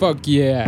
[0.00, 0.66] Fuck yeah.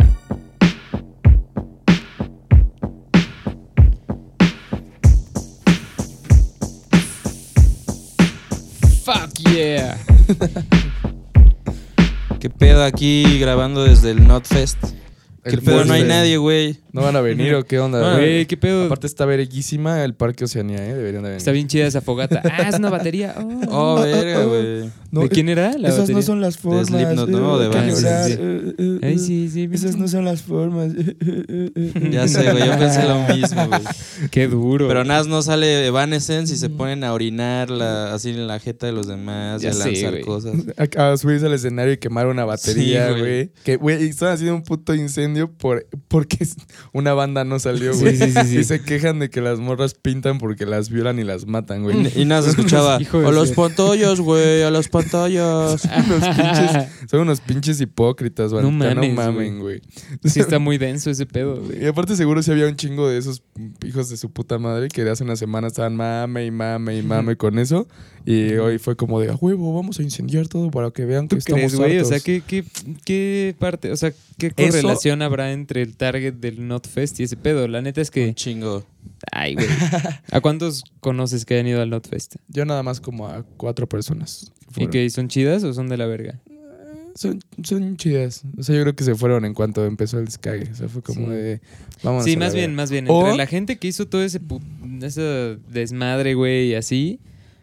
[9.03, 9.97] Fuck yeah.
[12.39, 14.77] ¿Qué pedo aquí grabando desde el Notfest?
[15.43, 15.83] ¿Qué El pedo?
[15.83, 16.82] No hay nadie, güey.
[16.93, 17.99] ¿No van a venir o qué onda?
[18.13, 18.15] Güey?
[18.33, 18.85] Güey, qué pedo.
[18.85, 20.93] Aparte está verguísima el Parque Oceanía, ¿eh?
[20.93, 21.37] Deberían de venir.
[21.37, 22.41] Está bien chida esa fogata.
[22.45, 23.35] Ah, es una batería.
[23.69, 23.95] Oh.
[23.97, 24.89] Oh, verga, güey.
[25.11, 26.15] ¿De quién era la esas batería?
[26.15, 26.87] no son las formas.
[26.87, 27.59] Slipknot, ¿no?
[27.59, 28.01] eh, De Vans.
[28.01, 28.37] llorar, Sí, sí.
[28.41, 29.69] eh, eh, Ay, eh, sí, sí.
[29.71, 30.91] Esas no son las formas.
[30.93, 32.09] eh, eh, eh, eh.
[32.11, 32.65] Ya sé, güey.
[32.67, 33.81] Yo pensé lo mismo, güey.
[34.31, 34.87] Qué duro.
[34.87, 38.85] Pero nada, no sale Evanescence y se ponen a orinar la- así en la jeta
[38.85, 40.53] de los demás y Ya a sé, lanzar cosas.
[40.97, 43.21] A, a subirse al escenario y quemar una batería, Sí, güey.
[43.21, 43.51] güey.
[43.63, 46.45] que, güey, y están haciendo un puto incendio por, porque
[46.91, 48.15] una banda no salió, güey.
[48.17, 48.57] sí, sí, sí.
[48.59, 52.07] Y se quejan de que las morras pintan porque las violan y las matan, güey.
[52.15, 52.95] Y, y nada, se escuchaba.
[53.13, 55.83] A los pantallas, güey, a las pantallas.
[56.07, 58.63] unos pinches, son unos pinches hipócritas, güey.
[58.63, 59.81] No No mames, mamen, güey.
[60.23, 61.87] Sí está muy denso ese pedo, Y güey.
[61.87, 63.43] aparte seguro sí había un chingo de esos
[63.85, 67.03] hijos de su puta madre que de hace una semana estaban mame y mame y
[67.03, 67.87] mame con eso.
[68.25, 71.35] Y hoy fue como de, a huevo, vamos a incendiar todo para que vean que
[71.35, 71.97] ¿Tú estamos crees, güey?
[71.99, 72.23] O sea, hartos".
[72.23, 72.63] ¿qué, qué,
[73.03, 77.37] qué parte, o sea, qué Eso- correlación habrá entre el target del Notfest y ese
[77.37, 77.67] pedo?
[77.67, 78.83] La neta es Un que, chingo.
[79.31, 79.67] ay, güey.
[80.31, 82.35] ¿A cuántos conoces que hayan ido al Notfest?
[82.47, 84.51] Yo nada más como a cuatro personas.
[84.73, 86.39] que ¿Y que son chidas o son de la verga?
[87.15, 88.41] Son, son chidas.
[88.57, 90.67] O sea, yo creo que se fueron en cuanto empezó el descague.
[90.71, 91.33] O sea, fue como Sí.
[91.33, 91.61] de,
[92.01, 93.05] vamos Sí, más bien, más bien.
[93.07, 94.39] O- Entre la gente que hizo todo ese,
[95.03, 97.19] ese desmadre, güey, y así,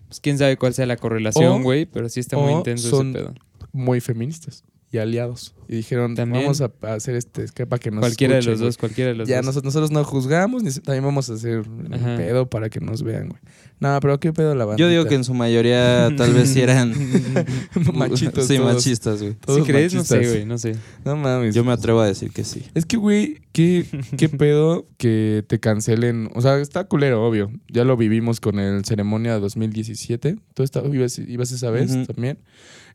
[0.06, 3.19] pues quién sabe cuál sea la correlación, güey, pero sí está muy intenso son ese
[3.19, 3.34] pedo.
[3.72, 5.55] Muy feministas y aliados.
[5.69, 6.42] Y dijeron, También.
[6.44, 8.66] vamos a, a hacer este escape para que nos Cualquiera de los güey".
[8.69, 9.47] dos, cualquiera de los Ya dos.
[9.47, 12.16] nosotros, nosotros no juzgamos, ni también vamos a hacer un Ajá.
[12.16, 13.41] pedo para que nos vean, güey.
[13.78, 14.78] No, pero qué pedo la banda.
[14.78, 16.92] Yo digo que en su mayoría tal vez sí eran
[17.94, 18.47] machitos.
[18.47, 18.74] Sí, todos.
[18.74, 19.32] machistas, güey.
[19.47, 19.94] ¿Sí crees?
[19.94, 20.34] No sé, machistas.
[20.34, 20.77] güey, no sé.
[21.04, 21.54] No mames.
[21.54, 22.64] Yo me atrevo a decir que sí.
[22.75, 23.86] Es que, güey, ¿qué,
[24.19, 26.31] qué pedo que te cancelen.
[26.34, 27.50] O sea, está culero, obvio.
[27.69, 30.36] Ya lo vivimos con el ceremonia 2017.
[30.54, 32.06] Tú esta- ibas, ibas esa vez Ujú.
[32.06, 32.38] también.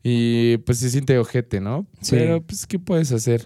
[0.08, 1.84] Y pues se siente ojete, ¿no?
[2.00, 2.14] Sí.
[2.14, 3.44] Pero, pues, ¿qué puedes hacer?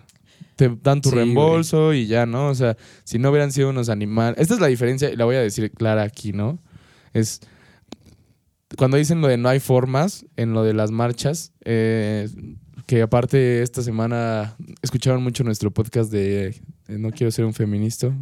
[0.57, 2.49] Te dan tu Sí, reembolso y ya, ¿no?
[2.49, 4.39] O sea, si no hubieran sido unos animales.
[4.39, 6.59] Esta es la diferencia, y la voy a decir clara aquí, ¿no?
[7.15, 7.41] Es.
[8.77, 12.29] Cuando dicen lo de no hay formas, en lo de las marchas, eh,
[12.87, 18.15] que aparte esta semana escucharon mucho nuestro podcast de, de No quiero ser un feminista.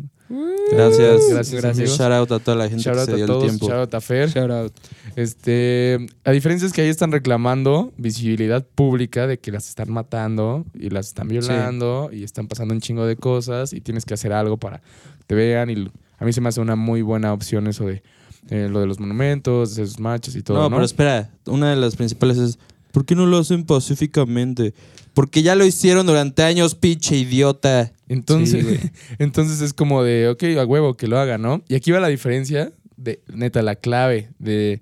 [0.71, 1.29] Gracias.
[1.31, 1.97] Gracias, amigos.
[1.99, 3.67] Shout out a toda la gente Shout que out se a dio el todos, tiempo.
[3.69, 4.29] shout out a Fer.
[4.29, 4.73] Shout out.
[5.17, 10.65] Este, la diferencia es que ahí están reclamando visibilidad pública de que las están matando
[10.75, 14.33] y las están violando y están pasando un chingo de cosas y tienes que hacer
[14.33, 15.71] algo para que te vean.
[15.71, 18.03] Y a mí se me hace una muy buena opción eso de
[18.51, 20.57] eh, lo de los monumentos, de esos marchas y todo.
[20.59, 21.31] no, No, pero espera.
[21.47, 22.59] Una de las principales es:
[22.93, 24.75] ¿por qué no lo hacen pacíficamente?
[25.15, 27.93] Porque ya lo hicieron durante años, pinche idiota.
[28.09, 28.79] Entonces, Sí, güey.
[29.19, 31.63] entonces es como de, ok, a huevo que lo haga, ¿no?
[31.69, 34.81] Y aquí va la diferencia de, neta, la clave de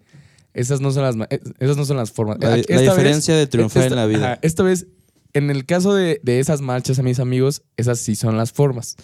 [0.55, 2.39] esas no son las, eh, esas no son las formas.
[2.41, 4.33] La, vez- diferencia de triunfar esta- en la vida.
[4.33, 4.87] ajá, esta vez,
[5.33, 8.97] en el caso de, de esas marchas, a mis amigos, esas sí son las formas.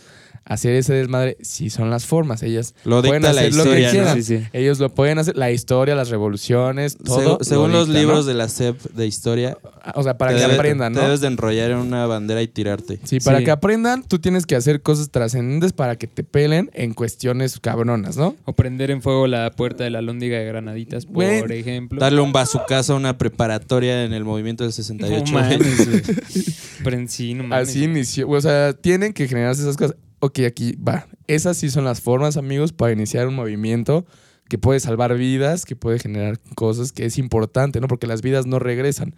[0.44, 2.42] Hacer ese desmadre sí son las formas.
[2.42, 3.90] Ellas Lo pueden la hacer lo que ¿no?
[3.90, 4.16] quieran.
[4.16, 4.44] Sí, sí.
[4.52, 5.36] Ellos lo pueden hacer.
[5.36, 7.38] La historia, las revoluciones, todo.
[7.38, 8.24] Lo según los dicta, libros ¿no?
[8.24, 9.56] de la SEP de historia,
[9.94, 11.04] O sea, para te que debe- aprendan, te ¿no?
[11.04, 12.98] debes de enrollar en una bandera y tirarte.
[13.04, 13.44] Sí, para Sí.
[13.44, 18.16] que aprendan, tú tienes que hacer cosas trascendentes para que te pelen en cuestiones cabronas,
[18.16, 18.34] ¿no?
[18.44, 22.00] O prender en fuego la puerta de la lóndiga de Granaditas, por ejemplo.
[22.00, 25.32] Darle un bazucazo a una preparatoria en el movimiento del 68.
[25.32, 25.40] No
[27.08, 27.68] sí, no mames.
[27.68, 28.28] Así inició.
[28.28, 29.96] O sea, tienen que generarse esas cosas.
[30.24, 31.08] Ok, aquí va.
[31.26, 34.06] Esas sí son las formas, amigos, para iniciar un movimiento
[34.48, 37.88] que puede salvar vidas, que puede generar cosas, que es importante, ¿no?
[37.88, 39.16] Porque las vidas no regresan.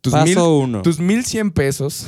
[0.00, 0.80] Tus mil, Paso uno.
[0.80, 2.06] tus 1100 pesos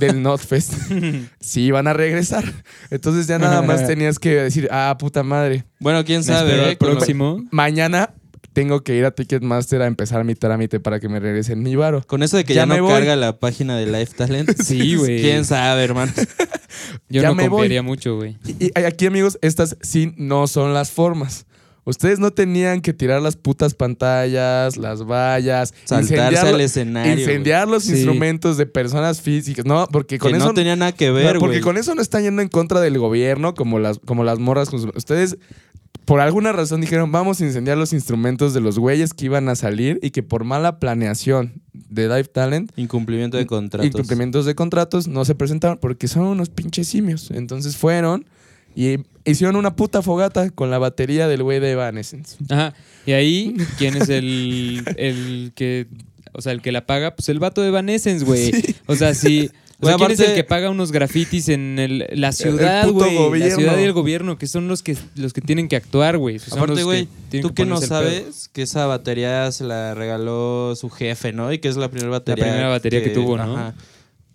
[0.00, 0.72] del Notfest
[1.40, 2.42] sí van a regresar.
[2.90, 6.72] Entonces ya nada más tenías que decir, ah, puta madre, Bueno, quién sabe.
[6.72, 6.76] ¿eh?
[6.76, 7.44] próximo.
[7.52, 8.14] mañana
[8.52, 12.02] tengo que ir a Ticketmaster a empezar mi trámite para que me regresen mi varo.
[12.06, 12.92] Con eso de que Ya ya, me no voy.
[12.92, 14.50] carga la página de Life Talent.
[14.62, 15.20] Sí, güey.
[15.22, 16.12] Quién sabe, hermano.
[17.08, 17.50] Yo Ya no me voy.
[17.50, 18.36] confiaría mucho, güey.
[18.58, 21.46] Y, y aquí, amigos, estas sí no son las formas.
[21.84, 27.12] Ustedes no tenían que tirar las putas pantallas, las vallas, Saltarse incendiar, al escenario.
[27.18, 27.92] incendiar los Sí.
[27.92, 29.64] instrumentos de personas físicas.
[29.64, 31.60] No, porque con que eso no tenía nada que ver, porque güey.
[31.62, 34.68] con eso no están yendo en contra del gobierno como las, como las morras.
[34.94, 35.38] Ustedes,
[36.04, 39.54] por alguna razón, dijeron, vamos a incendiar los instrumentos de los güeyes que iban a
[39.54, 43.86] salir y que por mala planeación de Live Talent Incumplimiento de contratos.
[43.86, 47.30] incumplimientos de contratos no se presentaron porque son unos pinches simios.
[47.30, 48.26] Entonces fueron
[48.74, 52.36] y hicieron una puta fogata con la batería del güey de Evanescence.
[52.48, 52.74] Ajá.
[53.06, 55.86] Y ahí, ¿quién es el, el que
[56.32, 58.52] o sea, el que la paga, pues el vato de Evanescence, güey.
[58.86, 59.50] O sea, sí.
[59.82, 63.40] O sea, ¿quién es el que paga unos grafitis en el- la ciudad, puto güey?
[63.40, 66.38] La ciudad y el gobierno, que son los que, los que tienen que actuar, güey.
[66.50, 67.08] Aparte, güey,
[67.40, 71.52] tú que no sabes que esa batería se la regaló su jefe, ¿no?
[71.52, 72.44] Y que es la primera batería.
[72.44, 73.72] primera batería que tuvo, ¿no?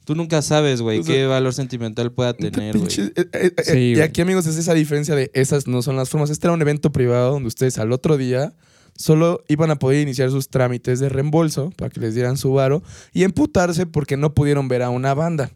[0.03, 2.87] Tú nunca sabes, güey, qué valor sentimental pueda tener, güey.
[2.99, 6.09] eh, eh, eh, Sí, y aquí, amigos, es esa diferencia de esas no son las
[6.09, 6.29] formas.
[6.29, 8.53] Este era un evento privado donde ustedes al otro día
[8.95, 12.81] solo iban a poder iniciar sus trámites de reembolso para que les dieran su varo
[13.13, 15.51] y emputarse porque no pudieron ver a una banda.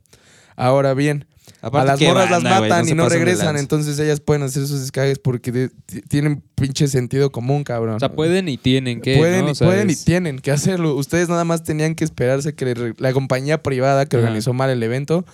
[0.56, 1.26] Ahora bien,
[1.62, 4.82] Aparte, a las morras banda, las matan y no regresan, entonces ellas pueden hacer sus
[4.82, 5.70] descargues porque de-
[6.08, 7.96] tienen pinche sentido común, cabrón.
[7.96, 9.18] O sea, pueden y tienen que.
[9.18, 9.48] pueden, ¿no?
[9.48, 10.96] y, O sea, pueden y tienen que hacerlo.
[10.96, 14.26] Ustedes nada más tenían que esperarse que le- la compañía privada que Ajá.
[14.26, 15.26] organizó mal el evento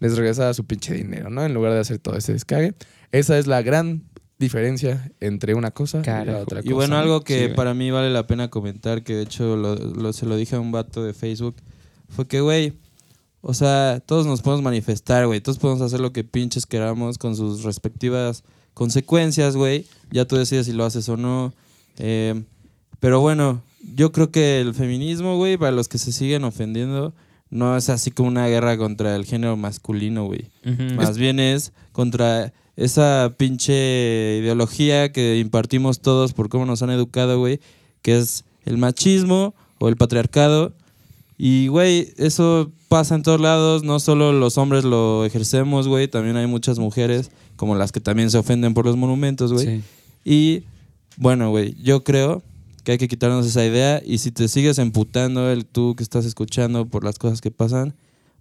[0.00, 1.44] les regresara su pinche dinero, ¿no?
[1.44, 2.74] En lugar de hacer todo ese descague.
[3.12, 4.02] Esa es la gran
[4.42, 6.70] diferencia entre una cosa y la otra cosa.
[6.70, 7.00] Y bueno, ¿no?
[7.00, 10.26] algo que Sí, para mí vale la pena comentar, que de hecho lo, lo- se
[10.26, 11.56] lo dije a un vato de Facebook,
[12.08, 12.74] fue que, güey,
[13.40, 17.34] o sea, todos nos podemos manifestar, güey, todos podemos hacer lo que pinches queramos con
[17.36, 18.44] sus respectivas
[18.74, 21.52] consecuencias, güey, ya tú decides si lo haces o no.
[21.98, 22.42] Eh,
[23.00, 23.62] pero bueno,
[23.94, 27.14] yo creo que el feminismo, güey, para los que se siguen ofendiendo,
[27.50, 30.46] no es así como una guerra contra el género masculino, güey.
[30.96, 37.38] Más bien es contra esa pinche ideología que impartimos todos por cómo nos han educado,
[37.38, 37.60] güey,
[38.02, 40.72] que es el machismo o el patriarcado.
[41.36, 46.36] Y, güey, eso pasa en todos lados, no solo los hombres lo ejercemos, güey, también
[46.36, 49.66] hay muchas mujeres, como las que también se ofenden por los monumentos, güey.
[49.66, 49.82] Sí.
[50.24, 50.64] Y,
[51.16, 52.42] bueno, güey, yo creo
[52.84, 56.24] que hay que quitarnos esa idea y si te sigues emputando el tú que estás
[56.24, 57.94] escuchando por las cosas que pasan,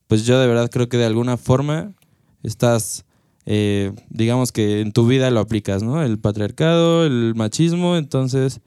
[0.08, 1.94] pues yo de verdad creo que de alguna forma
[2.44, 3.06] estás,
[3.46, 6.02] eh, digamos que en tu vida lo aplicas, ¿no?
[6.04, 8.62] El patriarcado, el machismo, entonces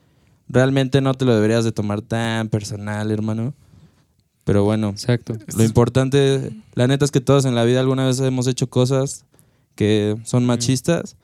[0.49, 3.55] realmente no te lo deberías de tomar tan personal, hermano.
[4.45, 5.35] Pero bueno, Exacto.
[5.57, 9.25] lo importante, la neta es que todos en la vida alguna vez hemos hecho cosas
[9.75, 11.17] que son machistas,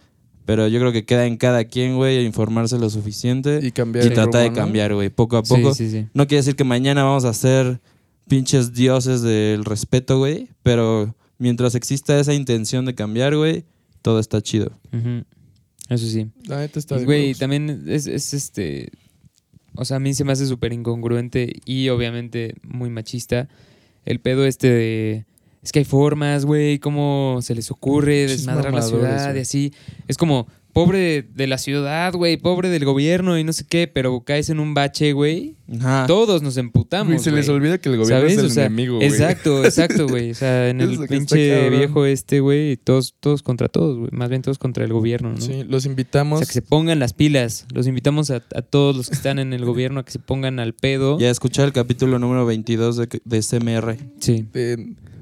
[0.47, 4.08] pero yo creo que queda en cada quien, güey, informarse lo suficiente Y y, cambiar
[4.14, 5.75] tratar de cambiar, güey, poco a Sí, poco.
[5.75, 6.06] sí, sí.
[6.14, 7.81] No quiere decir que mañana vamos a ser
[8.26, 13.65] pinches dioses del respeto, güey, pero mientras exista esa intención de cambiar, güey,
[14.03, 14.79] todo está chido.
[15.89, 16.29] Eso sí.
[16.47, 18.91] La neta está Y, güey, también es, es este.
[19.75, 23.49] O sea, a mí se me hace súper incongruente y obviamente muy machista
[24.05, 25.25] el pedo este de.
[25.63, 29.73] Es que hay formas, güey, cómo se les ocurre desmadrar la ciudad y así.
[30.09, 34.21] Es como, pobre de la ciudad, güey, pobre del gobierno y no sé qué, pero
[34.23, 35.57] caes en un bache, güey.
[35.79, 36.07] Ajá.
[36.07, 37.09] Todos nos emputamos.
[37.13, 38.33] Güey, se les olvida que el gobierno ¿Sabes?
[38.33, 39.07] es el O sea, enemigo, güey.
[39.09, 40.33] Exacto, exacto, güey.
[40.33, 44.11] O sea, en el pinche viejo este, güey, todos, todos contra todos, güey.
[44.13, 45.41] Más bien todos contra el gobierno, ¿no?
[45.41, 46.41] Sí, los O invitamos.
[46.41, 47.67] sea, que se pongan las pilas.
[47.73, 50.59] Los invitamos a, a todos los que están en el gobierno a que se pongan
[50.59, 51.19] al pedo.
[51.21, 53.97] Y a escuchar el capítulo número 22 de, de CMR.
[54.19, 54.47] Sí.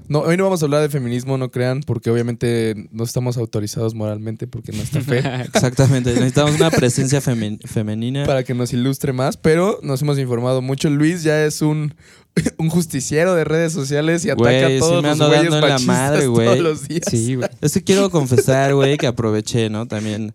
[0.08, 3.94] No, hoy no vamos a hablar de feminismo, no crean, porque obviamente no estamos autorizados
[3.94, 5.19] moralmente porque no está fe
[5.55, 6.12] Exactamente.
[6.14, 8.25] Necesitamos una presencia femen- femenina.
[8.26, 10.88] para que nos ilustre más, pero nos hemos informado mucho.
[10.90, 11.94] Luis ya es un,
[12.58, 15.66] un justiciero de redes sociales y ataca a sí todos me los ando güeyes dando
[15.66, 16.46] en la madre, güey.
[16.46, 17.02] todos los días.
[17.11, 17.49] Sí, güey.
[17.61, 19.87] Es que quiero confesar, güey, que aproveché, ¿no?
[19.87, 20.32] También.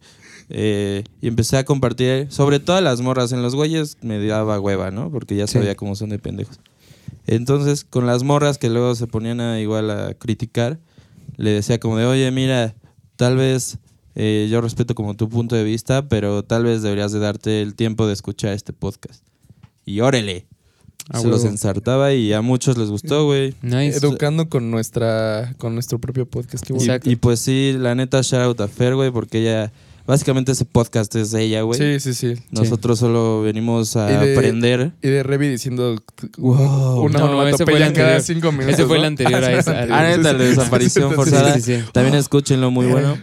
[0.50, 3.32] eh, y empecé a compartir, sobre todo a las morras.
[3.32, 5.10] En los güeyes me daba hueva, ¿no?
[5.10, 5.54] Porque ya Sí.
[5.54, 6.60] sabía cómo son de pendejos.
[7.28, 10.80] Entonces, con las morras que luego se ponían a, igual a criticar,
[11.38, 12.76] le decía como de, oye, mira,
[13.16, 13.80] tal vez
[14.16, 17.76] eh, yo respeto como tu punto de vista, pero tal vez deberías de darte el
[17.76, 19.24] tiempo de escuchar este podcast.
[19.86, 20.48] Y órale.
[21.10, 23.54] A se los ensartaba y a muchos les gustó, güey.
[23.62, 23.98] Nice.
[23.98, 26.66] Educando con nuestra con nuestro propio podcast.
[26.66, 29.74] Qué Y, y pues sí, la neta, shout out a Fer, güey, porque ella,
[30.06, 31.80] básicamente ese podcast es de ella, güey.
[31.80, 32.42] Sí, sí, sí.
[32.52, 34.94] Nosotros solo venimos a Y de- aprender.
[35.02, 35.96] Y de Revi diciendo
[36.38, 37.02] Wow.
[37.04, 38.74] una No, onomatopeya cada cinco minutos.
[38.74, 39.08] Ese fue el ¿no?
[39.08, 41.54] anterior a Ah, esa- Ah, neta, de desaparición Sí, forzada.
[41.56, 41.84] Sí, sí, sí.
[41.92, 43.18] También escúchenlo, muy bueno.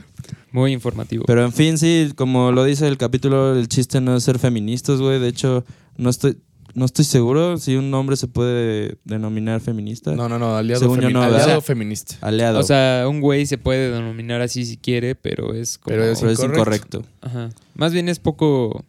[0.52, 1.24] Muy informativo.
[1.26, 5.00] Pero en fin, sí, como lo dice el capítulo, el chiste no es ser feministas,
[5.00, 5.20] güey.
[5.20, 5.64] De hecho,
[5.96, 6.38] no estoy,
[6.74, 10.14] no estoy seguro si un hombre se puede denominar feminista.
[10.14, 11.60] No, no, no, aliado, Según yo femi- no, aliado ¿verdad?
[11.62, 12.16] feminista.
[12.20, 12.60] Aliado.
[12.60, 15.94] o sea, un güey se puede denominar así si quiere, pero es como...
[15.96, 16.98] Pero es pero es incorrecto.
[16.98, 17.04] incorrecto.
[17.20, 17.48] Ajá.
[17.74, 18.84] Más bien es poco...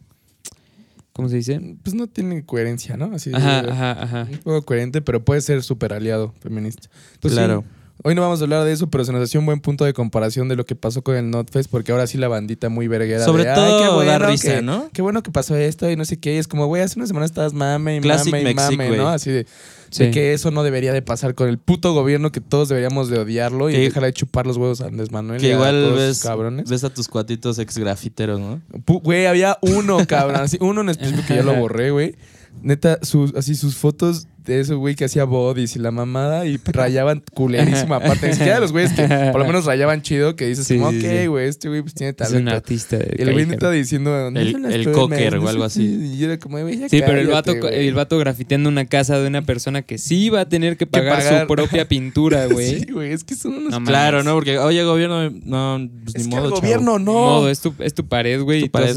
[1.12, 1.60] ¿Cómo se dice?
[1.82, 3.10] Pues no tiene coherencia, ¿no?
[3.14, 4.28] Así Ajá, de- ajá, ajá.
[4.30, 6.88] Un poco coherente, pero puede ser súper aliado feminista.
[7.20, 7.64] Pues sí, claro.
[8.02, 9.92] Hoy no vamos a hablar de eso, pero se nos hacía un buen punto de
[9.92, 13.24] comparación de lo que pasó con el Notfest, porque ahora sí la bandita muy verguera.
[13.24, 14.88] Sobre de, "Ay, todo qué bueno da risa, que- ¿no?
[14.92, 16.34] Qué bueno que pasó esto y no sé qué.
[16.34, 18.96] Y es como, güey, hace una semana estabas mame y Classic mame y Mexic, mame.
[18.96, 19.08] ¿no?
[19.08, 19.46] Así de,
[19.90, 20.04] Sí.
[20.04, 23.18] de que eso no debería de pasar con el puto gobierno, que todos deberíamos de
[23.18, 25.40] odiarlo y dejar de chupar los huevos a Andrés Manuel.
[25.40, 26.68] Que y a igual todos ves, cabrones.
[26.70, 28.60] ves a tus cuatitos ex grafiteros, ¿no?
[28.86, 30.40] Güey, había uno, cabrón.
[30.40, 32.14] Así, uno en específico que ya lo borré, güey.
[32.62, 36.56] Neta, sus, así sus fotos de eso, güey, que hacía bodies y la mamada y
[36.64, 38.28] rayaban culerísimo aparte.
[38.28, 40.98] Ni siquiera los güeyes que por lo menos rayaban chido, que dices Sí, como, sí,
[40.98, 41.26] ok, sí.
[41.26, 42.50] güey, este güey pues tiene Es un talento.
[42.52, 42.96] artista.
[43.16, 44.30] Y el güey neta diciendo...
[44.30, 45.80] "No El- el cocker o algo así.
[45.86, 46.06] qué".
[46.12, 47.86] Y yo era como, güey, ya Sí, pero el cállate, vato, güey.
[47.88, 51.18] el vato grafiteando una casa de una persona que sí va a tener que pagar,
[51.18, 51.40] pagar.
[51.42, 52.80] su propia pintura, güey.
[52.80, 53.72] Sí, güey, es que son unos...
[53.80, 53.84] No.
[53.86, 54.34] Claro, ¿no?
[54.34, 56.60] Porque, oye, gobierno, no, pues es ni que modo, el chavo.
[56.62, 57.12] gobierno Ni no.
[57.12, 58.60] modo, es tu, es tu pared, güey.
[58.62, 58.96] Tu tú pared,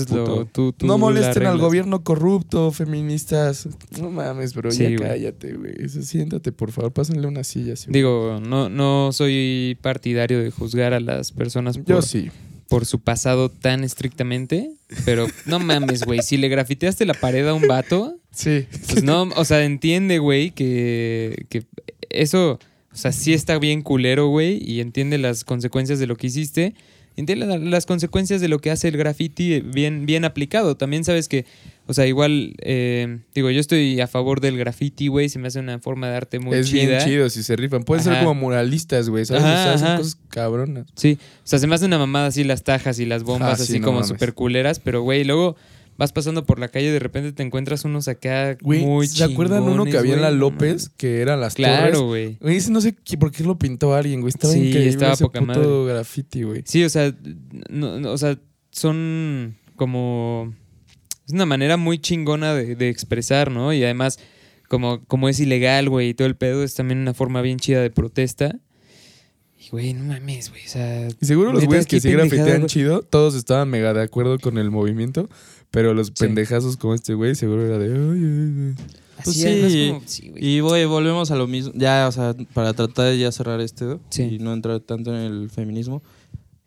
[0.51, 3.67] tú- tú No molesten al gobierno corrupto, feministas.
[4.01, 5.33] No mames, bro, Sí, ya güey.
[5.39, 5.89] Cállate, güey.
[5.89, 7.73] Siéntate, por favor, pásenle una silla.
[7.87, 12.29] Digo, no, no soy partidario de juzgar a las personas Yo por, sí.
[12.69, 14.71] por su pasado tan estrictamente,
[15.05, 16.21] pero no mames, güey.
[16.21, 18.65] Si le grafiteaste la pared a un vato, Sí.
[18.89, 21.63] pues no, o sea, entiende, güey, que, que
[22.09, 22.59] eso,
[22.91, 26.73] o sea, sí está bien culero, güey, y entiende las consecuencias de lo que hiciste.
[27.17, 30.75] Entiende la- las consecuencias de lo que hace el graffiti bien, bien aplicado.
[30.75, 31.45] También sabes que,
[31.87, 35.59] o sea, igual, eh, digo, yo estoy a favor del graffiti, güey, se me hace
[35.59, 36.87] una forma de arte muy es chida.
[36.87, 37.83] bien chido si se rifan.
[37.83, 39.25] Pueden ser como muralistas, güey.
[39.25, 39.43] ¿Sabes?
[39.43, 40.87] Ajá, O sea, hacen cosas cabronas.
[40.95, 43.55] Sí, o sea, se me hace una mamada así las tajas y las bombas Ah,
[43.57, 45.55] sí, así no como súper culeras, pero güey, luego
[45.97, 49.23] vas pasando por la calle y de repente te encuentras unos acá Güey, muy ¿se
[49.23, 50.31] acuerdan uno que había en la?
[50.31, 50.89] López?
[50.97, 51.99] Que eran las Claro, torres.
[52.01, 52.37] güey.
[52.41, 54.29] Güey, no sé qué- por qué lo pintó alguien, güey.
[54.29, 55.93] Estaba Sí, increíble estaba ese poca puto madre.
[55.93, 56.63] graffiti, güey.
[56.65, 57.13] Sí, o sea,
[57.69, 58.37] no- no, o sea,
[58.71, 60.53] son como...
[61.25, 63.73] Es una manera muy chingona de, de expresar, ¿no?
[63.73, 64.19] Y además,
[64.67, 67.81] como, como es ilegal, güey, y todo el pedo, es también una forma bien chida
[67.81, 68.59] de protesta.
[69.59, 71.07] Y, güey, no mames, güey, o sea...
[71.19, 74.69] Y seguro los güeyes que sí grafitean chido, todos estaban mega de acuerdo con el
[74.69, 75.27] movimiento.
[75.71, 76.13] Pero los Sí.
[76.19, 77.87] pendejazos como este güey, seguro era de.
[77.87, 78.85] "Ay, ay, ay".
[79.23, 79.69] Pues Así,
[80.05, 80.37] sí, como-.
[80.37, 81.73] Y güey, volvemos a lo mismo.
[81.75, 84.23] Ya, o sea, para tratar de ya cerrar este Sí.
[84.23, 86.01] y no entrar tanto en el feminismo.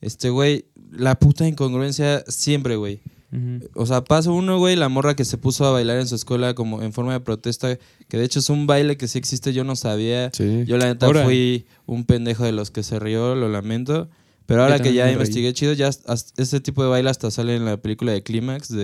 [0.03, 3.01] Este güey, la puta incongruencia siempre, güey.
[3.33, 3.69] Ujú.
[3.75, 6.55] O sea, paso uno, güey, la morra que se puso a bailar en su escuela
[6.55, 7.77] como en forma de protesta,
[8.09, 10.31] que de hecho es un baile que sí existe, yo no sabía.
[10.33, 10.65] Sí.
[10.67, 11.25] Yo la neta Ahora.
[11.25, 14.09] fui un pendejo de los que se rió, lo lamento.
[14.47, 17.67] Pero ahora Yo que ya investigué chido, ya este tipo de baile hasta sale en
[17.67, 18.79] la película de Clímax de,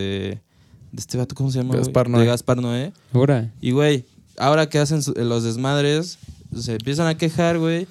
[0.92, 1.74] de este vato, ¿cómo se llama?
[1.76, 2.20] Gaspar Noé.
[2.20, 2.92] De Gaspar Noé.
[3.14, 3.50] Ahora.
[3.62, 4.04] Y, güey,
[4.36, 6.18] ahora que hacen los desmadres,
[6.54, 7.86] se empiezan a quejar, güey.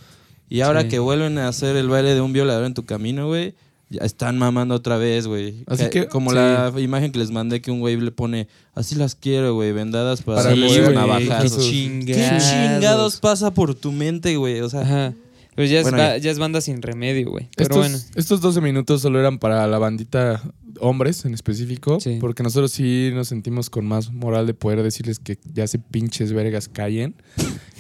[0.50, 0.90] Y ahora Sí.
[0.90, 3.56] que vuelven a hacer el baile de un violador en tu camino, güey,
[3.94, 5.64] ya están mamando otra vez, güey.
[5.68, 6.36] Así que- como sí.
[6.36, 10.22] la imagen que les mandé que un güey le pone, así las quiero, güey, vendadas
[10.24, 11.58] para, Para un güey, navajazo.
[11.58, 11.70] qué ¿Qué
[12.14, 12.44] chingados.
[12.50, 14.62] chingados pasa por tu mente, güey?
[14.62, 15.14] O sea, Ajá.
[15.56, 16.18] Pues ya es, Bueno, ya.
[16.18, 17.48] ya es banda sin remedio, güey.
[17.56, 17.98] Pero Estos, bueno.
[18.16, 20.42] estos 12 minutos solo eran para la bandita
[20.80, 22.18] hombres en específico, Sí.
[22.20, 26.34] porque nosotros sí nos sentimos con más moral de poder decirles que ya se pinches
[26.34, 27.14] vergas callen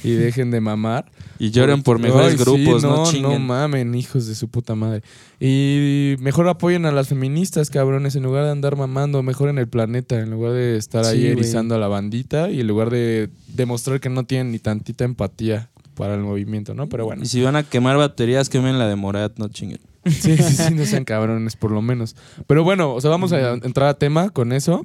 [0.04, 1.12] y dejen de mamar.
[1.40, 3.42] y lloran por mejores Ay, grupos, no, no, no chinguen.
[3.46, 5.02] mamen, hijos de su puta madre.
[5.40, 9.68] Y mejor apoyen a las feministas, cabrones, en lugar de andar mamando, mejor en el
[9.68, 13.30] planeta, en lugar de estar ahí Sí, erizando a la bandita y en lugar de
[13.48, 16.88] demostrar que no tienen ni tantita empatía para el movimiento, ¿no?
[16.90, 17.24] Pero bueno.
[17.24, 19.80] Y si van a quemar baterías, quemen la de Morat, no chinguen.
[20.06, 22.16] Sí, sí, sí, no sean cabrones, por lo menos.
[22.48, 24.84] Pero bueno, o sea, vamos a entrar a tema con eso.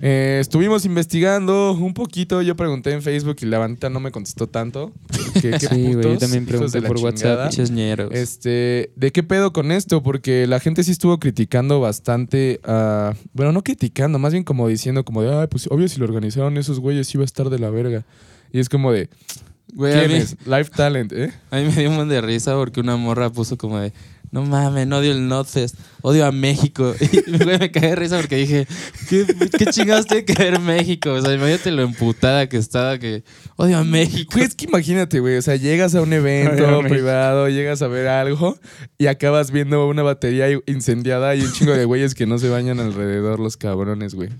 [0.00, 2.42] Eh, estuvimos investigando un poquito.
[2.42, 4.92] Yo pregunté en Facebook y la bandita no me contestó tanto.
[5.40, 7.52] ¿Qué, qué Sí, güey, yo también pregunté por WhatsApp.
[8.12, 10.02] Este, ¿de qué pedo con esto?
[10.02, 13.14] Porque la gente sí estuvo criticando bastante a.
[13.32, 16.56] Bueno, no criticando, más bien como diciendo, como de, ay, pues obvio, si lo organizaron
[16.58, 18.04] esos güeyes iba a estar de la verga.
[18.52, 19.08] Y es como de,
[19.72, 20.36] Güey, ¿quién mí- es?
[20.46, 21.32] Life Talent, ¿eh?
[21.52, 23.92] A mí me dio un montón de risa porque una morra puso como de,
[24.32, 26.94] no mames, no odio el Notfest, odio a México.
[27.30, 28.66] Y güey, me cagué de risa porque dije,
[29.08, 29.26] ¿qué,
[29.58, 31.12] qué chingados tiene que ver México?
[31.12, 33.24] O sea, imagínate lo emputada que estaba que
[33.56, 34.32] odio a México.
[34.34, 35.36] Güey, es que imagínate, güey.
[35.36, 38.58] O sea, llegas a un evento privado, llegas a ver algo
[38.98, 42.80] y acabas viendo una batería incendiada y un chingo de güeyes que no se bañan
[42.80, 44.30] alrededor, los cabrones, güey.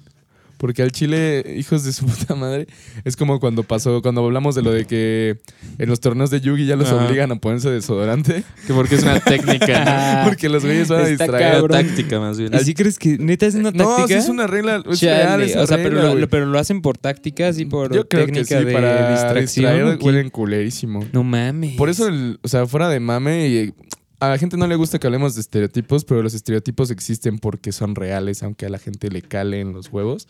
[0.61, 2.67] Porque al Chile, hijos de su puta madre,
[3.07, 5.39] es como cuando pasó, cuando hablamos de lo de que
[5.79, 7.07] en los torneos de Yugi ya los Ajá.
[7.07, 8.45] obligan a ponerse desodorante.
[8.67, 11.59] Que porque es una técnica, Porque los güeyes van a Está distraer.
[11.61, 11.65] ¿no?
[11.65, 12.53] Una táctica más bien.
[12.55, 14.07] ¿Y si crees que neta es una No, táctica?
[14.09, 16.21] sí es una regla, es Chale, real esa o sea, pero, regla, lo, güey.
[16.21, 19.11] lo- pero lo hacen por táctica, así por Yo creo que técnica sí, de para
[19.13, 19.43] distracción.
[19.75, 21.07] distraer huelen culerísimo.
[21.15, 21.77] No mames.
[21.77, 23.73] Por eso, el- o sea, fuera de mame, y
[24.21, 27.73] a la gente no le gusta que hablemos de estereotipos, pero los estereotipos existen porque
[27.73, 30.29] son reales, aunque a la gente le cale en los huevos.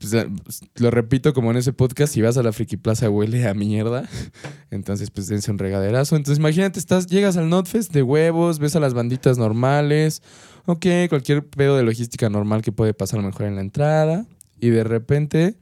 [0.00, 3.10] Pues, eh, pues, lo repito como en ese podcast, si vas a la Friki Plaza
[3.10, 4.08] huele a mierda,
[4.70, 6.16] entonces pues dense un regaderazo.
[6.16, 10.22] Entonces imagínate, estás, llegas al Notfest de huevos, ves a las banditas normales,
[10.64, 14.26] ok, cualquier pedo de logística normal que puede pasar lo mejor en la entrada,
[14.58, 15.56] y de repente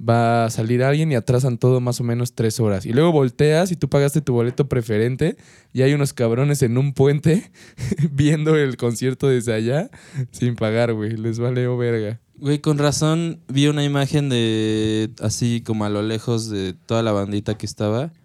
[0.00, 2.86] va a salir alguien y atrasan todo más o menos tres horas.
[2.86, 5.36] Y luego volteas y tú pagaste tu boleto preferente
[5.72, 7.50] y hay unos cabrones en un puente
[8.12, 9.90] viendo el concierto desde allá
[10.30, 11.16] sin pagar, güey.
[11.16, 12.20] Les vale o verga.
[12.36, 17.12] Güey, con razón vi una imagen de así como a lo lejos de toda la
[17.12, 18.12] bandita que estaba.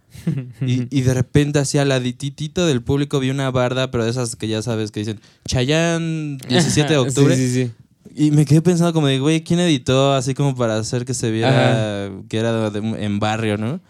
[0.65, 4.37] Y, y de repente así al ladititito del público vi una barda, pero de esas
[4.37, 7.35] que ya sabes que dicen Chayanne 17 de octubre.
[7.35, 7.71] Sí, sí, sí.
[8.17, 11.31] Y me quedé pensando como de, güey, ¿quién editó así como para hacer que se
[11.31, 13.81] viera que era de- en barrio, no?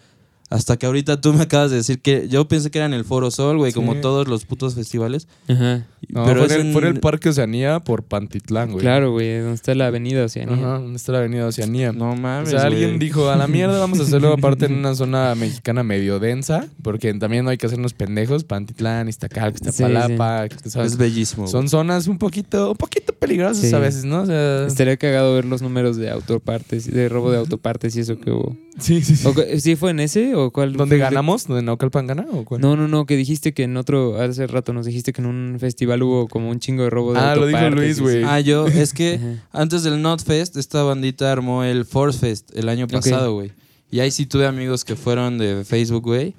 [0.50, 3.04] Hasta que ahorita tú me acabas de decir que yo pensé que era en el
[3.04, 3.76] Foro Sol, güey, Sí.
[3.76, 5.28] como todos los putos festivales.
[5.48, 5.86] Ajá.
[6.08, 8.82] No, pero fue, es el, en- fue en el Parque Oceanía por Pantitlán, güey.
[8.84, 10.56] Claro, güey, donde está la avenida Oceanía.
[10.56, 11.92] Ajá, donde está la avenida Oceanía.
[11.94, 14.94] No O mames, sea, alguien dijo, a la mierda vamos a hacerlo aparte en una
[14.94, 20.92] zona mexicana medio densa, porque también no hay que hacernos pendejos, Pantitlán, Iztacalco, Iztapalapa, sabes,
[20.94, 21.48] Es bellísimo.
[21.48, 23.74] son zonas un poquito, un poquito peligrosas Sí.
[23.76, 24.22] a veces, ¿no?
[24.22, 28.20] O sea, Estaría cagado ver los números de autopartes, de robo de autopartes y eso
[28.20, 28.56] que hubo.
[28.80, 29.28] Sí, sí, sí.
[29.28, 30.74] ¿O cu- ¿Sí fue en ese o cuál?
[30.74, 31.48] ¿Dónde ganamos?
[31.48, 32.26] ¿Dónde Naucalpan gana?
[32.32, 32.62] ¿O cuál?
[32.62, 35.58] No, no, no, que dijiste que en otro, hace rato nos dijiste que en un
[35.60, 38.24] festival hubo como un chingo de robo de Ah, lo dijo Luis, güey.
[38.26, 39.20] Ah, yo, es que
[39.52, 43.52] antes del Notfest, esta bandita armó el Force Fest el año pasado, güey.
[43.92, 46.34] Y ahí sí tuve amigos que fueron de Facebook, güey.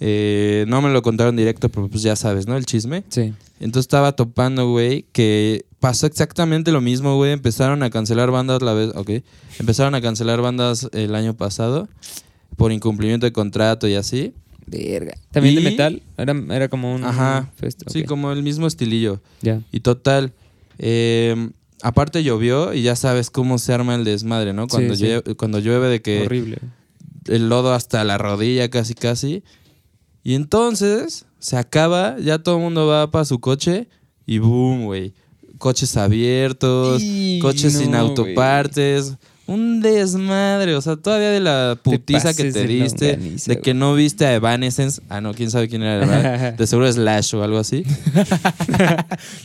[0.00, 2.56] Eh, no me lo contaron directo, pero pues ya sabes, ¿no?
[2.56, 3.04] El chisme.
[3.08, 3.34] Sí.
[3.60, 7.32] Entonces estaba topando, güey, que pasó exactamente lo mismo, güey.
[7.32, 9.10] Empezaron a cancelar bandas la vez, ok.
[9.58, 11.88] Empezaron a cancelar bandas el año pasado
[12.56, 14.32] por incumplimiento de contrato y así.
[14.66, 15.14] Verga.
[15.32, 16.02] ¿También de metal?
[16.16, 17.50] Era, era como un Ajá.
[17.88, 19.20] Sí, como el mismo estilillo.
[19.42, 19.60] Ya.
[19.72, 20.32] Y total,
[20.78, 21.50] eh,
[21.82, 24.66] aparte llovió y ya sabes cómo se arma el desmadre, ¿no?
[24.68, 25.06] Cuando, Sí, sí.
[25.08, 26.58] llueve, cuando llueve de que Horrible.
[27.26, 29.42] el lodo hasta la rodilla casi casi.
[30.22, 33.88] Y entonces se acaba, ya todo el mundo va para su coche
[34.26, 35.14] y boom, güey.
[35.58, 39.16] Coches abiertos, Y coches sin autopartes.
[39.50, 44.24] Un desmadre, o sea, todavía de la putiza que te diste, de que no viste
[44.26, 45.02] a Evanescence.
[45.08, 46.54] Ah, no, quién sabe quién era, ¿verdad?
[46.56, 47.84] De seguro Slash o algo así.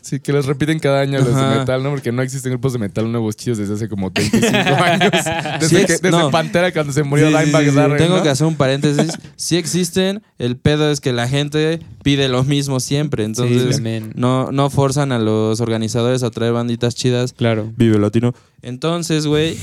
[0.02, 1.50] Sí, que los repiten cada año los Ajá.
[1.54, 1.90] de metal, ¿no?
[1.92, 4.48] Porque no existen grupos de metal nuevos chidos desde hace como 25
[4.84, 5.12] años.
[5.60, 6.32] Desde, Sí, que- ex- desde no.
[6.32, 7.72] Pantera cuando se murió Sí, Dimebag sí.
[7.76, 8.24] Darrell, Tengo ¿no?
[8.24, 9.12] que hacer un paréntesis.
[9.36, 13.24] Sí existen, el pedo es que la gente pide lo mismo siempre.
[13.24, 13.82] Entonces,
[14.16, 17.34] no, no forzan a los organizadores a traer banditas chidas.
[17.34, 17.72] Claro.
[17.76, 18.34] Vive Latino.
[18.66, 19.56] Entonces, güey,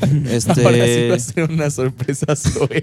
[0.30, 0.64] este...
[0.64, 2.82] Ahora sí va a ser una sorpresa, Zoe.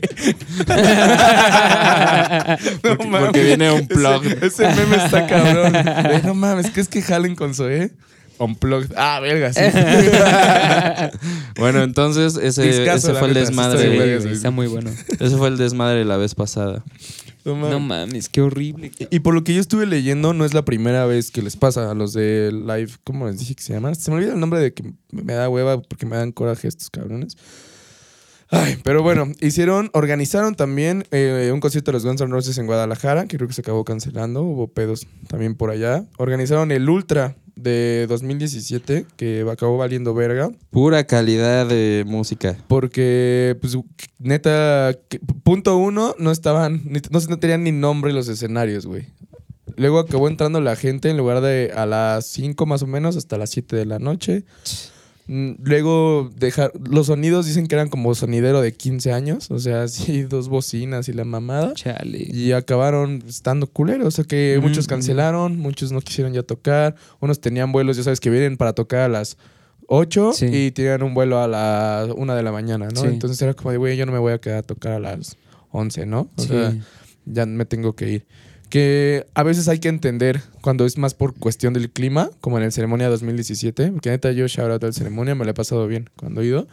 [2.83, 4.43] No Porque- porque viene Unplugged.
[4.43, 5.73] Ese, ese meme está cabrón.
[5.73, 7.91] Güey, no mames, ¿qué es que jalen con Zoe?
[8.39, 8.91] Unplugged.
[8.95, 9.61] Ah, verga, sí.
[11.57, 13.77] Bueno, entonces ese, ese fue el desmadre.
[13.79, 14.17] está Sí, güey.
[14.19, 14.91] güey, está muy bueno.
[15.19, 16.83] Ese fue el desmadre la vez pasada.
[17.45, 17.71] No mames.
[17.71, 18.91] No mames, qué horrible.
[19.09, 21.91] Y por lo que yo estuve leyendo, no es la primera vez que les pasa
[21.91, 22.93] a los de Live.
[23.03, 23.93] ¿Cómo les dije que se llama?
[23.95, 26.89] Se me olvida el nombre de que me da hueva porque me dan coraje estos
[26.89, 27.37] cabrones.
[28.55, 32.67] Ay, pero bueno, hicieron, organizaron también eh, un concierto de los Guns N' Roses en
[32.67, 36.05] Guadalajara, que creo que se acabó cancelando, hubo pedos también por allá.
[36.17, 40.49] Organizaron el Ultra de 2017, que acabó valiendo verga.
[40.71, 42.57] Pura calidad de música.
[42.67, 43.77] Porque, pues,
[44.19, 49.07] neta, que- punto uno, no estaban, no, no tenían ni nombre los escenarios, güey.
[49.75, 53.37] Luego acabó entrando la gente en lugar de a las 5 más o menos hasta
[53.37, 54.43] las 7 de la noche.
[55.27, 59.87] Mm, Luego dejar, los sonidos dicen que eran como sonidero de 15 años, o sea,
[59.87, 61.73] sí, dos bocinas y la mamada.
[61.73, 62.27] Chale.
[62.31, 64.89] Y acabaron estando culeros, o sea que Ujú, muchos ujú.
[64.95, 68.99] cancelaron, muchos no quisieron ya tocar, unos tenían vuelos, ya sabes, que vienen para tocar
[69.01, 69.37] a las
[69.87, 70.47] 8 Sí.
[70.51, 73.01] y tenían un vuelo a las 1 de la mañana, ¿no?
[73.01, 73.07] Sí.
[73.07, 75.37] Entonces era como de, güey, yo no me voy a quedar a tocar a las
[75.71, 76.29] 11, ¿no?
[76.35, 76.49] O Sí.
[76.49, 76.75] sea,
[77.25, 78.25] ya me tengo que ir.
[78.73, 82.63] Que a veces hay que entender cuando es más por cuestión del clima, como en
[82.63, 86.09] el Ceremonia 2017, porque neta yo shout out al Ceremonia, me la he pasado bien
[86.15, 86.67] cuando he ido,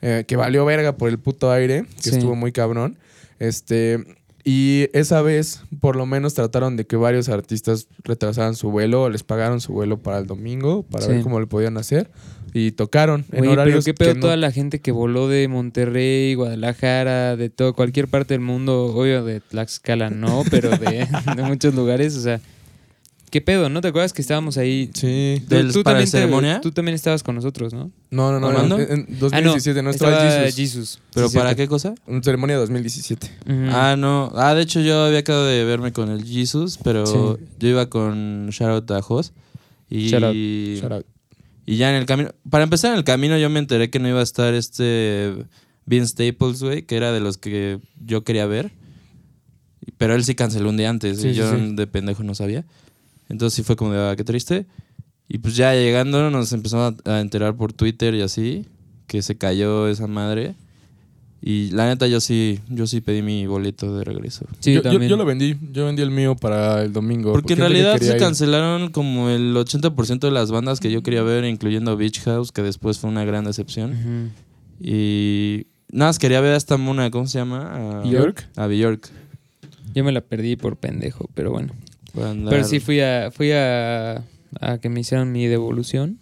[0.00, 2.16] eh, que valió verga por el puto aire, que Sí.
[2.18, 2.98] estuvo muy cabrón.
[3.40, 3.98] Este,
[4.44, 9.10] y esa vez por lo menos trataron de que varios artistas retrasaran su vuelo, o
[9.10, 11.10] les pagaron su vuelo para el domingo, para Sí.
[11.14, 12.12] ver cómo lo podían hacer,
[12.52, 15.28] y tocaron en Güey, pero horarios qué pedo que no- toda la gente que voló
[15.28, 21.06] de Monterrey, Guadalajara, de todo, cualquier parte del mundo, obvio de Tlaxcala no, pero de,
[21.36, 22.40] de muchos lugares, o sea,
[23.30, 24.90] qué pedo, ¿no te acuerdas que estábamos ahí?
[24.94, 25.40] Sí.
[25.48, 26.60] Tú, ¿Del- tú para la también te- ceremonia?
[26.60, 27.92] tú también estabas con nosotros, ¿no?
[28.10, 30.56] No, no, no, en, en 2017 no, estaba estaba Jesus.
[30.56, 31.00] Jesus.
[31.14, 31.62] ¿Pero Sí, para cierto.
[31.62, 31.94] qué cosa?
[32.08, 33.30] Una ceremonia 2017.
[33.46, 33.54] Ujú.
[33.70, 34.32] Ah, no.
[34.34, 37.14] Ah, de hecho yo había acabado de verme con el Jesus, pero Sí.
[37.60, 39.32] yo iba con Shoutout a Jos.
[39.88, 41.06] Y, Shout out, Shout out.
[41.66, 42.30] Y ya en el camino...
[42.48, 45.46] Para empezar en el camino yo me enteré que no iba a estar este
[45.86, 48.72] Vince Staples, güey, que era de los que yo quería ver.
[49.98, 51.74] Pero él sí canceló un día antes Sí, y sí, yo sí.
[51.74, 52.64] de pendejo no sabía.
[53.28, 54.66] Entonces sí fue como de, ah, qué triste.
[55.28, 58.66] Y pues ya llegando nos empezamos a, a enterar por Twitter y así
[59.06, 60.54] que se cayó esa madre.
[61.42, 64.44] Y la neta, yo sí, yo sí pedí mi boleto de regreso.
[64.58, 65.08] Sí, yo, yo- también.
[65.08, 65.56] yo lo vendí.
[65.72, 67.32] Yo vendí el mío para el domingo.
[67.32, 68.18] Porque en realidad se ir.
[68.18, 72.62] cancelaron como el 80% de las bandas que yo quería ver, incluyendo Beach House, que
[72.62, 74.32] después fue una gran decepción.
[74.80, 78.00] Y nada más quería ver hasta Muna, ¿cómo se llama?
[78.00, 78.48] A Bjork.
[78.56, 79.08] A Bjork.
[79.94, 81.72] Yo me la perdí por pendejo, pero bueno.
[82.14, 84.24] Pero sí fui a fui a,
[84.60, 86.18] a que me hicieran mi devolución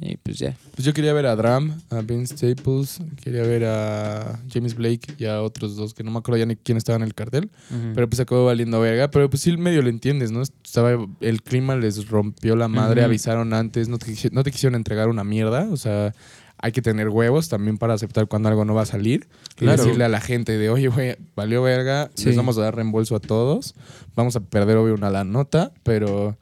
[0.00, 0.56] y pues ya.
[0.74, 5.24] Pues yo quería ver a Dram, a Vince Staples, quería ver a James Blake y
[5.26, 7.50] a otros dos que no me acuerdo ya ni quién estaba en el cartel.
[7.94, 9.10] Pero pues acabó valiendo verga.
[9.10, 10.42] Pero pues sí, medio lo entiendes, ¿no?
[10.42, 14.74] Estaba, el clima les rompió la madre, avisaron antes, no te, quisi- no te quisieron
[14.76, 15.68] entregar una mierda.
[15.70, 16.14] O sea,
[16.60, 19.28] hay que tener huevos también para aceptar cuando algo no va a salir.
[19.56, 19.80] Claro.
[19.80, 22.26] Y decirle a la gente de, oye, güey, valió verga, Sí.
[22.26, 23.74] les vamos a dar reembolso a todos.
[24.16, 26.36] Vamos a perder, obvio, una la nota, pero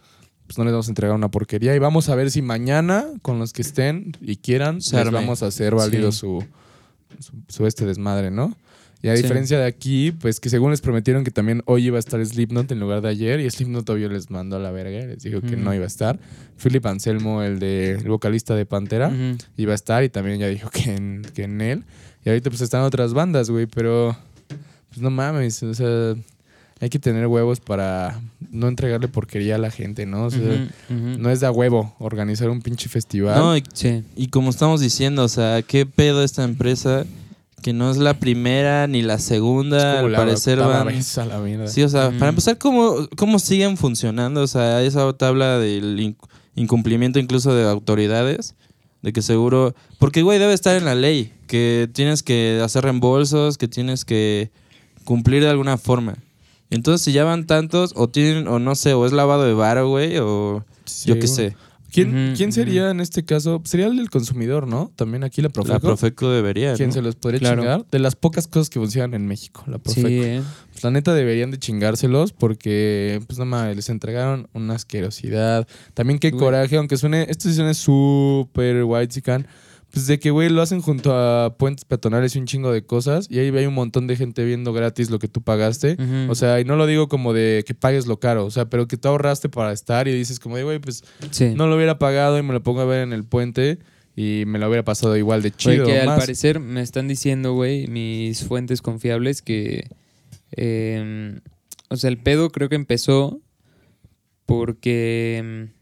[0.46, 1.74] pues no les vamos a entregar una porquería.
[1.74, 5.46] Y vamos a ver si mañana, con los que estén y quieran, les vamos a
[5.46, 6.18] hacer válido Sí.
[6.18, 6.44] su,
[7.18, 8.56] su, su este desmadre, ¿no?
[9.02, 9.22] Y a Sí.
[9.22, 12.72] diferencia de aquí, pues que según les prometieron que también hoy iba a estar Slipknot
[12.72, 15.56] en lugar de ayer, y Slipknot obvio les mandó a la verga, les dijo que
[15.56, 16.18] no iba a estar.
[16.62, 19.12] Philip Anselmo, el de el vocalista de Pantera,
[19.56, 21.84] iba a estar y también ya dijo que en, que en él.
[22.24, 24.16] Y ahorita pues están otras bandas, güey, pero
[24.88, 26.14] pues no mames, o sea,
[26.80, 30.24] hay que tener huevos para no entregarle porquería a la gente, ¿no?
[30.26, 33.38] O sea, no es de a huevo organizar un pinche festival.
[33.38, 34.02] No, y, Sí.
[34.14, 37.04] y como estamos diciendo, o sea, ¿qué pedo esta empresa?
[37.62, 40.86] Que no es la primera ni la Es segunda, como al la parecer van...
[40.88, 41.66] vez a la mierda.
[41.68, 44.42] Sí, o sea, para empezar, ¿cómo, ¿cómo siguen funcionando?
[44.42, 46.16] O sea, esa tabla del in-
[46.54, 48.54] incumplimiento incluso de autoridades,
[49.02, 49.74] de que seguro...
[49.98, 54.50] Porque, güey, debe estar en la ley, que tienes que hacer reembolsos, que tienes que
[55.04, 56.16] cumplir de alguna forma.
[56.70, 59.88] Entonces, si ya van tantos, o tienen, o no sé, o es lavado de varo,
[59.88, 60.64] güey, o
[61.04, 61.56] yo qué sé.
[61.92, 63.62] ¿Quién, quién sería en este caso?
[63.64, 64.92] Sería el del consumidor, ¿no?
[64.96, 65.72] También aquí la Profeco.
[65.72, 66.94] La Profeco debería, ¿Quién ¿no?
[66.94, 67.62] se los podría Claro.
[67.62, 67.86] chingar?
[67.90, 70.08] De las pocas cosas que funcionan en México, la Profeco.
[70.08, 70.42] Sí, eh.
[70.72, 75.66] Pues, la neta deberían de chingárselos porque, pues nada más, les entregaron una asquerosidad.
[75.94, 79.14] También qué coraje, aunque suene, esto sí suena súper white
[79.96, 83.28] pues de que, güey, lo hacen junto a puentes peatonales y un chingo de cosas
[83.30, 85.96] y ahí hay un montón de gente viendo gratis lo que tú pagaste.
[86.28, 88.88] O sea, y no lo digo como de que pagues lo caro, o sea, pero
[88.88, 91.54] que tú ahorraste para estar y dices como de, güey, pues sí.
[91.56, 93.78] no lo hubiera pagado y me lo pongo a ver en el puente
[94.14, 95.86] y me lo hubiera pasado igual de chido.
[95.86, 96.18] que al más.
[96.18, 99.88] parecer me están diciendo, güey, mis fuentes confiables que.
[100.52, 101.40] eh,
[101.88, 103.40] o sea, el pedo creo que empezó
[104.44, 105.76] porque mm,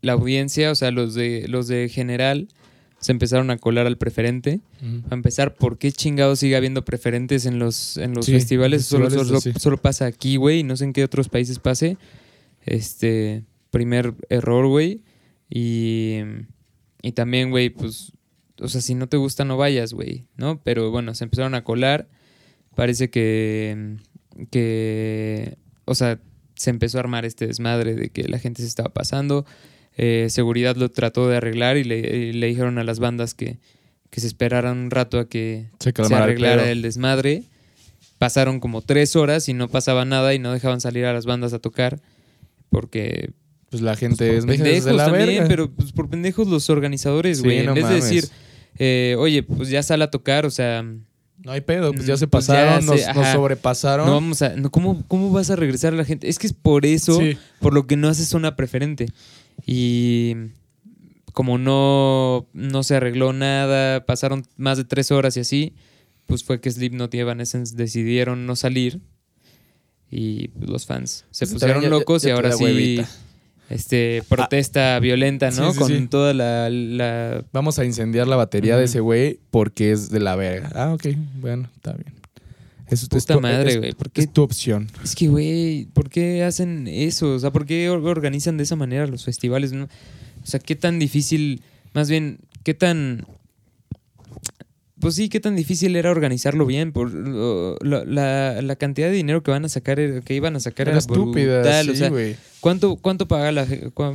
[0.00, 2.48] la audiencia, o sea, los de, los de general,
[3.00, 4.60] se empezaron a colar al preferente.
[4.82, 5.02] Ujú.
[5.10, 8.84] A empezar, ¿por qué chingados sigue habiendo preferentes en los, en los Sí, festivales?
[8.84, 9.52] Solo, festivales, solo- sí.
[9.58, 11.96] solo pasa aquí, güey, y no sé en qué otros países pase.
[12.66, 15.02] Este, primer error, güey.
[15.48, 16.18] Y,
[17.02, 18.12] y también, güey, pues,
[18.60, 20.60] o sea, si no te gusta, no vayas, güey, ¿no?
[20.62, 22.08] Pero bueno, se empezaron a colar.
[22.74, 23.96] Parece que,
[24.50, 26.20] que, o sea,
[26.54, 29.46] se empezó a armar este desmadre de que la gente se estaba pasando.
[29.96, 33.58] Eh, seguridad lo trató de arreglar y le, y le dijeron a las bandas que,
[34.10, 37.42] que se esperaran un rato a que Se se calmara el arreglara el desmadre.
[38.18, 41.52] Pasaron como tres horas y no pasaba nada y no dejaban salir a las bandas
[41.52, 42.00] a tocar
[42.70, 43.30] porque
[43.70, 45.48] Pues la gente por es "Mija, pendejos de la también, verga".
[45.48, 47.58] pero pues, por pendejos los organizadores, Sí, güey.
[47.58, 48.04] en no vez mames.
[48.08, 48.30] de decir,
[48.78, 50.82] eh, oye, pues ya sal a tocar, o sea,
[51.42, 54.06] No hay pedo, pues ya Mm, se pues ya pasaron, se- nos, nos sobrepasaron.
[54.06, 56.28] no vamos a, no, ¿cómo, ¿cómo vas a regresar a la gente?
[56.28, 57.38] Es que es por eso, Sí.
[57.60, 59.06] por lo que no haces zona preferente.
[59.66, 60.34] Y
[61.32, 65.74] como no, no se arregló nada, pasaron más de tres horas y así,
[66.26, 69.00] pues fue que Slipknot y Evanescence decidieron no salir.
[70.10, 73.08] Y pues, los fans se pusieron ya- locos ya y ahora sí, huevita.
[73.68, 75.68] este, protesta violenta, ¿no?
[75.68, 76.06] sí, sí, Con sí.
[76.08, 80.34] toda la, la- Vamos a incendiar la batería de ese güey porque es de la
[80.34, 80.70] verga.
[80.74, 81.06] Ah, ok,
[81.40, 82.12] bueno, está bien.
[82.90, 83.92] Es, puta tu- madre, güey.
[83.92, 84.88] ¿Por qué Es tu opción.
[85.04, 87.34] Es que, güey, ¿por qué hacen eso?
[87.34, 89.72] O sea, ¿por qué or- organizan de esa manera los festivales?
[89.72, 89.84] no?
[89.84, 91.62] O sea, ¿qué tan difícil,
[91.94, 93.26] más bien, qué tan...
[95.00, 96.92] Pues sí, qué tan difícil era organizarlo bien.
[96.92, 100.54] Por lo- la, la- la cantidad de dinero que van a sacar, era- que iban
[100.56, 101.84] a sacar Era era, estúpida, brutal.
[101.86, 102.12] sí, o sea.
[102.60, 103.66] ¿cuánto, cuánto pagaba, la,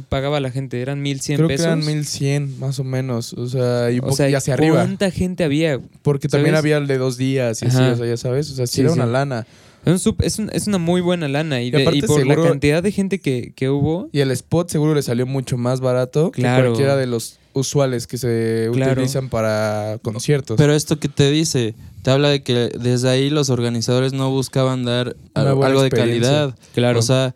[0.09, 0.81] pagaba gente?
[0.81, 1.65] ¿Eran 1100 Creo pesos?
[1.65, 3.33] que eran 1100 más o menos.
[3.33, 4.75] O sea, y, O sea, y hacia arriba.
[4.75, 5.79] ¿cuánta gente había?
[6.03, 8.51] Porque también había el de dos días y así, o sea, ya sabes.
[8.51, 8.99] O sea, sí, Sí, era sí.
[8.99, 9.47] una lana.
[9.85, 10.05] Es,
[10.39, 11.61] un una muy buena lana.
[11.61, 14.09] Y, Y de- aparte y por seguro- la cantidad de gente que, que hubo...
[14.11, 16.63] Y el spot seguro le salió mucho más barato Claro.
[16.63, 18.91] que cualquiera de los usuales que se Claro.
[18.93, 20.57] utilizan para conciertos.
[20.57, 24.83] Pero esto que te dice, te habla de que desde ahí los organizadores no buscaban
[24.85, 26.55] dar algo de calidad.
[26.75, 26.99] Claro.
[26.99, 27.33] O sea,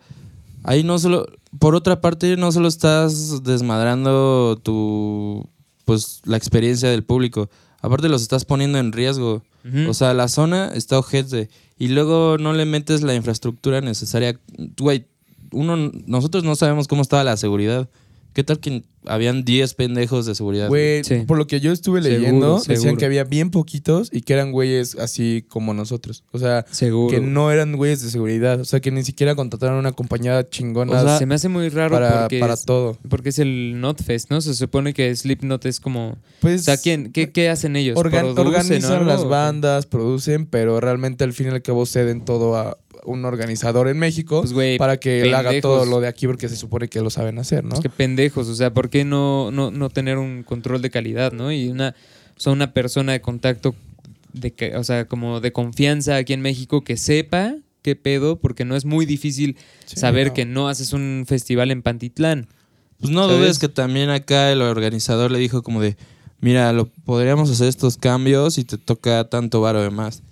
[0.62, 1.26] ahí no solo,
[1.58, 5.48] por otra parte, no solo estás desmadrando tu,
[5.84, 7.50] pues, la experiencia del público.
[7.82, 9.42] aparte los estás poniendo en riesgo.
[9.88, 11.48] O sea, la zona está ojete.
[11.78, 14.38] Y luego no le metes la infraestructura necesaria.
[14.78, 15.06] Güey,
[15.52, 17.88] uno, nosotros no sabemos cómo estaba la seguridad.
[18.32, 20.68] ¿Qué tal que habían 10 pendejos de seguridad?
[20.68, 21.24] Güey, Sí.
[21.26, 22.96] por lo que yo estuve Seguro, leyendo, decían seguro.
[22.98, 26.22] que había bien poquitos y que eran güeyes así como nosotros.
[26.30, 27.10] O sea, Seguro.
[27.14, 28.60] que no eran güeyes de seguridad.
[28.60, 31.68] O sea, que ni siquiera contrataron una compañía chingona O sea, se me hace muy
[31.70, 32.96] raro para, porque, para es, todo.
[33.08, 34.40] porque es el Notfest, ¿no?
[34.40, 36.16] Se supone que Slipknot es como...
[36.40, 37.96] Pues, O sea, ¿quién, qué, ¿qué hacen ellos?
[37.96, 42.24] organ- ¿Producen organizan algo las bandas, producen, pero realmente al fin y al cabo ceden
[42.24, 46.26] todo a un organizador en México Pues, para que él haga todo lo de aquí
[46.26, 47.70] porque se supone que lo saben hacer, ¿no?
[47.70, 51.32] Pues qué pendejos, o sea, ¿por qué no, no, no tener un control de calidad,
[51.32, 51.50] no?
[51.52, 51.94] Y una,
[52.36, 53.74] o sea, una persona de contacto,
[54.32, 58.64] de, que- o sea, como de confianza aquí en México que sepa qué pedo, porque
[58.64, 60.34] no es muy difícil Sí, saber no.
[60.34, 62.46] que no haces un festival en Pantitlán.
[63.00, 63.38] Pues no ¿Sabes?
[63.38, 65.96] dudes que también acá el organizador le dijo como de,
[66.40, 70.22] mira, lo podríamos hacer estos cambios y te toca tanto varo de más.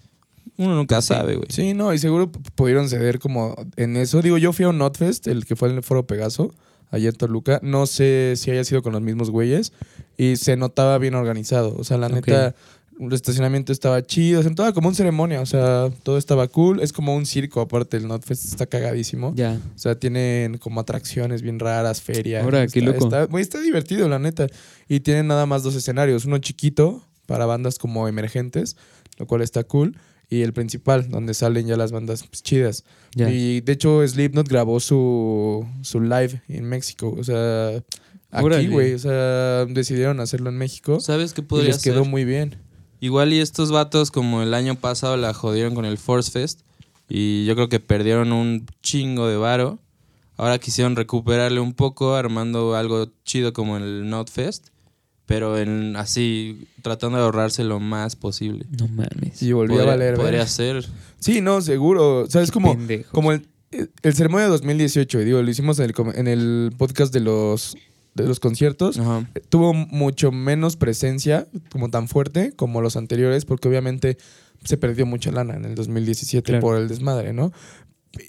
[0.58, 1.48] Uno nunca sabe, güey.
[1.50, 4.20] Sí, no, y seguro pudieron ceder como en eso.
[4.22, 6.52] Digo, yo fui a un Notfest, el que fue en el Foro Pegaso,
[6.90, 7.60] ayer en Toluca.
[7.62, 9.72] No sé si haya sido con los mismos güeyes
[10.16, 11.74] y se notaba bien organizado.
[11.78, 12.56] O sea, la neta,
[12.98, 15.40] el estacionamiento estaba chido, se notaba como un ceremonia.
[15.40, 16.80] O sea, todo estaba cool.
[16.80, 19.32] Es como un circo, aparte, el Notfest está cagadísimo.
[19.36, 19.60] Ya.
[19.76, 22.42] O sea, tienen como atracciones bien raras, ferias.
[22.42, 23.04] Ahora, qué Está- loco.
[23.04, 24.48] Está, güey, está divertido, la neta.
[24.88, 26.24] Y tienen nada más dos escenarios.
[26.24, 28.76] Uno chiquito para bandas como emergentes,
[29.18, 29.96] lo cual está cool.
[30.30, 32.84] Y el principal, donde salen ya las bandas pues, chidas.
[33.16, 37.14] Y de hecho, Slipknot grabó su, su live en México.
[37.18, 37.82] O sea,
[38.30, 38.92] aquí, güey.
[38.94, 41.00] O sea, decidieron hacerlo en México.
[41.00, 42.10] ¿Sabes qué Y podría les quedó ser?
[42.10, 42.56] muy bien.
[43.00, 46.60] Igual y estos vatos como el año pasado la jodieron con el Force Fest
[47.08, 49.78] y yo creo que perdieron un chingo de varo.
[50.36, 54.68] Ahora quisieron recuperarle un poco armando algo chido como el Not Fest,
[55.28, 58.64] pero en así tratando de ahorrarse lo más posible.
[58.80, 59.40] No mames.
[59.42, 60.46] Y volvió Podría- a valer, Podría ¿verdad?
[60.48, 60.86] ser.
[61.20, 62.20] Sí, no, seguro.
[62.22, 63.12] O sea, es como, Pendejos.
[63.12, 63.46] como el,
[64.02, 65.20] el ceremonia de 2018.
[65.20, 67.76] y Digo, lo hicimos en el, en el podcast de los,
[68.14, 68.98] de los conciertos.
[68.98, 69.28] Ajá.
[69.50, 74.16] tuvo mucho menos presencia, como tan fuerte como los anteriores, porque obviamente
[74.64, 76.60] se perdió mucha lana en el 2017 Claro.
[76.62, 77.52] por el desmadre, ¿no?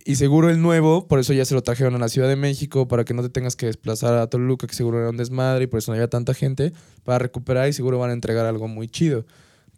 [0.06, 2.88] Y seguro el nuevo, por eso ya se lo trajeron a la Ciudad de México,
[2.88, 5.68] para que no te tengas que desplazar a Toluca, que seguro era un desmadre y
[5.68, 8.88] por eso no había tanta gente, para recuperar y seguro van a entregar algo muy
[8.90, 9.26] chido,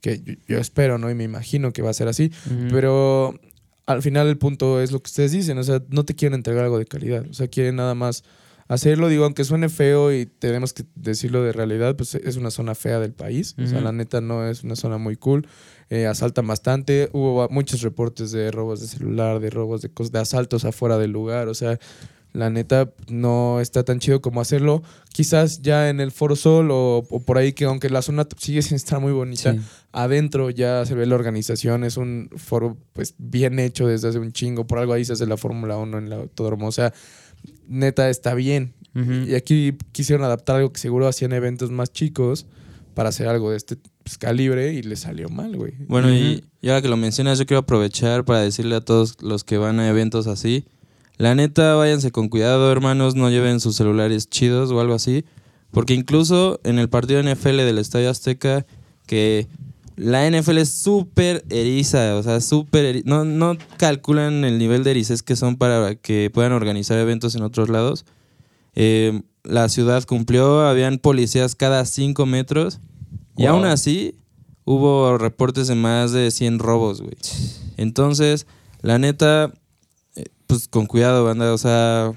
[0.02, 1.12] que yo, yo espero, ¿no?
[1.12, 2.32] Y me imagino que va a ser así,
[2.72, 3.40] pero
[3.86, 6.64] al final el punto es lo que ustedes dicen, o sea, no te quieren entregar
[6.64, 8.24] algo de calidad, o sea, quieren nada más
[8.74, 12.74] hacerlo, digo, aunque suene feo y tenemos que decirlo de realidad, pues es una zona
[12.74, 15.46] fea del país, o sea, la neta no es una zona muy cool,
[15.90, 20.20] eh, asaltan bastante, hubo muchos reportes de robos de celular, de robos de cosas, de
[20.20, 21.78] asaltos afuera del lugar, o sea,
[22.34, 27.06] la neta no está tan chido como hacerlo, quizás ya en el Foro Sol o,
[27.10, 29.60] o por ahí que aunque la zona sigue sin estar muy bonita, Sí.
[29.92, 34.32] adentro ya se ve la organización, es un foro pues bien hecho desde hace un
[34.32, 36.94] chingo, por algo ahí se hace la Fórmula 1 en la Autódromo, o sea,
[37.68, 38.74] neta está bien.
[38.94, 42.46] Y aquí quisieron adaptar algo que seguro hacían eventos más chicos
[42.94, 45.74] para hacer algo de este pues, calibre y le salió mal, güey.
[45.88, 49.46] Bueno, y, y ahora que lo mencionas, yo quiero aprovechar para decirle a todos los
[49.46, 50.66] que van a eventos así,
[51.18, 55.24] la neta, váyanse con cuidado, hermanos, no lleven sus celulares chidos o algo así,
[55.70, 58.66] porque incluso en el partido NFL del Estadio Azteca,
[59.06, 59.48] que
[59.96, 65.24] la NFL es súper eriza, o sea, súper no, no calculan el nivel de ericez
[65.24, 68.06] que son para que puedan organizar eventos en otros lados.
[68.76, 72.80] Eh, la ciudad cumplió, habían policías cada cinco metros
[73.38, 74.16] y aún así
[74.66, 77.16] hubo reportes de más de 100 robos, güey.
[77.78, 78.46] Entonces,
[78.82, 79.52] la neta,
[80.16, 82.14] eh, pues con cuidado, banda, o sea,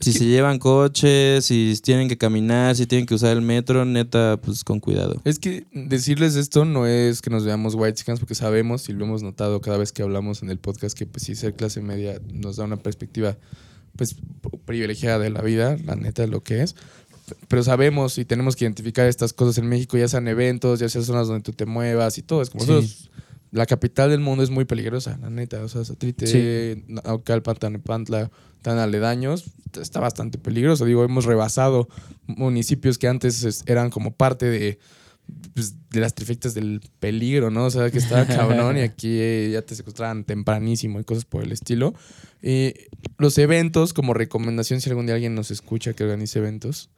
[0.00, 4.38] si se llevan coches, si tienen que caminar, si tienen que usar el metro, neta,
[4.42, 5.20] pues con cuidado.
[5.24, 9.22] Es que decirles esto no es que nos veamos white porque sabemos y lo hemos
[9.22, 12.56] notado cada vez que hablamos en el podcast que pues sí ser clase media nos
[12.56, 13.36] da una perspectiva
[13.96, 14.16] pues
[14.64, 16.76] privilegiada de la vida, la neta lo que es.
[17.48, 21.04] Pero sabemos y tenemos que identificar estas cosas en México, ya sean eventos, ya sean
[21.04, 22.42] zonas donde tú te muevas y todo.
[22.42, 22.70] Es como Sí.
[22.70, 23.10] nosotros,
[23.52, 25.62] la capital del mundo es muy peligrosa, la neta.
[25.62, 26.82] O sea, Satélite, Sí.
[26.88, 28.30] Naucalpan, Tanepantla,
[28.62, 29.44] tan aledaños,
[29.80, 30.84] está bastante peligroso.
[30.84, 31.88] Digo, hemos rebasado
[32.26, 34.78] municipios que antes es- eran como parte de,
[35.54, 37.66] pues, de las trifectas del peligro, ¿no?
[37.66, 41.42] O sea, que estaba cabrón y aquí eh, ya te secuestraban tempranísimo y cosas por
[41.44, 41.94] el estilo.
[42.42, 42.74] Y
[43.18, 46.90] los eventos, como recomendación, si algún día alguien nos escucha que organice eventos,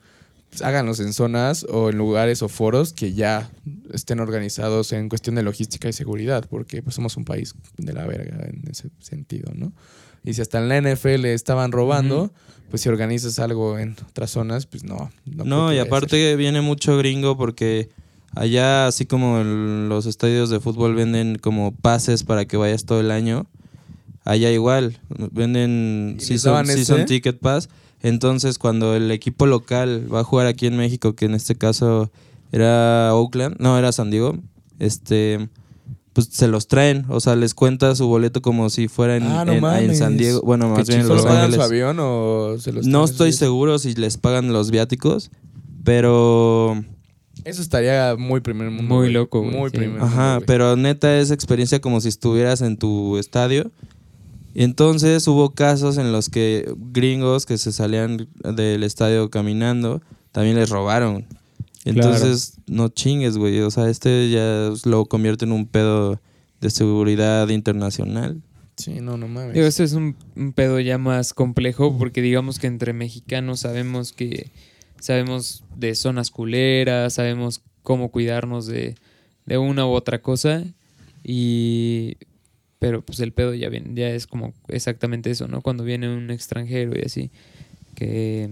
[0.51, 3.51] pues, háganlos en zonas o en lugares o foros que ya
[3.93, 8.07] estén organizados en cuestión de logística y seguridad, porque pues, somos un país de la
[8.07, 9.73] verga en ese sentido, ¿no?
[10.25, 12.31] Y si hasta en la NFL estaban robando,
[12.71, 15.11] pues si organizas algo en otras zonas, pues no.
[15.25, 15.87] No, y ser.
[15.87, 17.89] aparte viene mucho gringo porque
[18.35, 23.01] Allá, así como en los estadios de fútbol venden como pases para que vayas todo
[23.01, 23.47] el año,
[24.25, 27.69] allá igual, venden ¿Y les season, season ticket pass.
[28.01, 32.11] Entonces, cuando el equipo local va a jugar aquí en México, que en este caso
[32.53, 34.39] era Oakland, no, era San Diego,
[34.79, 35.49] este,
[36.13, 39.45] pues se los traen, o sea, les cuenta su boleto como si fuera en, Ah,
[39.45, 39.97] no en-.
[39.97, 41.57] San Diego, bueno, más ¿Que bien en ¿Solo Los Ángeles.
[41.57, 45.31] su avión o se los No estoy seguro si les pagan los viáticos,
[45.85, 46.83] pero
[47.45, 48.95] Eso estaría muy primer mundo.
[48.95, 49.77] Muy loco, güey, Muy sí.
[49.79, 53.71] primer Ajá, mundo, pero neta es experiencia como si estuvieras en tu estadio.
[54.55, 60.57] Y entonces hubo casos en los que gringos que se salían del estadio caminando también
[60.57, 61.25] les robaron.
[61.85, 63.61] Entonces, no chingues, güey.
[63.61, 66.21] O sea, este ya lo convierte en un pedo
[66.61, 68.41] de seguridad internacional.
[68.77, 69.55] Sí, no, no mames.
[69.55, 74.13] Digo, esto es un, un pedo ya más complejo porque digamos que entre mexicanos sabemos
[74.13, 74.51] que
[74.99, 78.95] sabemos de zonas culeras, sabemos cómo cuidarnos de,
[79.47, 80.65] de una u otra cosa
[81.25, 82.17] y
[82.79, 85.61] pero pues el pedo ya viene, ya es como exactamente eso, ¿no?
[85.61, 87.31] Cuando viene un extranjero y así
[87.95, 88.51] que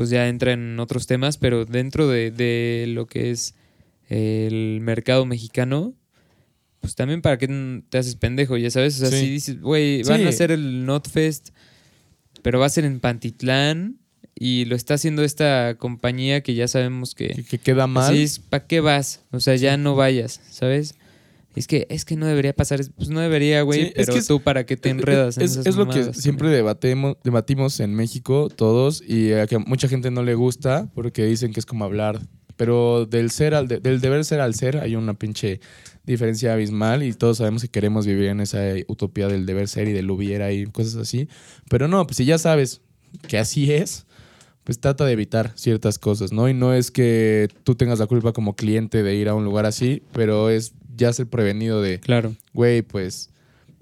[0.00, 3.54] pues ya entra en otros temas, pero dentro de, de lo que es
[4.08, 5.92] el mercado mexicano,
[6.80, 7.46] pues también para qué
[7.90, 9.26] te haces pendejo, ya sabes, o sea, Sí.
[9.26, 10.24] si dices, güey, van Sí.
[10.24, 11.50] a hacer el Notfest,
[12.40, 13.98] pero va a ser en Pantitlán
[14.34, 18.16] y lo está haciendo esta compañía que ya sabemos que que, que queda mal.
[18.48, 19.20] ¿para qué vas?
[19.32, 20.94] O sea, ya no vayas, ¿sabes?
[21.56, 24.12] Es que es que no debería pasar, es- pues no debería, güey, Sí, es pero
[24.12, 27.16] que es- tú para qué te enredas en Es, esas es lo que siempre debatemos,
[27.24, 31.60] debatimos en México todos y a que mucha gente no le gusta porque dicen que
[31.60, 32.20] es como hablar.
[32.56, 35.60] Pero del ser al de- del deber ser al ser hay una pinche
[36.04, 39.92] diferencia abismal y todos sabemos que queremos vivir en esa utopía del deber ser y
[39.92, 41.28] del hubiera y cosas así.
[41.68, 42.80] Pero no, pues si ya sabes
[43.28, 44.06] que así es,
[44.64, 46.48] pues trata de evitar ciertas cosas, ¿no?
[46.48, 49.66] Y no es que tú tengas la culpa como cliente de ir a un lugar
[49.66, 52.34] así, pero es ya ser prevenido de Claro.
[52.52, 53.30] güey, pues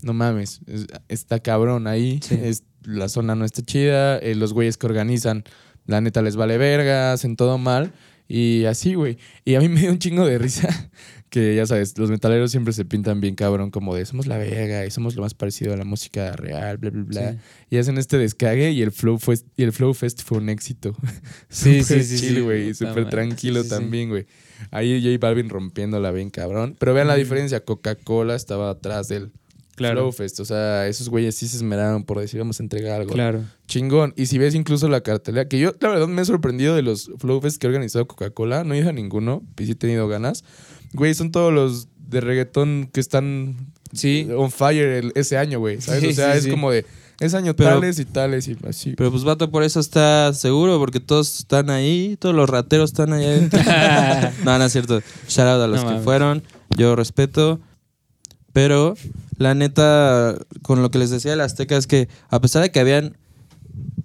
[0.03, 2.39] no mames, es- está cabrón ahí, Sí.
[2.43, 5.45] es, la zona no está chida, eh, los güeyes que organizan,
[5.87, 7.93] la neta les vale verga, hacen todo mal
[8.29, 9.19] y así, güey.
[9.45, 10.91] Y a mí me dio un chingo de risa
[11.31, 14.87] que ya sabes, los metaleros siempre se pintan bien cabrón como de somos la verga
[14.87, 17.33] y somos lo más parecido a la música real, bla, bla, bla.
[17.33, 17.39] Sí.
[17.71, 20.95] Y hacen este descague y el Flow Fest, y el Flow Fest fue un éxito.
[21.49, 22.41] Sí, sí, sí, chill, sí.
[22.41, 23.81] güey, Puta súper tranquilo Sí, sí, sí.
[23.81, 24.27] también, güey.
[24.71, 26.77] Ahí J Balvin rompiéndola bien cabrón.
[26.79, 29.33] Pero vean la diferencia, Coca-Cola estaba atrás del
[29.79, 30.09] Claro.
[30.09, 30.13] O
[30.45, 33.13] sea, esos güeyes sí se esmeraron por decir vamos a entregar algo.
[33.15, 33.45] Claro.
[33.67, 34.13] Chingón.
[34.17, 37.11] Y si ves incluso la cartelera, que yo la verdad me he sorprendido de los
[37.19, 38.65] Flow Fest que ha organizado Coca-Cola.
[38.65, 40.45] No he ido a ninguno, y sí he tenido ganas.
[40.93, 43.57] Güey, son todos los de reggaetón que están
[43.93, 44.29] Sí.
[44.37, 45.81] on fire el- ese año, güey.
[45.81, 46.01] ¿Sabes?
[46.03, 46.51] Sí, o sea, sí, es sí.
[46.51, 46.85] como de,
[47.21, 48.95] es año Pero- tales y tales y así.
[48.97, 53.13] Pero pues vato, por eso está seguro, porque todos están ahí, todos los rateros están
[53.13, 53.61] allá adentro.
[54.45, 55.01] no, no es cierto.
[55.29, 56.05] Shout out a los No que mames.
[56.05, 56.43] fueron.
[56.77, 57.61] Yo respeto.
[58.53, 58.95] Pero
[59.39, 62.81] la neta, con lo que les decía el Azteca es que a pesar de que
[62.81, 63.17] habían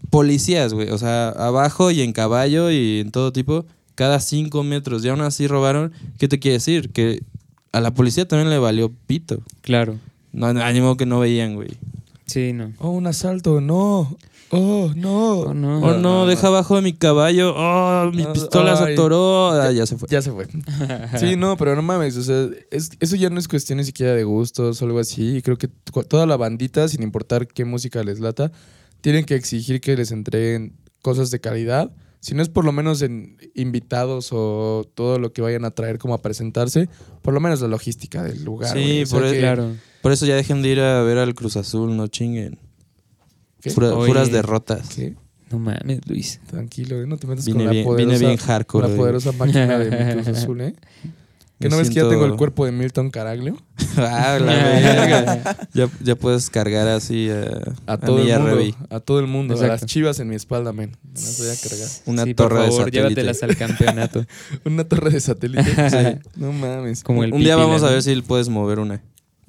[0.10, 3.66] policías, güey, o sea, abajo y en caballo y en todo tipo,
[3.96, 6.92] cada cinco metros, y aún así robaron, ¿qué te quiere decir?
[6.92, 7.24] Que
[7.72, 9.42] a la policía también le valió pito.
[9.62, 9.98] Claro.
[10.32, 11.70] No, ánimo que no veían, güey.
[12.26, 12.74] Sí, no.
[12.78, 14.18] Oh, un asalto, no.
[14.56, 15.40] Oh, no.
[15.40, 15.80] Oh, no.
[15.80, 17.54] Oh no, deja abajo de mi caballo.
[17.56, 19.50] Oh, mi pistola se atoró.
[19.52, 20.08] Ah, ya se fue.
[20.10, 20.48] Ya se fue.
[21.20, 22.16] Sí, no, pero no mames.
[22.18, 25.42] O sea, es- eso ya no es cuestión ni siquiera de gustos o algo así.
[25.44, 25.68] Creo que
[26.08, 28.52] toda la bandita, sin importar qué música les lata,
[29.02, 31.92] tienen que exigir que les entreguen cosas de calidad.
[32.22, 35.98] Si no es por lo menos en invitados o todo lo que vayan a traer
[35.98, 36.88] como a presentarse,
[37.22, 38.72] por lo menos la logística del lugar.
[38.72, 39.02] Sí, güey.
[39.04, 39.72] O sea por eso- que- Claro.
[40.02, 42.60] Por eso ya dejen de ir a ver al Cruz Azul, no chinguen.
[43.72, 44.90] Pura- puras derrotas.
[44.96, 45.16] ¿Qué?
[45.52, 46.40] No mames, Luis.
[46.50, 47.06] Tranquilo, ¿eh?
[47.08, 48.82] no te metas Vine con la poderosa, bien hardcore.
[48.84, 48.98] la güey.
[48.98, 50.74] poderosa máquina de Cruz Azul, ¿eh?
[51.60, 53.56] ¿Que no ves que ya tengo el cuerpo de Milton Caraglio?
[53.98, 55.56] ah, la verga.
[55.74, 57.44] ya, ya puedes cargar así a,
[57.94, 58.76] A todo a mundo.
[58.90, 59.58] A todo el mundo.
[59.62, 60.98] A las chivas en mi espalda, men.
[61.04, 61.88] Me las voy a cargar.
[62.08, 62.98] Una sí, torre por de favor, satélite.
[63.22, 64.26] llévatelas al campeonato.
[64.66, 65.90] Una torre de satélite.
[65.90, 66.30] Sí.
[66.36, 67.04] No mames.
[67.04, 69.02] Como el Un día vamos a ver si puedes mover una.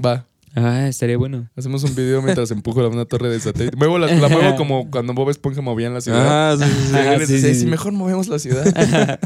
[0.05, 0.27] Va.
[0.57, 1.51] Ah, estaría bueno.
[1.57, 3.77] Hacemos un video mientras empujo la una torre de satélite.
[3.77, 6.53] Muevo la, la muevo como cuando Bob Esponja movía en la ciudad.
[6.53, 6.95] Ah, sí, sí, sí.
[6.95, 7.67] Ah, Y sí, sí, sí, sí, sí.
[7.67, 8.64] mejor movemos la ciudad.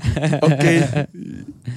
[0.43, 1.09] ok.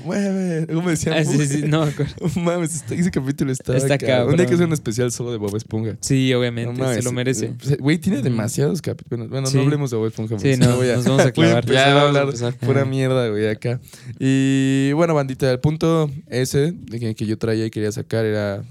[0.05, 0.67] Mueve.
[0.67, 1.15] ¿Cómo me decían?
[1.17, 2.13] Ah, sí, sí, no me acuerdo.
[2.35, 4.29] No mames, este- ese capítulo está, Está cabrón.
[4.31, 5.97] Un día que hacer un especial solo de Bob Esponja.
[5.99, 7.53] Sí, No obviamente, mames, se lo merece.
[7.69, 9.29] eh, Güey, tiene demasiados capítulos.
[9.29, 9.57] Bueno, Sí.
[9.57, 10.39] no hablemos de Bob Esponja.
[10.39, 11.63] Sí, no, voy a- nos vamos a Voy a clavar.
[11.63, 13.79] empezar Ya, vamos a hablar pura mierda, güey, acá.
[14.19, 18.63] Y bueno, bandita, el punto ese de que, que yo traía y quería sacar era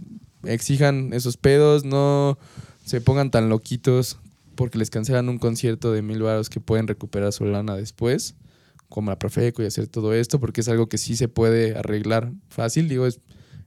[0.44, 2.38] exijan esos pedos, no
[2.84, 4.18] se pongan tan loquitos
[4.54, 8.34] porque les cancelan un concierto de mil varos que pueden recuperar su lana después.
[8.88, 12.32] como la Profeco y hacer todo esto, porque es algo que sí se puede arreglar
[12.48, 12.88] fácil.
[12.88, 13.20] Digo, es,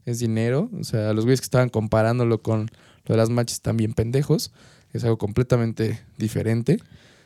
[0.06, 0.70] es dinero.
[0.78, 2.70] O sea, los güeyes que estaban comparándolo con
[3.06, 4.52] lo de las marchas están bien pendejos.
[4.92, 6.78] Es algo completamente diferente.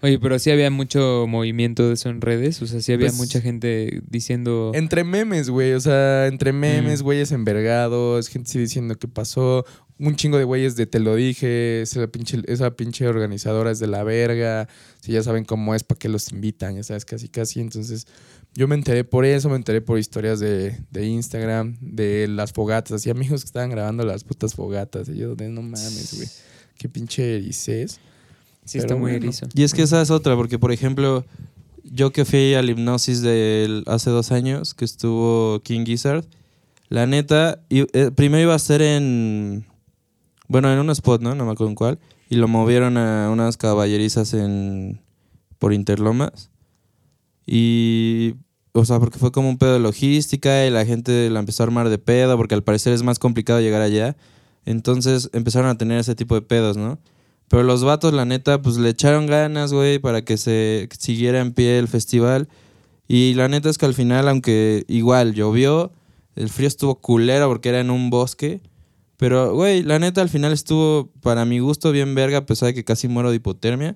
[0.02, 2.62] Oye, pero sí había mucho movimiento de eso en redes.
[2.62, 4.72] O sea, sí había Pues, mucha gente diciendo.
[4.76, 5.74] Entre memes, güey.
[5.74, 7.04] O sea, entre memes, Mm.
[7.04, 9.66] güeyes envergados, gente sí diciendo qué pasó.
[10.00, 13.88] Un chingo de güeyes de te lo dije, esa pinche, esa pinche organizadora es de
[13.88, 14.68] la verga.
[15.02, 17.60] Si ya saben cómo es, para qué los invitan, ya sabes, casi casi.
[17.62, 18.06] Entonces,
[18.54, 22.91] yo me enteré por eso, me enteré por historias de, de Instagram, de las fogatas.
[22.91, 25.10] Así amigos que estaban grabando las putas fogatas.
[25.10, 26.28] Y yo, de no mames, güey.
[26.78, 28.00] Qué pinche erices.
[28.68, 29.26] Sí, está muy bueno.
[29.26, 29.47] erizo.
[29.53, 31.26] Y es que esa es otra, porque por ejemplo,
[31.84, 36.26] yo que fui al hipnosis del hace dos años, que estuvo King Gizzard,
[36.89, 39.65] la neta, eh, primero iba a ser en,
[40.47, 41.36] bueno, en un spot, ¿no?
[41.36, 41.99] No me acuerdo en cuál,
[42.30, 45.01] y lo movieron a unas caballerizas en,
[45.59, 46.49] por Interlomas.
[47.45, 48.36] Y,
[48.74, 51.65] o sea, porque fue como un pedo de logística y la gente la empezó a
[51.65, 54.15] armar de pedo, porque al parecer es más complicado llegar allá.
[54.65, 56.99] Entonces empezaron a tener ese tipo de pedos, ¿no?
[57.50, 61.54] Pero los vatos, la neta, pues le echaron ganas, güey, para que se siguiera en
[61.54, 62.50] pie el festival.
[63.08, 65.91] Y la neta es que al final, aunque igual llovió,
[66.36, 68.62] el frío estuvo culero porque era en un bosque.
[69.18, 72.74] Pero, güey, la neta al final estuvo, para mi gusto, bien verga, a pesar de
[72.74, 73.95] que casi muero de hipotermia.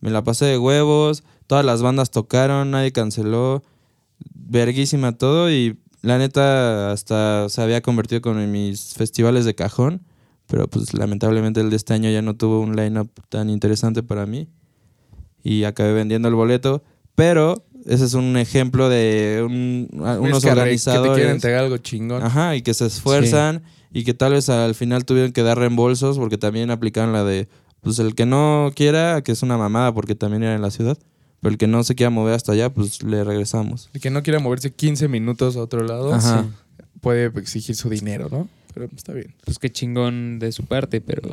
[0.00, 3.62] Me la pasé de huevos, todas las bandas tocaron, nadie canceló.
[4.34, 10.02] Verguísima todo y la neta hasta se había convertido con mis festivales de cajón.
[10.50, 14.26] Pero pues lamentablemente el de este año ya no tuvo un line-up tan interesante para
[14.26, 14.48] mí.
[15.42, 16.82] Y acabé vendiendo el boleto.
[17.14, 21.30] Pero ese es un ejemplo de un- unos que arre- Que te quieren organizadores.
[21.30, 22.22] entregar algo chingón.
[22.22, 26.18] Ajá, y que se esfuerzan y que tal vez al final tuvieron que dar reembolsos
[26.18, 27.48] porque también aplicaron la de,
[27.80, 30.98] pues el que no quiera, que es una mamada porque también era en la ciudad,
[31.40, 33.88] pero el que no se quiera mover hasta allá, pues le regresamos.
[33.94, 36.18] El que no quiera moverse 15 minutos a otro lado.
[36.20, 36.28] Sí.
[37.00, 38.46] puede exigir su dinero, ¿no?
[38.74, 39.34] Pero está bien.
[39.44, 41.30] Pues qué chingón de su parte, pero.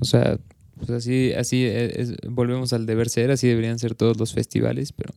[0.00, 0.38] O sea,
[0.78, 4.92] pues así, así es- es- volvemos al deber ser, así deberían ser todos los festivales,
[4.92, 5.14] pero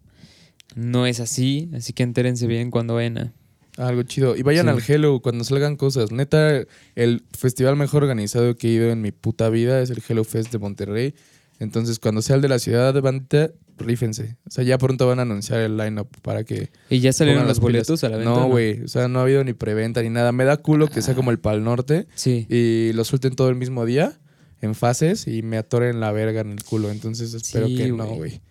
[0.75, 3.33] no es así, así que entérense bien cuando vayan a.
[3.77, 4.35] Algo chido.
[4.37, 4.71] Y vayan Sí.
[4.71, 6.11] al Hello cuando salgan cosas.
[6.11, 6.63] Neta,
[6.95, 10.51] el festival mejor organizado que he ido en mi puta vida es el Hello Fest
[10.53, 11.13] de Monterrey.
[11.59, 14.37] Entonces, cuando sea el de la ciudad de bandita, rífense.
[14.47, 16.69] O sea, ya pronto van a anunciar el lineup para que.
[16.89, 17.71] ¿Y ya salieron los las pilas.
[17.87, 18.31] boletos a la venta?
[18.33, 18.81] No, güey.
[18.83, 20.31] O sea, no ha habido ni preventa ni nada.
[20.31, 22.47] Me da culo que sea como el Pal Norte Sí.
[22.49, 24.19] y lo suelten todo el mismo día
[24.61, 26.89] en fases y me atoren la verga en el culo.
[26.91, 28.41] Entonces, espero Sí, que no, güey.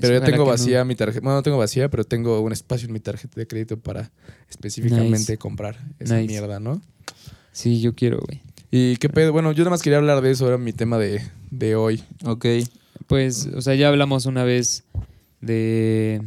[0.00, 0.50] Pero ya ojalá tengo no.
[0.50, 1.20] vacía mi tarjeta.
[1.22, 4.10] Bueno, no tengo vacía, pero tengo un espacio en mi tarjeta de crédito para
[4.48, 5.38] específicamente Nice.
[5.38, 6.26] comprar esa Nice.
[6.28, 6.80] mierda, ¿no?
[7.52, 8.42] Sí, yo quiero, güey.
[8.70, 9.32] Y qué pedo.
[9.32, 12.02] Bueno, yo nada más quería hablar de eso, era mi tema de, de hoy.
[12.24, 12.46] Ok.
[13.06, 14.84] Pues, o sea, ya hablamos una vez
[15.40, 16.22] de,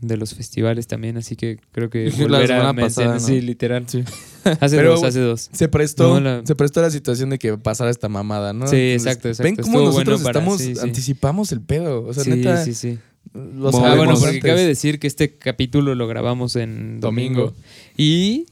[0.00, 3.20] de los festivales también, así que creo que La volver semana a pasada, ¿no?
[3.20, 3.84] Sí, literal.
[3.88, 4.04] Sí.
[4.60, 5.48] Hace Pero, dos, hace dos.
[5.52, 8.66] Se prestó, No, la- se prestó la situación de que pasara esta mamada, ¿no?
[8.66, 9.42] Sí, exacto, exacto.
[9.44, 10.80] Ven cómo Estuvo nosotros bueno para- estamos, sí, sí.
[10.82, 12.04] anticipamos el pedo.
[12.04, 12.98] O sea, sí, neta, sí, sí.
[13.32, 14.42] lo Ah, bueno, porque antes.
[14.44, 17.40] cabe decir que este capítulo lo grabamos en domingo.
[17.40, 17.54] Domingo.
[17.96, 18.44] Y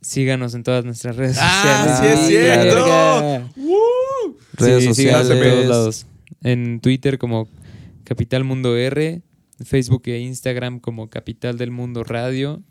[0.00, 2.20] síganos en todas nuestras redes Ah, sociales.
[2.26, 3.48] sí es cierto.
[4.54, 5.52] Redes Sí, síganos en sociales.
[5.54, 6.06] todos lados.
[6.42, 7.48] En Twitter como
[8.04, 9.22] Capital Mundo R,
[9.58, 12.62] en Facebook e Instagram como Capital del Mundo Radio.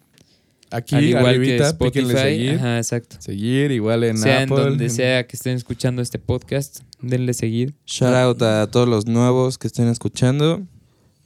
[0.72, 2.14] Aquí, al igual arribita, que Spotify.
[2.16, 2.52] seguir.
[2.56, 3.16] Ajá, exacto.
[3.20, 4.64] Seguir, igual en sea en Apple.
[4.66, 7.74] donde en- sea que estén escuchando este podcast, denle seguir.
[7.88, 10.62] Shout out a todos los nuevos que estén escuchando,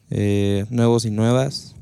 [0.10, 1.76] eh, nuevos y nuevas,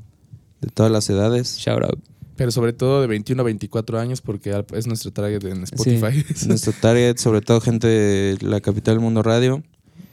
[0.60, 1.56] de todas las edades.
[1.58, 2.00] Shout out.
[2.34, 6.24] Pero sobre todo de 21 a 24 años porque es nuestro target en Spotify.
[6.48, 9.62] Nuestro target, sobre todo gente de la capital del mundo radio.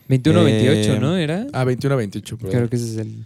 [0.10, 1.16] 21 Eh, 28, ¿no?
[1.16, 1.47] ¿Era?
[1.53, 2.51] ah, 21 a 28, perdón.
[2.51, 3.24] Creo que ese es el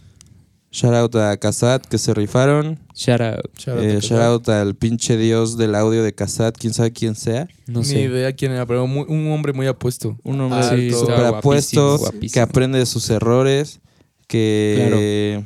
[0.71, 2.79] Shout out a Casat que se rifaron.
[2.95, 3.45] shout out.
[3.59, 7.13] Shout out Eh, shout out al pinche dios del audio de Casat, quién sabe quién
[7.13, 7.47] sea.
[7.67, 8.01] No Ni sé.
[8.01, 10.17] idea quién era, pero muy- un hombre muy apuesto.
[10.23, 13.81] Un hombre Ah, sí, súper estaba apuesto, guapísimo, que aprende de sus errores,
[14.27, 15.43] que,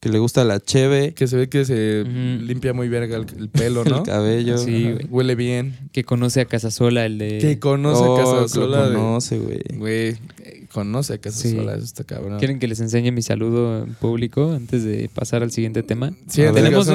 [0.00, 3.48] que le gusta la cheve, Que se ve que se limpia muy verga el, el
[3.48, 3.98] pelo, ¿no?
[3.98, 4.56] el cabello.
[4.58, 5.06] Sí, Ajá, güey.
[5.10, 5.76] Huele bien.
[5.92, 7.38] Que conoce a Casasola, el de.
[7.38, 8.88] Que conoce Oh, a lo Casasola.
[8.90, 9.60] de- conoce, güey.
[9.76, 10.08] Güey,
[10.44, 11.78] eh, conoce a Casasola, Sí.
[11.78, 12.38] eso está cabrón.
[12.38, 16.12] ¿Quieren que les enseñe mi saludo en público antes de pasar al siguiente tema?
[16.28, 16.54] Sí, ver.
[16.54, 16.88] tenemos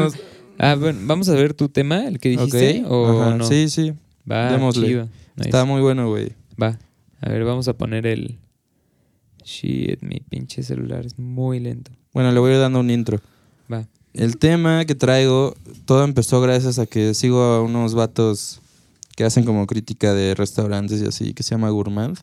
[0.59, 3.43] Ah, bueno, vamos a ver tu tema, el que dijiste, Ok, o no.
[3.45, 3.93] Sí, sí.
[4.31, 4.87] Va, démosle.
[4.87, 5.09] chido.
[5.35, 5.49] Nice.
[5.49, 6.33] Está muy bueno, güey.
[6.61, 6.77] Va.
[7.21, 8.37] A ver, vamos a poner el.
[9.43, 11.91] Shit, mi pinche celular es muy lento.
[12.13, 13.19] Bueno, le voy a ir dando un intro.
[13.71, 13.87] Va.
[14.13, 15.55] El tema que traigo,
[15.85, 18.59] todo empezó gracias a que sigo a unos vatos
[19.15, 22.17] que hacen como crítica de restaurantes y así, que se llama Gourmand.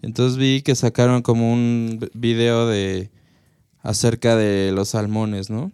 [0.00, 3.10] Entonces vi que sacaron como un video de
[3.82, 5.70] acerca de los salmones, ¿no?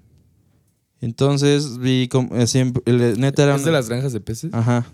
[1.01, 4.53] Entonces vi como eh, siempre, el- neta era ¿Es de las granjas de peces?
[4.53, 4.85] Ajá.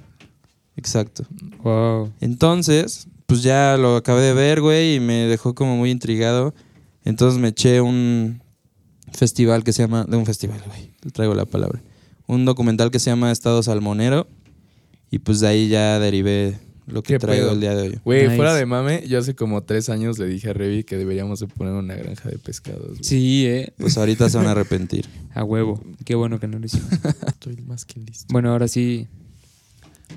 [0.77, 1.25] Exacto.
[1.63, 2.13] Wow.
[2.21, 6.53] Entonces, pues ya lo acabé de ver, güey, y me dejó como muy intrigado.
[7.05, 8.43] Entonces me eché un
[9.13, 11.83] festival que se llama, de un festival, güey, te traigo la palabra.
[12.27, 14.27] Un documental que se llama Estado Salmonero.
[15.11, 17.53] Y pues de ahí ya derivé lo que ¿Qué traigo pedo?
[17.55, 18.01] el día de hoy.
[18.05, 18.37] Güey, Nice.
[18.37, 21.47] fuera de mame, yo hace como tres años le dije a Revi que deberíamos de
[21.47, 22.99] poner una granja de pescados.
[23.03, 23.73] Sí, eh.
[23.79, 25.07] Pues ahorita se van a arrepentir.
[25.35, 25.81] A huevo.
[26.05, 26.89] Qué bueno que no lo hicimos.
[27.29, 28.27] Estoy más que listo.
[28.33, 29.07] Bueno, ahora sí.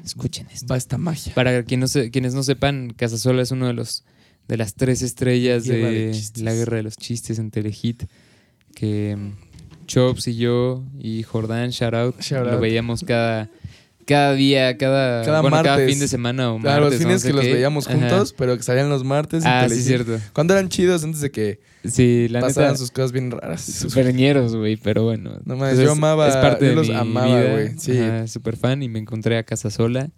[0.04, 0.68] Escuchen esto.
[0.68, 1.34] Va esta magia.
[1.36, 4.04] Para quien no se- quienes no sepan, Casasola es uno de los
[4.48, 8.04] de las tres estrellas Guerra de, la guerra de los chistes en Telehit.
[8.76, 12.62] Que mm, Chops y yo y Jordán, shout out, Shout lo out.
[12.62, 13.50] veíamos cada,
[14.06, 15.90] cada día, cada, Cada bueno, cada martes.
[15.92, 17.54] fin de semana o Claro, los martes, fines no sé que los qué.
[17.54, 17.98] veíamos Ajá.
[17.98, 19.44] juntos, pero que salían los martes.
[19.44, 20.18] en Ah, sí, cierto.
[20.34, 23.62] Cuando eran chidos antes de que Sí, la pasaran neta, sus cosas bien raras.
[23.62, 25.40] superñeros, güey, pero bueno.
[25.46, 27.98] No Pues yo amaba- es parte yo de los mi amaba, güey, sí.
[27.98, 30.10] Ajá, super fan y me encontré a Casasola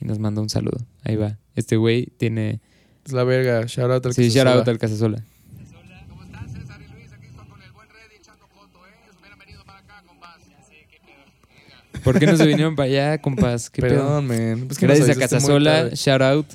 [0.00, 0.86] y nos mandó un saludo.
[1.02, 1.36] Ahí va.
[1.56, 2.60] Este güey tiene...
[3.06, 3.64] Es la verga.
[3.66, 5.22] Shout out al Sí, shout out al Casasola.
[6.08, 7.12] ¿Cómo están César y Luis?
[7.12, 8.90] Aquí estoy con el buen Reddy echando coto, ¿eh?
[9.04, 10.38] Ellos hubieran venido para acá, compás.
[10.48, 12.02] Ya sé, qué pedo.
[12.04, 13.70] ¿Por qué no se vinieron para allá, compas?
[13.70, 13.94] ¿Qué pedo?
[13.96, 14.68] Perdón, man.
[14.70, 16.46] Es que Gracias a Casasola, shout out.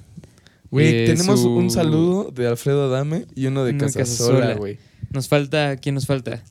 [0.71, 4.77] Güey, Eh, tenemos su- un saludo de Alfredo Adame y uno de de Casasola, güey.
[5.11, 6.43] Nos falta, ¿quién nos falta?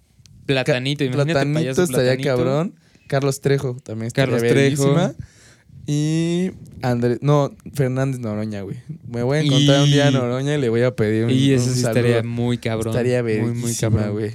[0.47, 2.37] Platanito, imagínate Platanito payaso estaría Platanito.
[2.37, 2.75] cabrón.
[3.07, 5.15] Carlos Trejo también estaría Carlos Trejo.
[5.87, 6.51] Y
[6.83, 8.77] Andrés, no, Fernández Noroña, güey.
[9.07, 11.51] Me voy a encontrar un día a Noroña y le voy a pedir un, Y
[11.51, 12.01] un eso sí saludo.
[12.01, 12.89] estaría muy cabrón.
[12.95, 14.13] Estaría muy, muy cabrón.
[14.13, 14.33] güey.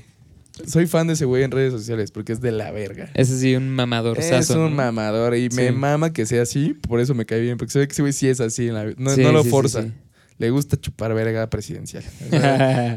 [0.68, 3.10] Soy fan de ese güey en redes sociales porque es de la verga.
[3.14, 4.70] Ese sí, un mamador Es un ¿no?
[4.70, 7.88] mamador y me mama que sea así, por eso me cae bien, porque se ve
[7.88, 8.96] que ese güey sí es así, en la vida.
[8.98, 9.86] no, Sí, no lo sí, forza,
[10.38, 12.04] le gusta chupar verga presidencial.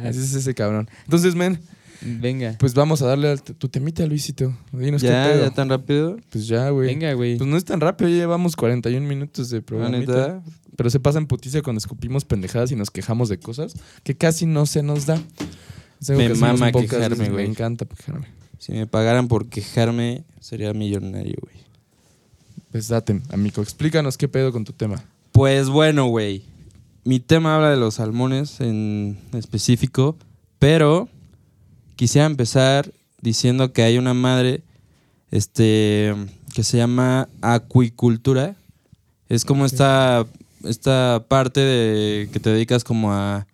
[0.05, 0.89] Así es ese cabrón.
[1.05, 1.61] Entonces, men,
[2.05, 4.57] Venga, pues vamos a darle al tu temita, Luisito.
[4.73, 5.25] Dinos qué ¿Ya?
[5.25, 5.45] pedo.
[5.45, 6.17] ¿Ya tan rápido?
[6.31, 6.89] Pues ya, güey.
[6.89, 7.37] venga, güey.
[7.39, 10.43] Pues no es tan rápido, ya llevamos 41 minutos de ¿La programa.
[10.77, 14.47] Pero se pasa en puticia cuando escupimos pendejadas y nos quejamos de cosas que casi
[14.47, 15.23] no se nos da.
[16.09, 17.45] Me que mama pocas quejarme, güey.
[17.45, 18.27] Me encanta quejarme.
[18.59, 21.57] Si me pagaran por quejarme, sería millonario, güey.
[22.71, 25.05] Pues date, amigo, explícanos qué pedo con tu tema.
[25.33, 26.45] Pues bueno, güey.
[27.05, 30.17] Mi tema habla de los salmones en específico,
[30.59, 31.09] pero
[32.03, 34.63] quisiera empezar diciendo que hay una madre
[35.31, 36.13] este
[36.53, 38.57] que se llama acuicultura.
[39.29, 40.27] Es como esta,
[40.65, 43.47] esta parte de que te dedicas como a, a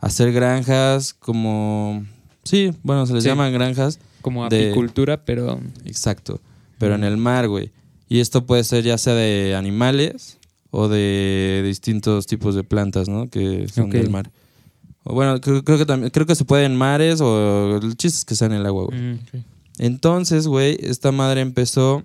[0.00, 2.04] hacer granjas, como...
[2.42, 3.28] Sí, bueno, se les Sí.
[3.28, 4.00] llaman granjas.
[4.20, 6.40] Como de- apicultura, pero Exacto.
[6.78, 7.70] Pero en el mar, güey.
[8.08, 10.38] Y esto puede ser ya sea de animales
[10.72, 13.30] o de distintos tipos de plantas, ¿no?
[13.30, 14.28] Que son del mar.
[15.04, 18.18] O bueno, creo, creo que también, creo que se puede en mares o el chiste
[18.18, 18.98] es que sea en el agua, güey.
[19.00, 19.18] mm,
[19.78, 22.04] Entonces, güey, esta madre empezó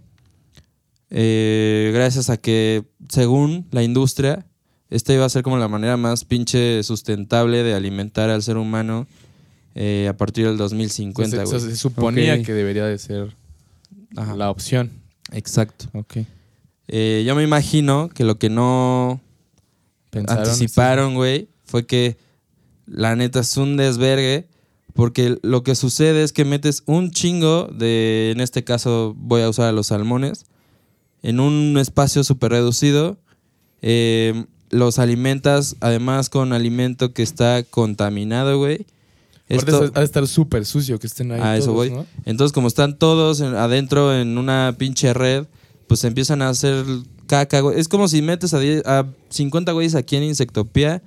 [1.10, 4.46] eh, gracias a que, según la industria,
[4.90, 9.08] esta iba a ser como la manera más pinche sustentable de alimentar al ser humano
[9.76, 11.60] eh, a partir del 2050, se, güey.
[11.62, 12.42] se suponía Ok.
[12.46, 13.36] que debería de ser
[14.16, 14.36] Ajá.
[14.36, 14.92] la opción.
[15.32, 15.86] Exacto.
[15.94, 16.18] Ok.
[16.88, 19.20] Eh, yo me imagino que lo que no
[20.10, 22.18] Pensaron anticiparon, güey, fue que
[22.88, 24.48] la neta es un desvergue.
[24.94, 29.50] Porque lo que sucede es que metes un chingo de, en este caso voy a
[29.50, 30.48] usar a los salmones,
[31.22, 33.18] en un espacio súper reducido.
[33.84, 38.86] eh, los alimentas además con alimento que está contaminado, güey.
[39.50, 41.40] Esto- ha de estar súper sucio que estén ahí.
[41.42, 41.92] A eso voy.
[41.92, 42.06] ¿no?
[42.26, 45.46] Entonces, como están todos en- adentro en una pinche red,
[45.88, 46.84] pues empiezan a hacer
[47.28, 47.80] caca, güey.
[47.80, 51.02] Es como si metes a, 10 a 50 güeyes aquí en Insectopía.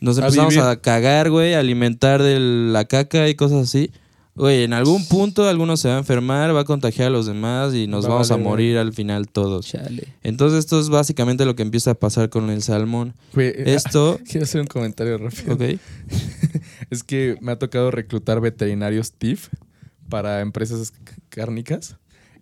[0.00, 3.90] Nos empezamos a, cagar, güey, a alimentar de la caca y cosas así.
[4.34, 7.74] Güey, en algún punto alguno se va a enfermar, va a contagiar a los demás
[7.74, 9.66] y nos Va vamos a morir al final todos.
[9.66, 10.14] chale.
[10.22, 13.14] Entonces, esto es básicamente lo que empieza a pasar con el salmón.
[13.34, 15.54] Güey, eh, Esto, Quiero hacer un comentario rápido.
[15.54, 15.62] ok.
[16.90, 19.48] Es que me ha tocado reclutar veterinarios TIF
[20.08, 20.92] para empresas
[21.28, 21.96] cárnicas.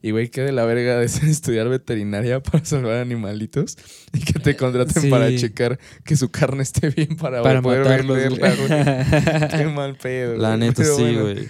[0.07, 3.76] Y, güey, qué de la verga de estudiar veterinaria para salvar animalitos
[4.12, 5.11] y que te contraten sí.
[5.11, 9.48] para checar que su carne esté bien para, Para poder matarlos, venderla, güey.
[9.59, 10.36] Qué mal pedo.
[10.36, 11.22] La neta Pero sí, bueno.
[11.22, 11.48] güey.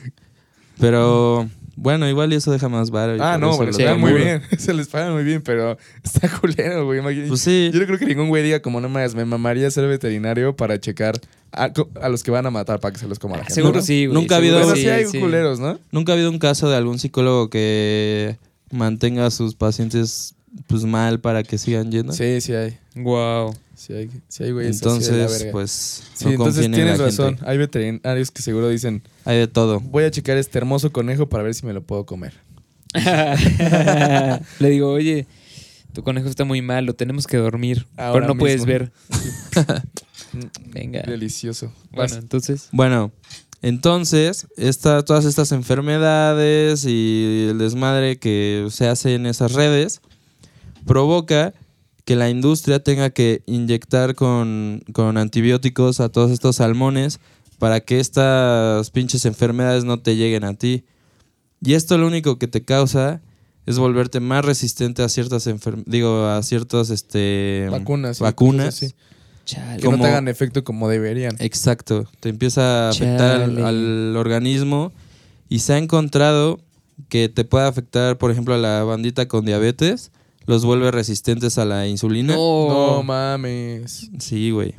[0.80, 3.16] Pero, bueno, igual y eso deja más varo.
[3.22, 4.42] Ah, no, pero les pagan muy bien.
[4.58, 6.98] Se les pagan muy bien, pero está culero, güey.
[7.00, 7.28] Imagínate.
[7.28, 7.70] Pues sí.
[7.72, 10.80] Yo no creo que ningún güey diga como no más, me mamaría ser veterinario para
[10.80, 11.20] checar
[11.52, 11.70] a,
[12.00, 13.54] a los que van a matar para que se los coma la gente.
[13.54, 13.82] Seguro ¿no?
[13.82, 14.14] sí, güey.
[14.20, 15.20] Nunca ha habido- Pero sí, hay sí.
[15.20, 15.78] culeros, ¿no?
[15.92, 18.38] Nunca ha habido un caso de algún psicólogo que
[18.72, 20.34] mantenga a sus pacientes
[20.66, 22.12] pues mal para que sigan yendo.
[22.14, 22.78] Sí, sí hay.
[22.94, 23.54] Wow.
[23.76, 25.52] Sí hay, sí hay güeyes así de la Entonces, verga.
[25.52, 27.34] pues Sí, no entonces confíen en tienes la razón.
[27.36, 27.50] gente.
[27.50, 29.80] Hay veterinarios que seguro dicen, Hay de todo.
[29.80, 32.32] voy a checar este hermoso conejo para ver si me lo puedo comer.
[34.58, 35.26] Le digo, oye,
[35.92, 37.86] tu conejo está muy mal, lo tenemos que dormir.
[37.96, 38.90] Ahora pero no puedes ver.
[40.72, 41.02] Venga.
[41.02, 41.72] Delicioso.
[41.90, 42.68] Bueno, entonces.
[42.72, 43.12] Bueno,
[43.62, 50.00] entonces, esta, todas estas enfermedades y el desmadre que se hace en esas redes
[50.86, 51.52] provoca
[52.06, 57.18] que la industria tenga que inyectar con, con antibióticos a todos estos salmones
[57.58, 60.84] para que estas pinches enfermedades no te lleguen a ti.
[61.60, 63.20] Y esto lo único que te causa
[63.66, 65.50] es volverte más resistente a ciertas
[65.86, 68.20] digo, a ciertas este Vacunas.
[68.20, 68.94] vacunas.
[69.44, 69.82] Chale.
[69.82, 71.34] Que no te hagan efecto como deberían.
[71.40, 74.92] Exacto, te empieza a afectar al organismo
[75.48, 76.60] y se ha encontrado
[77.08, 80.12] que te puede afectar, por ejemplo, a la bandita con diabetes,
[80.46, 82.34] los vuelve resistentes a la insulina.
[82.34, 84.10] No No, mames.
[84.18, 84.74] Sí, güey.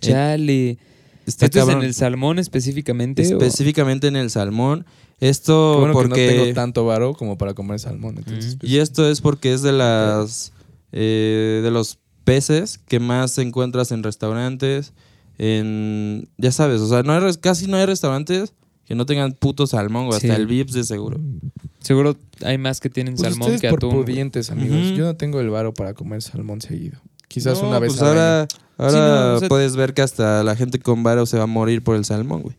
[0.00, 0.78] chale.
[1.26, 3.22] Está ¿Esto es en el salmón específicamente?
[3.22, 4.84] o- Específicamente en el salmón.
[5.20, 8.16] Esto bueno porque que no tengo tanto varo como para comer salmón.
[8.18, 8.58] Entonces, Mm.
[8.58, 10.52] pues, y esto es porque es de las
[10.92, 14.92] eh, de los peces que más encuentras en restaurantes,
[15.38, 18.52] en ya sabes, o sea, no hay casi no hay restaurantes
[18.86, 20.28] que no tengan puto salmón, güey, Sí.
[20.28, 21.18] hasta el Vips de seguro.
[21.80, 23.90] Seguro hay más que tienen pues salmón que por atún.
[23.90, 24.04] güey.
[24.04, 24.96] pudientes, amigos.
[24.96, 26.98] Yo no tengo el varo para comer salmón seguido.
[27.28, 28.48] Quizás No, una vez pues al ahora, año.
[28.78, 31.44] ahora Sí, no, o sea- puedes ver que hasta la gente con varo se va
[31.44, 32.56] a morir por el salmón, güey.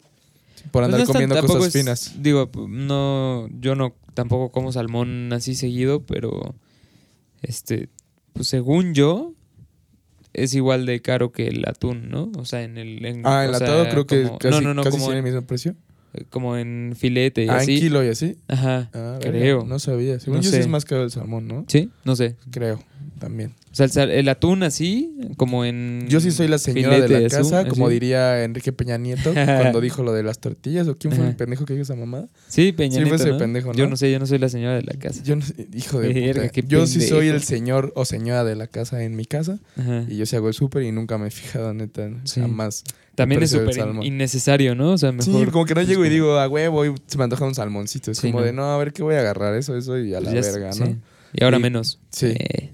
[0.71, 2.13] Por Pues andar no es tan- comiendo cosas es- finas.
[2.21, 6.55] Digo, no, yo no tampoco como salmón así seguido, pero
[7.41, 7.89] este,
[8.33, 9.33] pues según yo,
[10.33, 12.31] es igual de caro que el atún, ¿no?
[12.37, 13.05] O sea, en el...
[13.05, 15.19] en- Ah, o enlatado sea, creo que como- casi, no, no, no, casi como, tiene
[15.19, 15.75] el mismo precio.
[16.29, 17.79] Como en filete y Ah, en así.
[17.79, 18.37] kilo y así.
[18.47, 19.65] Ajá, Ah, verga, creo.
[19.65, 20.19] No sabía.
[20.19, 20.61] Según No yo sí sé.
[20.61, 21.65] es más caro el salmón, ¿no?
[21.67, 22.35] Sí, no sé.
[22.51, 22.79] Creo,
[23.25, 23.55] también.
[23.71, 26.05] O sea, el, atún así, como en...
[26.07, 27.93] Yo sí soy la señora de la casa, como así.
[27.95, 30.87] diría Enrique Peña Nieto cuando dijo lo de las tortillas.
[30.87, 32.27] ¿O quién fue el pendejo que dijo esa mamada?
[32.47, 33.37] Sí, Peña Sí, fue Nieto, ese ¿no?
[33.39, 33.89] pendejo, Yo ¿no?
[33.91, 35.23] no sé, yo no soy la señora de la casa.
[35.23, 36.67] Yo no hijo de Verga, puta.
[36.67, 39.57] Yo sí soy el señor o señora de la casa en mi casa.
[39.75, 40.05] Ajá.
[40.07, 42.07] Y yo sí hago el súper y nunca me he fijado, neta.
[42.25, 42.41] Sí.
[42.41, 42.83] Jamás.
[43.15, 44.91] También es súper innecesario, ¿no?
[44.91, 45.45] O sea, mejor...
[45.45, 48.11] Sí, como que no llego y digo, a huevo, se me antoja un salmoncito.
[48.11, 48.45] Es Sí, como no.
[48.45, 50.53] de, no, a ver qué voy a agarrar, eso, eso y a la pues es-
[50.53, 50.79] verga, sí.
[50.81, 51.14] ¿no?
[51.35, 51.99] Y ahora Y- menos.
[52.11, 52.27] sí.
[52.27, 52.71] Eh,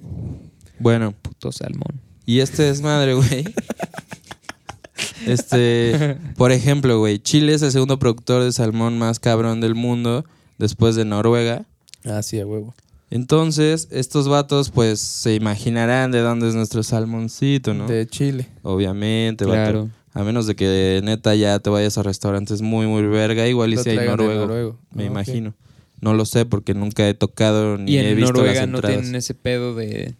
[0.79, 1.99] Bueno, puto salmón.
[2.25, 3.43] y este desmadre, güey.
[5.25, 10.25] este, por ejemplo, güey, Chile es el segundo productor de salmón más cabrón del mundo
[10.57, 11.65] después de Noruega.
[12.05, 12.73] Ah, sí, a huevo.
[13.09, 17.87] Entonces, estos vatos, pues, se imaginarán de dónde es nuestro salmoncito, ¿no?
[17.87, 18.47] De Chile.
[18.63, 19.53] Obviamente, vato.
[19.55, 19.89] Claro.
[20.13, 23.47] A menos de que neta ya te vayas a restaurantes muy, muy verga.
[23.47, 24.41] Igual y si hay noruego.
[24.41, 24.79] noruego.
[24.93, 25.53] Me Ah, imagino.
[26.01, 28.77] No lo sé porque nunca he tocado ni Y he en visto Noruega las no
[28.79, 28.99] entradas.
[29.01, 30.15] tienen ese pedo de...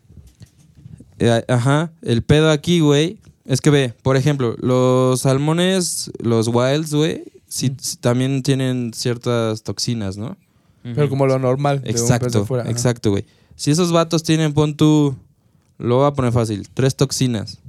[1.19, 6.93] Eh, Ajá, el pedo aquí, güey, es que ve, por ejemplo, los salmones, los wilds,
[6.93, 7.75] güey, sí, Mm.
[7.79, 10.37] sí también tienen ciertas toxinas, ¿no?
[10.83, 11.81] Pero como lo normal.
[11.81, 13.25] de un pez de Exacto, fuera, exacto, güey.
[13.55, 15.15] Si esos vatos tienen, pon tú,
[15.77, 17.59] lo voy a poner fácil, tres toxinas.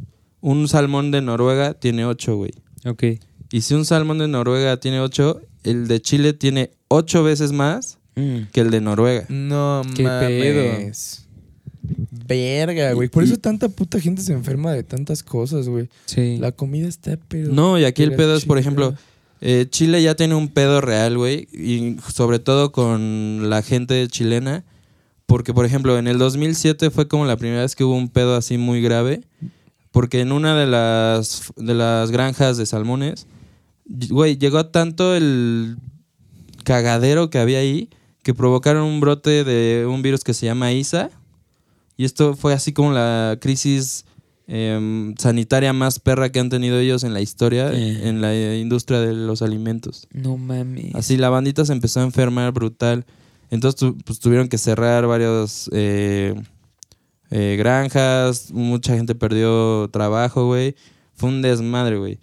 [0.41, 2.53] Un salmón de Noruega tiene ocho, güey.
[2.87, 3.05] Ok.
[3.51, 7.99] Y si un salmón de Noruega tiene ocho, el de Chile tiene ocho veces más
[8.15, 8.49] Mm.
[8.53, 9.25] que el de Noruega.
[9.29, 11.27] No ¿Qué mames.
[12.27, 13.09] Verga, güey.
[13.09, 15.89] Por eso tanta puta gente se enferma de tantas cosas, güey.
[16.07, 16.37] Sí.
[16.39, 17.53] La comida está, pero.
[17.53, 18.95] No, y aquí el pedo es, por ejemplo,
[19.41, 24.65] eh, Chile ya tiene un pedo real, güey, y sobre todo con la gente chilena,
[25.27, 28.37] porque, por ejemplo, en el 2007 fue como la primera vez que hubo un pedo
[28.37, 29.23] así muy grave,
[29.91, 33.27] porque en una de las, de las granjas de salmones,
[33.87, 35.77] güey, llegó tanto el
[36.63, 37.91] cagadero que había ahí
[38.23, 41.11] que provocaron un brote de un virus que se llama ISA,
[41.97, 44.05] y esto fue así como la crisis
[44.49, 47.99] em, sanitaria más perra que han tenido ellos en la historia, Sí.
[48.03, 50.09] en la eh, industria de los alimentos.
[50.13, 50.95] No mames.
[50.95, 53.07] Así la bandita se empezó a enfermar brutal.
[53.51, 56.35] Entonces tu- pues, tuvieron que cerrar varios eh,
[57.31, 60.75] eh, granjas, mucha gente perdió trabajo, güey.
[61.15, 62.19] Fue un desmadre, güey.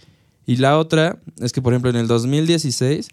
[0.45, 3.09] Y la otra es que, por ejemplo, en el 2016,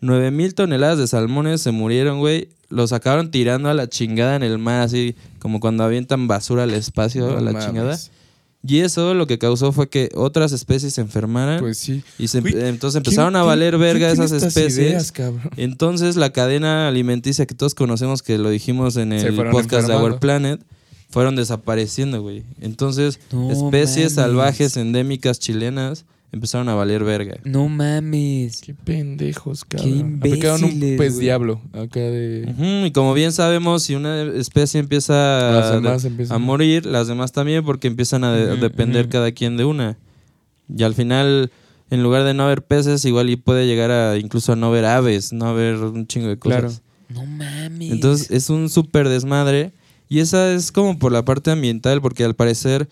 [0.00, 2.48] 9 mil toneladas de salmones se murieron, güey.
[2.68, 6.70] Los acabaron tirando a la chingada en el mar, así como cuando avientan basura al
[6.74, 7.66] espacio, No a la mames.
[7.66, 7.98] chingada.
[8.62, 11.60] Y eso lo que causó fue que otras especies se enfermaran.
[11.60, 12.02] Pues sí.
[12.18, 12.38] y se,
[12.68, 14.76] entonces empezaron a ¿Quién- valer verga esas especies.
[14.78, 15.50] ideas, cabrón?
[15.56, 19.94] Entonces la cadena alimenticia que todos conocemos, que lo dijimos en el podcast de.
[19.96, 20.60] Our Planet,
[21.08, 22.44] fueron desapareciendo, güey.
[22.60, 24.12] Entonces, No especies mames.
[24.14, 27.36] salvajes endémicas chilenas empezaron a valer verga.
[27.44, 28.60] No mames.
[28.60, 30.16] Qué pendejos, Qué cabrón.
[30.18, 31.24] Aplicaron un imbéciles, pez güey.
[31.26, 32.54] diablo acá de...
[32.86, 35.12] Y como bien sabemos, si una especie empieza
[35.52, 39.32] Las a, demás empiezan- a morir, las demás también, porque empiezan a de- depender cada
[39.32, 39.96] quien de una.
[40.74, 41.50] Y al final,
[41.90, 44.84] en lugar de no haber peces, igual y puede llegar a incluso a no haber
[44.84, 46.60] aves, no haber un chingo de cosas.
[46.60, 46.74] Claro.
[47.08, 47.90] No mames.
[47.90, 49.72] Entonces es un súper desmadre.
[50.08, 52.88] Y esa es como por la parte ambiental, porque al parecer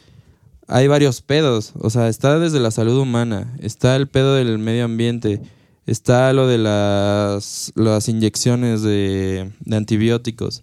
[0.68, 1.72] hay varios pedos.
[1.80, 5.40] O sea, está desde la salud humana, está el pedo del medio ambiente,
[5.86, 7.72] está lo de las,
[8.08, 10.62] inyecciones de, antibióticos.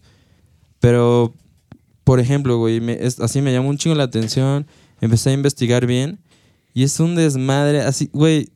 [0.80, 1.34] Pero,
[2.04, 4.68] por ejemplo, güey, me- así me llamó un chingo la atención,
[5.02, 6.20] empecé a investigar bien
[6.74, 8.50] y es un desmadre, así, güey,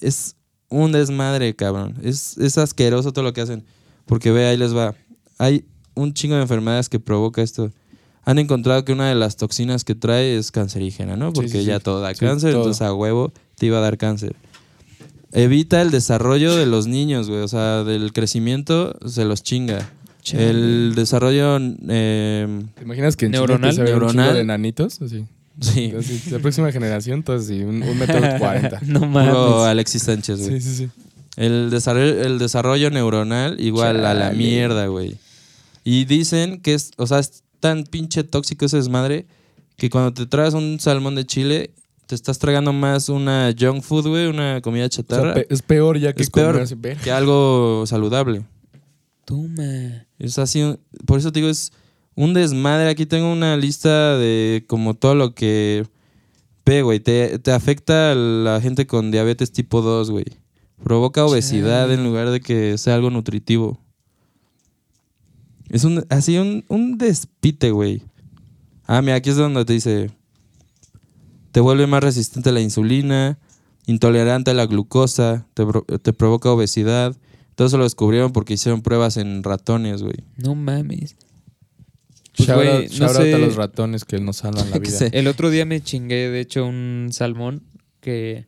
[0.00, 0.36] es
[0.68, 1.94] un desmadre, cabrón.
[2.02, 3.64] Es asqueroso todo lo que hacen.
[4.04, 4.94] Porque ve, ahí les va.
[5.38, 5.64] Hay
[5.94, 7.72] un chingo de enfermedades que provoca esto.
[8.26, 11.28] Han encontrado que una de las toxinas que trae es cancerígena, ¿no?
[11.28, 11.64] Sí, Porque sí, sí.
[11.66, 12.62] ya todo da Sí, cáncer, todo.
[12.62, 14.36] entonces a huevo te iba a dar cáncer.
[15.32, 17.40] Evita el desarrollo de los niños, güey.
[17.42, 19.88] O sea, del crecimiento se los chinga.
[20.32, 21.58] El desarrollo.
[21.88, 24.26] eh, ¿Te imaginas que en Neuronal, Chile empieza a haber un neuronal.
[24.26, 25.02] chingo de nanitos?
[25.02, 25.24] Así.
[25.60, 25.92] sí.
[25.96, 28.80] Así, La próxima generación, todos así, un, un metro cuarenta.
[28.84, 29.34] no mames.
[29.68, 30.60] Alexis Sánchez, güey.
[30.60, 30.88] Sí, sí, sí.
[31.36, 35.16] El desarrollo, el desarrollo neuronal igual a la mierda, güey.
[35.84, 39.26] Y dicen que es, o sea, es tan pinche tóxico ese desmadre
[39.76, 41.70] que cuando te traes un salmón de Chile,
[42.06, 45.98] te estás tragando más una junk food, güey, una comida O sea, chatarra, es peor
[45.98, 46.52] ya que Es peor.
[46.68, 48.44] comer que algo saludable.
[49.24, 50.06] Toma.
[50.18, 51.72] Es así, un- por eso te digo, es
[52.14, 52.88] un desmadre.
[52.88, 55.84] Aquí tengo una lista de como todo lo que
[56.64, 57.00] ve, güey.
[57.00, 60.24] Te, te afecta a la gente con diabetes tipo 2, güey.
[60.82, 61.94] Provoca obesidad Chale.
[61.94, 63.80] en lugar de que sea algo nutritivo.
[65.76, 68.02] Es un, así un, un despite, güey.
[68.86, 70.10] Ah, mira, aquí es donde te dice...
[71.52, 73.38] Te vuelve más resistente a la insulina,
[73.86, 75.64] intolerante a la glucosa, te,
[76.02, 77.14] te provoca obesidad.
[77.54, 80.16] Todo eso lo descubrieron porque hicieron pruebas en ratones, güey.
[80.36, 81.16] No mames.
[82.36, 83.34] Pues, Shout out- no shout out sé.
[83.34, 85.06] a los ratones que nos salvan la vida.
[85.12, 87.62] El otro día me chingué, de hecho, un salmón
[88.00, 88.46] que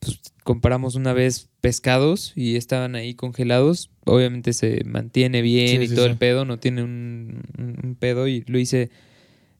[0.00, 3.90] pues, compramos una vez pescados y estaban ahí congelados.
[4.04, 6.12] Obviamente se mantiene bien Sí, y sí, todo sí.
[6.12, 8.90] el pedo, no tiene un, un- pedo y lo hice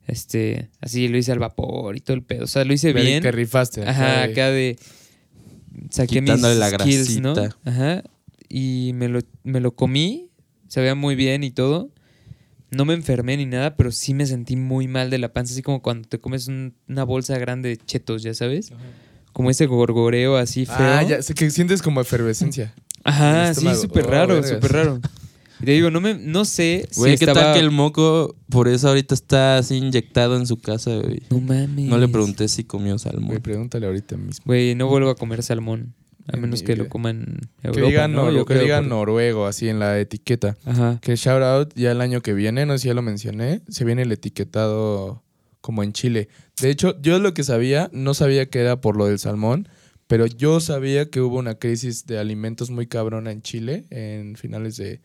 [0.06, 2.44] este así, lo hice al vapor y todo el pedo.
[2.44, 3.22] O sea, lo hice Que- bien.
[3.22, 3.82] Que rifaste.
[3.84, 4.76] Ajá, de- acá de.
[5.90, 7.34] Saqué mis Quitándole la skills, ¿no?
[7.34, 7.58] grasita.
[7.64, 8.04] Ajá.
[8.48, 10.30] Y me lo, me lo comí.
[10.68, 11.90] Se veía muy bien y todo.
[12.70, 15.52] No me enfermé ni nada, pero sí me sentí muy mal de la panza.
[15.52, 18.72] Así como cuando te comes un- una bolsa grande de chetos, ¿ya sabes?
[19.36, 20.76] Como ese gorgoreo así feo.
[20.78, 22.72] Ah, ya sé que sientes como efervescencia.
[22.74, 25.00] en Ajá, sí, súper Oh, raro, súper raro.
[25.60, 27.40] Y te digo, no, me, no sé si Güey, ¿qué estaba...
[27.48, 31.20] tal que el moco por eso ahorita está así inyectado en su casa, güey?
[31.28, 31.84] No mames.
[31.84, 33.40] No le pregunté si comió Güey, salmón.
[33.42, 34.42] pregúntale ahorita mismo.
[34.46, 35.92] Güey, no vuelvo a comer salmón.
[36.28, 38.44] A En menos que lo coman en Que Europa, digan, ¿no?
[38.46, 40.56] que digan por- noruego, así en la etiqueta.
[40.64, 40.98] Ajá.
[41.02, 43.84] Que shout out ya el año que viene, no sé si ya lo mencioné, se
[43.84, 45.22] viene el etiquetado
[45.60, 46.28] como en Chile.
[46.60, 49.68] De hecho, yo lo que sabía, no sabía que era por lo del salmón,
[50.06, 54.76] pero yo sabía que hubo una crisis de alimentos muy cabrona en Chile en finales
[54.76, 55.00] de,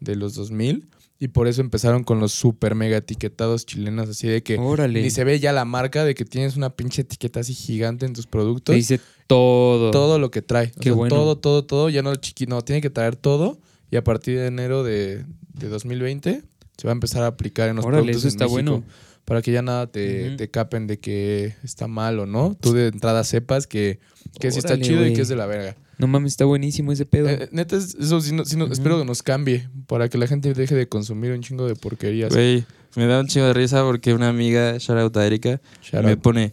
[0.00, 0.86] de los 2000
[1.18, 5.02] y por eso empezaron con los super mega etiquetados chilenos, así de que Órale.
[5.02, 8.14] ni se ve ya la marca de que tienes una pinche etiqueta así gigante en
[8.14, 8.74] tus Te productos.
[8.74, 9.90] dice todo.
[9.90, 10.68] todo lo que trae.
[10.76, 11.14] O Qué sea, bueno.
[11.14, 11.88] Todo, todo, todo.
[11.90, 13.58] Ya no chiqui, no, tiene que traer todo.
[13.90, 15.24] Y a partir de enero de,
[15.54, 16.42] de 2020
[16.76, 18.84] se va a empezar a aplicar en los Órale, productos eso en está México, bueno.
[19.30, 22.56] Para que ya nada te, te capen de que está mal o no.
[22.60, 24.00] Tú de entrada sepas que,
[24.40, 25.76] que sí está chido y que es de la verga.
[25.98, 27.28] No mames, está buenísimo ese pedo.
[27.28, 28.72] Eh, neta, es- eso sí, no- sí no- Ujú.
[28.72, 32.34] espero que nos cambie para que la gente deje de consumir un chingo de porquerías.
[32.34, 32.64] Güey,
[32.96, 36.10] me da un chingo de risa porque una amiga, shout out a Erika, Shout me
[36.14, 36.20] out.
[36.22, 36.52] pone,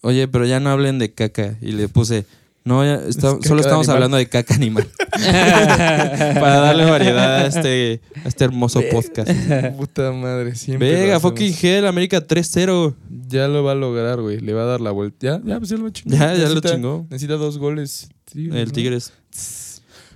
[0.00, 1.58] oye, pero ya no hablen de caca.
[1.60, 2.24] Y le puse,
[2.64, 3.96] no, ya está- solo estamos animal".
[3.96, 4.86] hablando de caca animal.
[5.16, 9.30] Para darle variedad a este, a este hermoso podcast.
[9.76, 10.92] Puta madre, siempre.
[10.92, 12.94] lo Vega, fucking hell, América 3-0.
[13.28, 14.40] Ya lo va a lograr, güey.
[14.40, 15.18] Le va a dar la vuelta.
[15.26, 16.16] Ya, ya, pues ya lo chingó.
[16.16, 17.06] Ya, ya lo Necesita- chingó.
[17.10, 18.08] Necesita dos goles.
[18.24, 18.72] Tigres, El ¿no?
[18.72, 19.12] Tigres.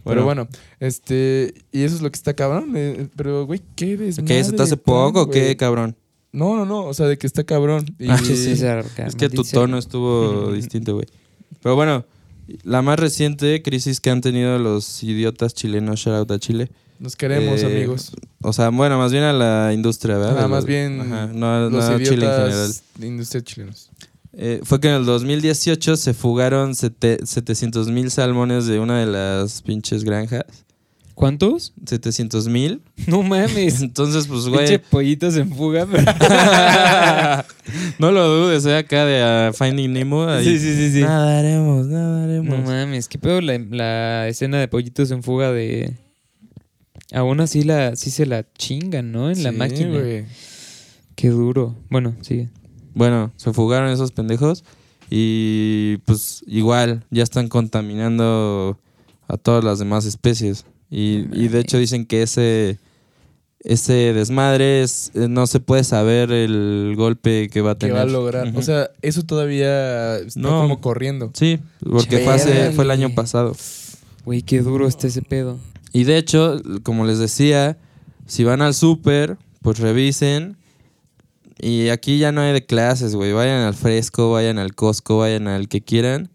[0.05, 0.47] Pero bueno,
[0.79, 1.53] este.
[1.73, 2.73] Y eso es lo que está cabrón.
[2.77, 4.37] eh, pero, güey, qué desmadre.
[4.37, 4.45] ¿Qué?
[4.45, 5.97] ¿Se te hace poco o qué, cabrón?
[6.33, 6.85] No, no, no.
[6.85, 7.85] O sea, de que está cabrón.
[7.99, 11.07] Y, Ah, Pinche César, Es que tu tono estuvo distinto, güey.
[11.63, 12.05] Pero bueno,
[12.63, 16.71] la más reciente crisis que han tenido los idiotas chilenos, shout out a Chile.
[16.99, 18.13] Nos queremos, Eh, amigos.
[18.41, 20.43] O sea, bueno, más bien a la industria, ¿verdad?
[20.43, 22.49] De más bien Ajá, no, Los a Chile en general.
[22.49, 23.91] idiotas de industria chilenos.
[24.39, 29.63] Eh, fue que en el 2018 se fugaron 700 mil salmones de una de las
[29.63, 30.45] pinches granjas.
[31.17, 31.73] ¿Cuántos?
[31.87, 32.83] 700 mil.
[33.07, 33.81] No mames.
[33.83, 34.77] Entonces, pues, güey.
[34.77, 35.87] pollitos en fuga.
[37.99, 38.77] no lo dudes, ¿eh?
[38.77, 40.29] Acá de ah, Finding Nemo.
[40.29, 40.45] ahí.
[40.45, 41.01] Sí, sí, sí, sí.
[41.01, 42.59] Nadaremos, nadaremos.
[42.59, 45.95] No mames, qué pedo la, la escena de pollitos en fuga de.
[47.15, 49.31] Aún así la, sí se la chingan, ¿no?
[49.31, 49.99] En la máquina.
[51.15, 51.75] Qué duro.
[51.89, 52.51] Bueno, sigue.
[52.93, 54.65] Bueno, se fugaron esos pendejos
[55.09, 58.79] y pues igual ya están contaminando
[59.29, 60.67] a todas las demás especies.
[60.91, 62.79] Y, y de hecho dicen que ese,
[63.61, 67.97] ese desmadre es, eh, no se puede saber el golpe que va a Que tener.
[67.97, 68.53] va a lograr.
[68.55, 70.63] O sea, eso todavía está No.
[70.63, 71.31] como corriendo.
[71.35, 73.57] sí, porque fue, hace- fue el año pasado.
[74.25, 75.59] Güey, qué duro está ese pedo.
[75.93, 77.79] Y de hecho, como les decía,
[78.27, 80.57] si van al súper, pues revisen.
[81.59, 83.33] Y aquí ya no hay de clases, güey.
[83.33, 86.29] Vayan al fresco, vayan al Costco, vayan al que quieran.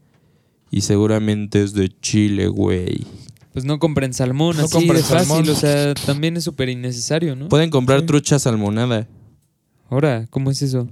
[0.72, 3.06] Y seguramente es de Chile, güey.
[3.54, 5.28] Pues no compren salmón, No así compren de fácil.
[5.28, 5.50] salmón.
[5.50, 7.50] O sea, también es súper innecesario, ¿no?
[7.50, 8.06] Pueden comprar Sí.
[8.06, 9.08] trucha salmonada.
[9.90, 10.88] Ahora, ¿cómo es eso?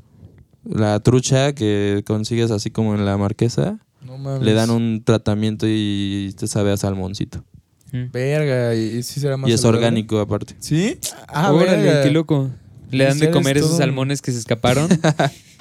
[0.66, 4.44] La trucha que consigues así como en la marquesa, No mames.
[4.46, 7.46] le dan un tratamiento y te sabe a salmoncito.
[7.94, 8.12] Mm.
[8.12, 9.88] Verga, y, y sí será más Y es saludable.
[9.88, 10.56] orgánico aparte.
[10.60, 10.98] ¿Sí?
[11.30, 12.04] Ah, Órale, verga.
[12.04, 12.52] qué loco.
[12.92, 14.88] Le dan de comer es esos todo un- salmones que se escaparon.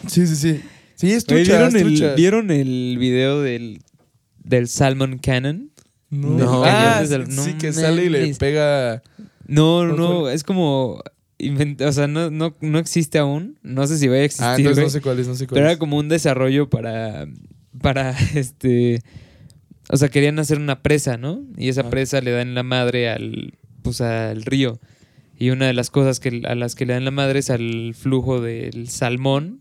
[0.06, 0.60] Sí, sí, sí.
[0.94, 2.14] Sí, es trucha, ¿vieron, es el.
[2.16, 3.82] ¿Vieron el video del,
[4.44, 5.70] del Salmon Cannon?
[6.10, 6.28] No.
[6.30, 6.64] No.
[6.64, 9.02] Ah, Cañón de sí, no que sale y le pega...
[9.46, 11.02] No, No, no, es como...
[11.38, 13.58] invent- O sea, no, no, no existe aún.
[13.62, 15.54] No sé si vaya a existir, Ah, entonces no sé cuál es, no sé cuál
[15.56, 15.72] Pero es.
[15.72, 17.26] era como un desarrollo para...
[17.80, 19.02] Para, este...
[19.90, 21.42] O sea, querían hacer una presa, ¿no?
[21.56, 21.90] Y esa Ah.
[21.90, 23.54] presa le dan la madre al...
[23.82, 24.78] Pues al río.
[25.38, 27.94] Y una de las cosas que, a las que le dan la madre es al
[27.94, 29.60] flujo del salmón.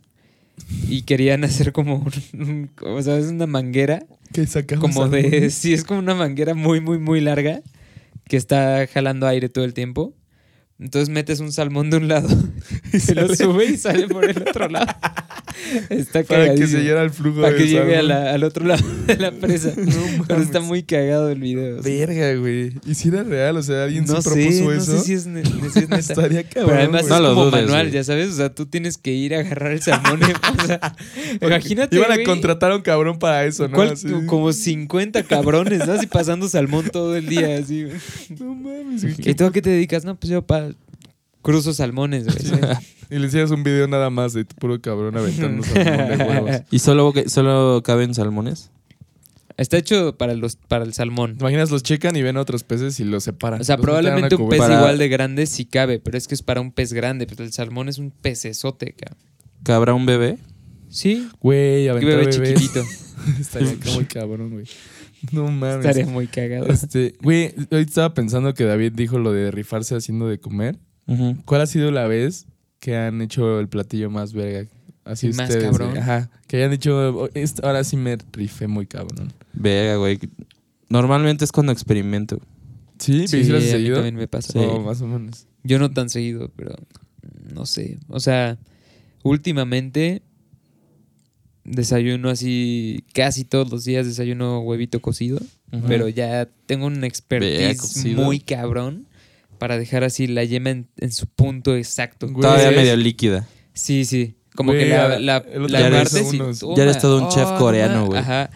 [0.90, 2.12] Y querían hacer como un...
[2.42, 6.54] un- o sea, es una manguera Que sacamos como de sí es como una manguera
[6.54, 7.62] muy muy muy larga
[8.28, 10.14] que está jalando aire todo el tiempo
[10.80, 12.30] entonces metes un salmón de un lado
[12.94, 14.86] y se lo sube y sale por el otro lado
[15.90, 18.08] está Para que se llegue al flujo para que del llegue a salmón.
[18.10, 21.82] la- al otro lado de la presa No pero está muy cagado el video.
[21.82, 22.74] Verga, güey.
[22.86, 23.58] ¿Y si era real?
[23.58, 24.98] O sea, ¿alguien no se sé propuso no eso?
[25.00, 25.50] sé si es, ne- si
[25.80, 27.10] es neta Estaría cabrón, pero además güey.
[27.10, 27.94] No es lo como dudes, manual, güey.
[27.94, 28.30] ya sabes.
[28.30, 30.20] O sea, tú tienes que ir a agarrar el salmón.
[30.22, 30.96] y- o sea,
[31.42, 31.96] imagínate.
[31.96, 33.76] Iban a contratar a un cabrón para eso, ¿no?
[33.76, 34.08] ¿cuál- Así.
[34.28, 35.94] Como 50 cabrones, ¿no?
[35.94, 37.86] Así pasando salmón todo el día, así.
[38.40, 39.16] No mames, güey.
[39.32, 40.04] ¿Y tú a qué te dedicas?
[40.06, 40.67] No, pues yo pa
[41.52, 42.38] cruzo salmones, güey.
[42.40, 42.52] sí.
[43.10, 46.52] Y le hicieras un video nada más de puro cabrón aventando salmón de huevos.
[46.72, 48.70] ¿Y solo, solo caben salmones?
[49.56, 51.38] Está hecho para los para el salmón.
[51.38, 51.72] ¿Te imaginas?
[51.72, 53.62] Los checan y ven a otros peces y los separan.
[53.62, 54.64] O sea, Los a probablemente un pez cubeta.
[54.68, 57.26] Para- igual de grande sí cabe, pero es que es para un pez grande.
[57.28, 59.18] Pero el salmón es un pecesote, cabrón.
[59.64, 60.38] ¿Cabrá un bebé?
[60.90, 62.56] Sí, Güey, un aventar bebé bebés.
[62.56, 62.84] chiquitito.
[63.40, 64.66] Estaría muy cabrón, güey.
[65.32, 65.86] No mames.
[65.86, 66.68] Estaría muy cagado.
[66.68, 70.78] Este, güey, hoy estaba pensando que David dijo lo de rifarse haciendo de comer.
[71.46, 72.46] ¿Cuál ha sido la vez
[72.80, 74.68] que han hecho el platillo más verga?
[75.06, 75.64] Así Más ustedes.
[75.64, 75.92] cabrón.
[75.92, 76.02] güey.
[76.02, 76.30] Ajá.
[76.48, 77.30] Que hayan dicho, "Oh,
[77.64, 79.32] ahora sí me rifé muy cabrón.
[79.54, 80.20] Verga, güey.
[80.90, 82.42] Normalmente es cuando experimento.
[83.00, 83.28] ¿Sí?
[83.28, 83.96] Sí, ¿Sí, lo has a mí seguido?
[83.96, 84.52] también me pasa.
[84.54, 84.60] Sí.
[84.60, 85.46] O más o menos.
[85.64, 86.76] Yo no tan seguido, pero
[87.54, 88.00] no sé.
[88.10, 88.58] O sea,
[89.24, 90.22] últimamente
[91.64, 95.40] desayuno así casi todos los días desayuno huevito cocido,
[95.88, 99.06] pero ya tengo un expertise muy cabrón
[99.58, 102.28] para dejar así la yema en, en su punto exacto.
[102.28, 103.48] Güey, Todavía medio líquida.
[103.74, 104.36] Sí, sí.
[104.56, 106.76] Como Güey, que la, la, partes y unos- toma.
[106.76, 108.20] Ya eres todo un chef Oh, coreano, no, güey.
[108.20, 108.50] Ajá.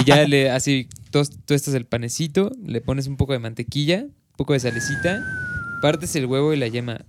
[0.00, 4.54] Y ya le así tuestas el panecito, le pones un poco de mantequilla, un poco
[4.54, 5.22] de salecita,
[5.82, 7.04] partes el huevo y la yema.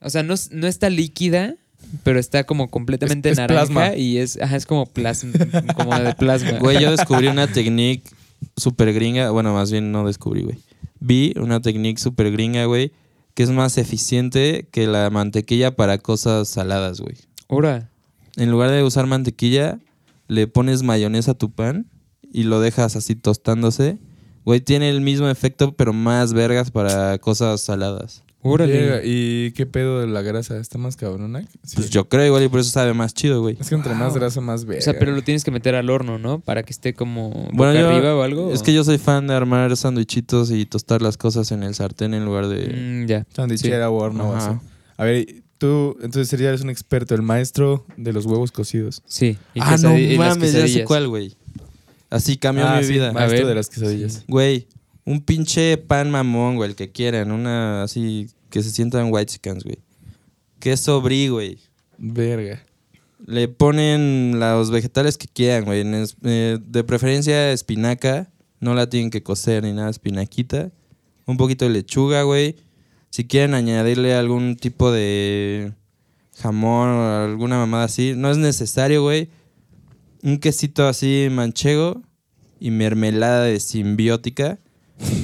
[0.00, 1.56] O sea, no, no está líquida,
[2.04, 3.96] pero está como completamente Es- es naranja plasma.
[3.96, 5.32] y es, ajá, es como plasma,
[5.76, 6.52] como de plasma.
[6.58, 8.08] Güey, yo descubrí una técnica
[8.56, 9.30] súper gringa.
[9.30, 10.56] Bueno, más bien no descubrí, güey.
[11.04, 12.92] Vi una técnica súper gringa, güey,
[13.34, 17.16] que es más eficiente que la mantequilla para cosas saladas, güey.
[17.48, 17.90] Ahora,
[18.36, 19.80] En lugar de usar mantequilla,
[20.28, 21.86] le pones mayonesa a tu pan
[22.32, 23.98] y lo dejas así tostándose.
[24.44, 28.22] Güey, tiene el mismo efecto, pero más vergas para cosas saladas.
[28.42, 28.72] Órale.
[28.72, 30.58] Llega, ¿Y qué pedo de la grasa?
[30.58, 31.42] ¿Está más cabrona?
[31.64, 31.76] Sí.
[31.76, 33.56] Pues yo creo igual y por eso sabe más chido, güey.
[33.60, 34.80] Es que entre más grasa, más verga.
[34.80, 36.40] O sea, pero lo tienes que meter al horno, ¿no?
[36.40, 38.52] Para que esté como Bueno, boca yo- arriba o algo.
[38.52, 42.14] Es que yo soy fan de armar sandwichitos y tostar las cosas en el sartén
[42.14, 42.66] en lugar de...
[43.04, 43.26] Mm, ya.
[43.34, 44.50] Sandwichera o horno o Ajá.
[44.50, 44.58] así.
[44.96, 45.26] A ver,
[45.58, 49.02] tú, entonces serías un experto, el maestro de los huevos cocidos.
[49.06, 49.38] Sí.
[49.54, 51.34] Y ah, no mames, ya sé cuál, güey.
[52.10, 53.12] Así cambió Ah, mi sí, vida.
[53.12, 53.46] Maestro A ver.
[53.46, 54.24] de las quesadillas.
[54.28, 54.66] Güey,
[55.04, 57.32] un pinche pan mamón, güey, el que quieran.
[57.32, 59.78] Una así que se sientan white chickens, güey.
[60.60, 61.58] Queso brie, güey.
[61.98, 62.62] Verga.
[63.26, 65.84] Le ponen los vegetales que quieran, güey.
[66.24, 68.30] Eh, de preferencia espinaca.
[68.60, 70.70] No la tienen que cocer ni nada, espinaquita.
[71.26, 72.56] un poquito de lechuga, güey.
[73.10, 75.72] Si quieren añadirle algún tipo de
[76.38, 79.30] jamón o alguna mamada así, no es necesario, güey.
[80.22, 82.02] Un quesito así manchego
[82.60, 84.60] y mermelada de simbiótica.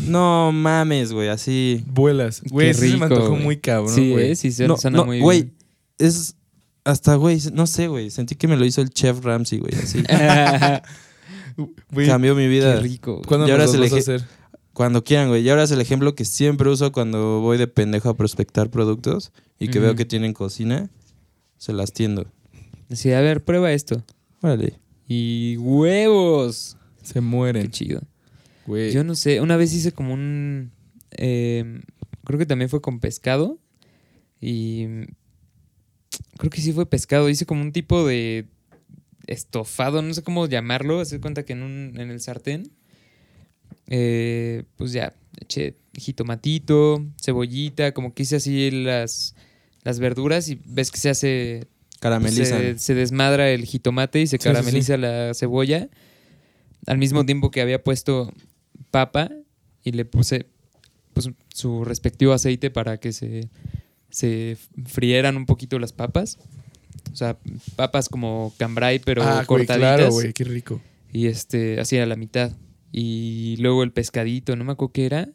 [0.07, 1.85] No mames, güey, así.
[1.87, 2.43] Vuelas.
[2.51, 3.43] Güey, Qué sí se me rico, antojó güey.
[3.43, 4.31] muy cabrón, sí, güey.
[4.33, 5.55] eh, sí, se- no, suena no, muy güey, bien.
[5.99, 6.35] es
[6.85, 8.11] hasta, güey, no sé, güey.
[8.11, 10.03] Sentí que me lo hizo el chef Ramsey, güey, así.
[11.91, 12.77] Güey, Cambió mi Qué vida.
[12.81, 13.14] rico.
[13.14, 13.25] güey.
[13.25, 14.29] ¿Cuándo Y ahora nos se los le vas a hacer?
[14.73, 15.43] Cuando quieran, güey.
[15.43, 19.33] Y ahora es el ejemplo que siempre uso cuando voy de pendejo a prospectar productos
[19.59, 19.97] y que veo Ujú.
[19.99, 20.89] que tienen cocina,
[21.57, 22.27] se las tiendo.
[22.93, 24.05] Sí, a ver, prueba esto.
[24.41, 24.79] Órale.
[25.09, 26.77] Y huevos.
[27.03, 27.71] Se Qué mueren.
[27.73, 28.03] chido.
[28.69, 28.93] Güey.
[28.93, 30.71] Yo no sé, una vez hice como un...
[31.11, 31.81] eh,
[32.25, 33.59] creo que también fue con pescado.
[34.41, 34.87] Y...
[36.37, 37.29] Creo que sí fue pescado.
[37.29, 38.47] Hice como un tipo de
[39.27, 41.01] estofado, no sé cómo llamarlo.
[41.01, 42.71] Hace cuenta que en, un, en el sartén.
[43.89, 49.35] eh, pues ya, eché jitomatito, cebollita, como que hice así las,
[49.83, 51.66] las verduras y ves que se hace
[52.01, 52.61] Caramelizan.
[52.61, 55.89] se, se desmadra el jitomate y se Sí, sí, carameliza la cebolla.
[56.87, 58.33] Al mismo tiempo que había puesto
[58.99, 59.30] papa
[59.84, 60.46] y le puse
[61.12, 63.49] pues, su respectivo aceite para que se,
[64.11, 66.38] se frieran un poquito las papas.
[67.12, 67.38] O sea,
[67.76, 69.76] papas como cambray, pero ah, cortaditas.
[69.76, 70.80] claro, güey, qué rico.
[71.12, 72.57] Y este, así a la mitad.
[72.90, 75.28] Y luego el pescadito, no me acuerdo qué era.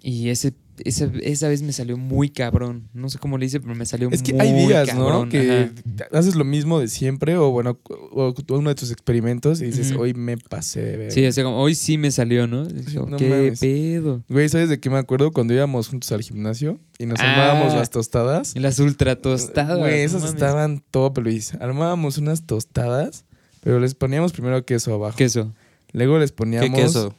[0.00, 0.54] Y ese,
[0.84, 2.88] esa, esa vez me salió muy cabrón.
[2.94, 5.26] No sé cómo le hice, pero me salió Es que muy hay días, cabrón.
[5.26, 5.28] ¿no?
[5.28, 6.18] Que Ajá.
[6.18, 7.78] haces lo mismo de siempre o, bueno,
[8.12, 11.12] o uno de tus experimentos y dices, hoy me pasé de ver.
[11.12, 12.64] Sí, o sea, como, hoy sí me salió, ¿no?
[12.64, 13.60] No ¿Qué mames.
[13.60, 14.22] pedo?
[14.28, 15.32] Güey, ¿sabes de qué me acuerdo?
[15.32, 17.30] Cuando íbamos juntos al gimnasio y nos Ah.
[17.32, 18.54] armábamos las tostadas.
[18.56, 19.78] Las ultra tostadas.
[19.78, 20.34] Güey, no esas mames.
[20.34, 21.54] estaban top, Luis.
[21.60, 23.24] Armábamos unas tostadas,
[23.62, 25.16] pero les poníamos primero queso abajo.
[25.16, 25.52] Queso.
[25.92, 26.70] Luego les poníamos...
[26.70, 27.14] ¿Qué queso?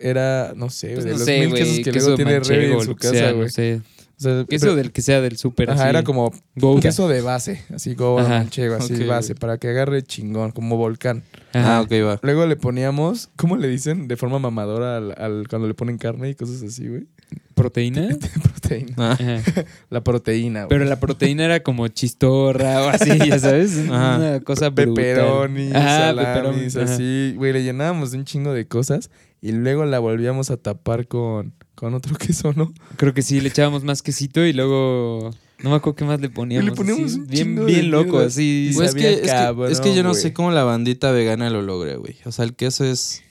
[0.00, 2.72] Era, no sé, Pues de no los sé, mil quesos que queso luego tiene Rebe
[2.72, 3.44] en su casa, güey.
[3.44, 3.80] No sé.
[4.18, 5.70] O sea, Queso pero- del que sea del súper.
[5.70, 5.88] Ajá, así.
[5.90, 6.82] era como Gouda.
[6.82, 8.28] queso de base, así como Ajá.
[8.28, 11.22] manchego, así Ok, base, para que agarre chingón, como volcán.
[11.54, 11.78] Ajá.
[11.78, 12.18] Ah, ok, va.
[12.22, 14.08] Luego le poníamos, ¿cómo le dicen?
[14.08, 17.06] De forma mamadora al, al- cuando le ponen carne y cosas así, güey.
[17.54, 18.08] ¿Proteína?
[18.42, 18.92] proteína.
[18.98, 19.64] Ah, Ajá.
[19.90, 20.68] La proteína, güey.
[20.68, 23.78] Pero la proteína era como chistorra o así, ya sabes.
[23.88, 24.16] Ajá.
[24.18, 24.94] Una cosa brutal.
[24.94, 27.32] Pepperonis, Ajá, salamis, así.
[27.36, 29.10] Güey, le llenábamos de un chingo de cosas
[29.40, 32.72] y luego la volvíamos a tapar con, con otro queso, ¿no?
[32.96, 35.30] Creo que sí, le echábamos más quesito y luego...
[35.62, 36.66] No me acuerdo qué más le poníamos.
[36.66, 38.70] Y le poníamos así, un bien, bien loco, así.
[38.74, 41.50] Pues es, que, es, que, cabrón, es que yo no sé cómo la bandita vegana
[41.50, 42.16] lo logra, güey.
[42.24, 43.22] O sea, el queso es...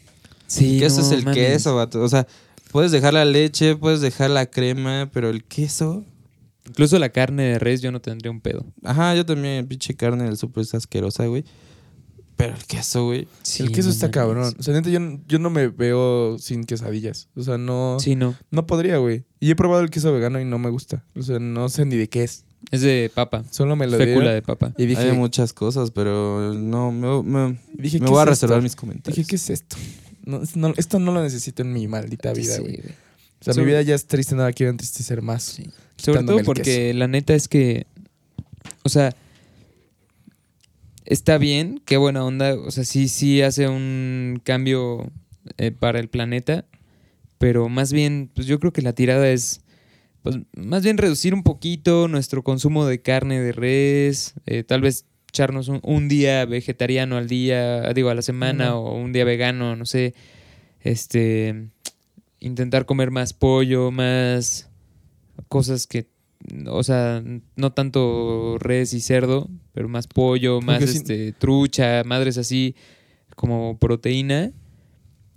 [0.46, 2.02] Sí, el queso no es el queso, vato.
[2.04, 2.28] O sea,
[2.72, 6.06] puedes dejar la leche, puedes dejar la crema, pero el queso...
[6.68, 8.64] Incluso la carne de res yo no tendría un pedo.
[8.84, 11.44] Ajá, yo también, pinche carne del súper es asquerosa, güey.
[12.40, 13.28] Pero el queso, güey.
[13.44, 14.14] Sí, el queso no está mames.
[14.16, 14.56] cabrón.
[14.58, 17.28] O sea, neta, yo, yo no me veo sin quesadillas.
[17.36, 18.34] O sea, no, Sí, no.
[18.50, 19.26] no podría, güey.
[19.42, 21.04] Y he probado el queso vegano y no me gusta.
[21.18, 22.46] O sea, no sé ni de qué es.
[22.72, 23.44] Es de papa.
[23.52, 24.74] Solo me lo Fécula dieron de papa.
[24.78, 28.30] y dije, Hay muchas cosas, pero no, me, me, dije me ¿qué voy a es
[28.30, 28.64] reservar esto?
[28.64, 29.18] mis comentarios.
[29.18, 29.76] Dije, ¿qué es esto?
[30.26, 32.76] No, no- esto no lo necesito en mi maldita vida, Sí, güey.
[32.78, 32.90] güey.
[33.42, 35.44] O sea, Sobre- mi vida ya es triste, nada quiero entristecer más.
[35.44, 35.70] Sí.
[35.98, 37.86] Sobre todo porque la neta es que,
[38.84, 39.14] o sea,
[41.10, 45.12] está bien, qué buena onda, o sea, sí, sí hace un cambio
[45.58, 46.66] eh, para el planeta,
[47.40, 49.62] pero más bien, pues yo creo que la tirada es,
[50.22, 55.06] pues más bien reducir un poquito nuestro consumo de carne de res, eh, tal vez
[55.30, 59.76] echarnos un, un día vegetariano al día, digo, a la semana, o un día vegano,
[59.76, 60.14] no sé,
[60.82, 61.70] este,
[62.40, 64.70] intentar comer más pollo, más
[65.48, 66.08] cosas que,
[66.68, 67.24] o sea,
[67.56, 69.50] no tanto res y cerdo,
[69.80, 72.76] pero más pollo, más este trucha, madres así
[73.38, 74.52] como proteína.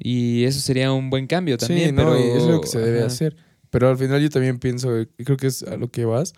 [0.01, 1.91] Y eso sería un buen cambio también.
[1.91, 3.07] sí, pero es lo que se debe ajá.
[3.07, 3.37] hacer.
[3.71, 6.33] Pero al final yo también pienso, y creo que es a lo que vas.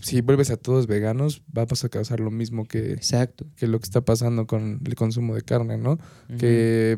[0.00, 3.44] Si vuelves a todos veganos, vas a causar lo mismo que, Exacto.
[3.56, 5.98] que lo que está pasando con el consumo de carne, ¿no?
[6.38, 6.96] Que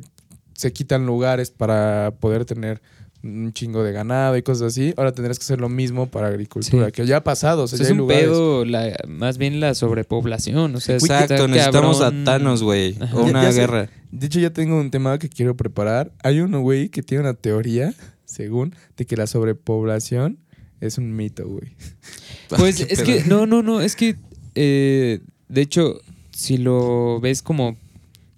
[0.53, 2.81] se quitan lugares para poder tener
[3.25, 4.93] un chingo de ganado y cosas así.
[4.97, 6.93] Ahora tendrás que hacer lo mismo para agricultura, Sí.
[6.93, 7.63] que ya ha pasado.
[7.65, 8.25] O sea, ya es hay un lugares.
[8.25, 10.75] pedo, la- más bien la sobrepoblación.
[10.77, 12.21] O sea, está Exacto, necesitamos cabrón.
[12.23, 12.97] a Thanos, güey.
[13.15, 13.89] O una ya guerra.
[14.13, 16.13] De hecho, ya tengo un tema que quiero preparar.
[16.23, 17.95] Hay uno, güey, que tiene una teoría,
[18.27, 20.39] según, de que la sobrepoblación
[20.81, 21.75] es un mito, güey.
[22.51, 23.05] Pues es pedo.
[23.07, 24.17] que, no, no, no, es que,
[24.55, 25.99] eh, de hecho,
[26.31, 27.77] si lo ves como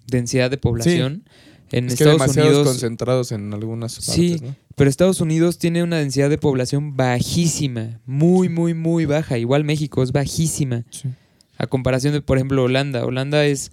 [0.06, 1.24] densidad de población,
[1.72, 4.36] en es que Estados demasiados Unidos, concentrados en algunas partes, Sí.
[4.40, 4.54] ¿no?
[4.76, 9.38] Pero Estados Unidos tiene una densidad de población bajísima, muy, muy, muy baja.
[9.38, 10.84] Igual México es bajísima.
[10.90, 11.08] Sí.
[11.56, 13.06] A comparación de, por ejemplo, Holanda.
[13.06, 13.72] Holanda es,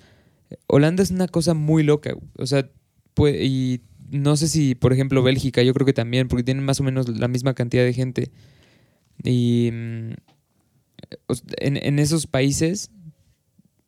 [0.68, 2.16] Holanda es una cosa muy loca.
[2.38, 2.70] O sea,
[3.20, 6.84] y no sé si, por ejemplo, Bélgica, yo creo que también, porque tienen más o
[6.84, 8.32] menos la misma cantidad de gente.
[9.24, 10.12] Y mm,
[11.58, 12.92] en, en esos países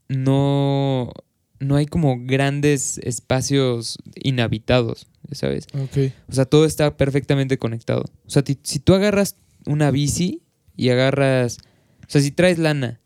[0.09, 1.13] no,
[1.59, 5.67] no hay como grandes espacios inhabitados, ¿sabes?
[5.73, 6.11] Ok.
[6.29, 8.03] O sea, todo está perfectamente conectado.
[8.25, 10.41] O sea, si tú agarras una bici
[10.75, 11.57] y agarras,
[12.03, 12.99] o sea, si traes lana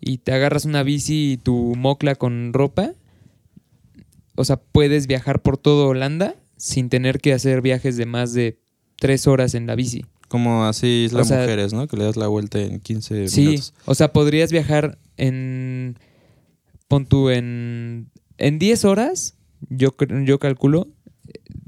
[0.00, 2.92] y te agarras una bici y tu mocla con ropa,
[4.36, 8.58] o sea, puedes viajar por todo Holanda sin tener que hacer viajes de más de
[8.98, 10.04] tres horas en la bici.
[10.28, 11.86] Como así Isla O sea- Mujeres, ¿no?
[11.86, 13.74] Que le das la vuelta en 15 Sí, minutos.
[13.84, 15.96] o sea, podrías viajar en,
[16.88, 19.36] pon tú, en, en 10 horas,
[19.68, 20.88] yo, yo calculo,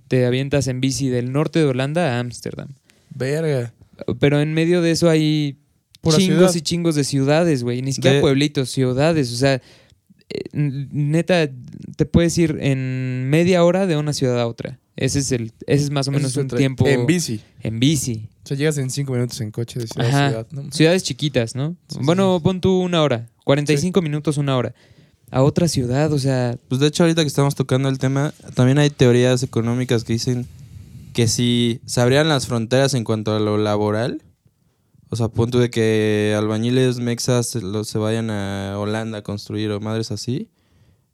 [0.08, 2.68] te avientas en bici del norte de Holanda a Ámsterdam.
[3.14, 3.72] Verga.
[4.20, 5.58] Pero en medio de eso hay
[6.00, 6.54] Pura chingos ciudad.
[6.54, 7.82] y chingos de ciudades, güey.
[7.82, 9.32] Ni siquiera De- pueblitos, ciudades.
[9.32, 9.54] O sea,
[10.28, 11.48] eh, neta,
[11.96, 14.78] te puedes ir en media hora de una ciudad a otra.
[14.96, 17.40] Ese es el, ese es más o menos un tiempo En bici.
[17.62, 18.28] en bici.
[18.44, 20.26] O sea, llegas en cinco minutos en coche de ciudad Ajá.
[20.26, 20.46] a ciudad.
[20.52, 20.72] ¿no?
[20.72, 21.76] Ciudades chiquitas, ¿no?
[21.88, 23.28] Sí, sí, bueno, pon tú una hora.
[23.44, 24.74] 45 minutos, una hora.
[25.31, 28.79] A otra ciudad, o sea, Pues de hecho, ahorita que estamos tocando el tema, también
[28.79, 30.47] hay teorías económicas que dicen
[31.12, 34.22] que si se abrieran las fronteras en cuanto a lo laboral,
[35.09, 40.11] o sea, punto de que albañiles mexas se, vayan a Holanda a construir o madres
[40.11, 40.49] así,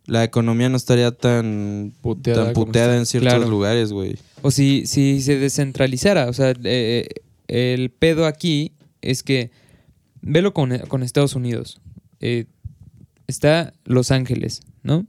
[0.07, 3.49] la economía no estaría tan Puteada tan puteada en ciertos Claro.
[3.51, 4.17] lugares, güey.
[4.43, 6.29] o si, si se descentralizara.
[6.29, 7.07] O sea, eh,
[7.49, 9.51] el pedo aquí es que,
[10.21, 11.81] velo con, con Estados Unidos.
[12.21, 12.47] Eh,
[13.27, 15.07] está Los Ángeles, ¿no?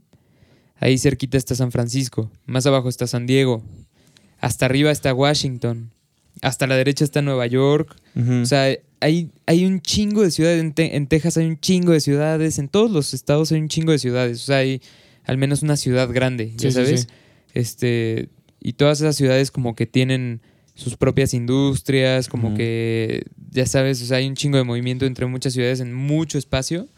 [0.76, 2.30] Ahí cerquita está San Francisco.
[2.46, 3.62] Más abajo está San Diego.
[4.40, 5.90] Hasta arriba está Washington.
[6.42, 7.96] Hasta la derecha está Nueva York.
[8.42, 10.60] O sea, hay, hay un chingo de ciudades.
[10.60, 12.58] En, Te- en Texas hay un chingo de ciudades.
[12.58, 14.42] En todos los estados hay un chingo de ciudades.
[14.42, 14.82] O sea, hay
[15.24, 17.00] al menos una ciudad grande, ya Sí, sabes.
[17.02, 17.06] sí.
[17.54, 18.28] Este,
[18.60, 20.42] y todas esas ciudades como que tienen
[20.74, 25.24] sus propias industrias, como que, ya sabes, o sea, hay un chingo de movimiento entre
[25.26, 26.88] muchas ciudades en mucho espacio.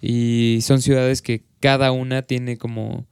[0.00, 3.06] Y son ciudades que cada una tiene como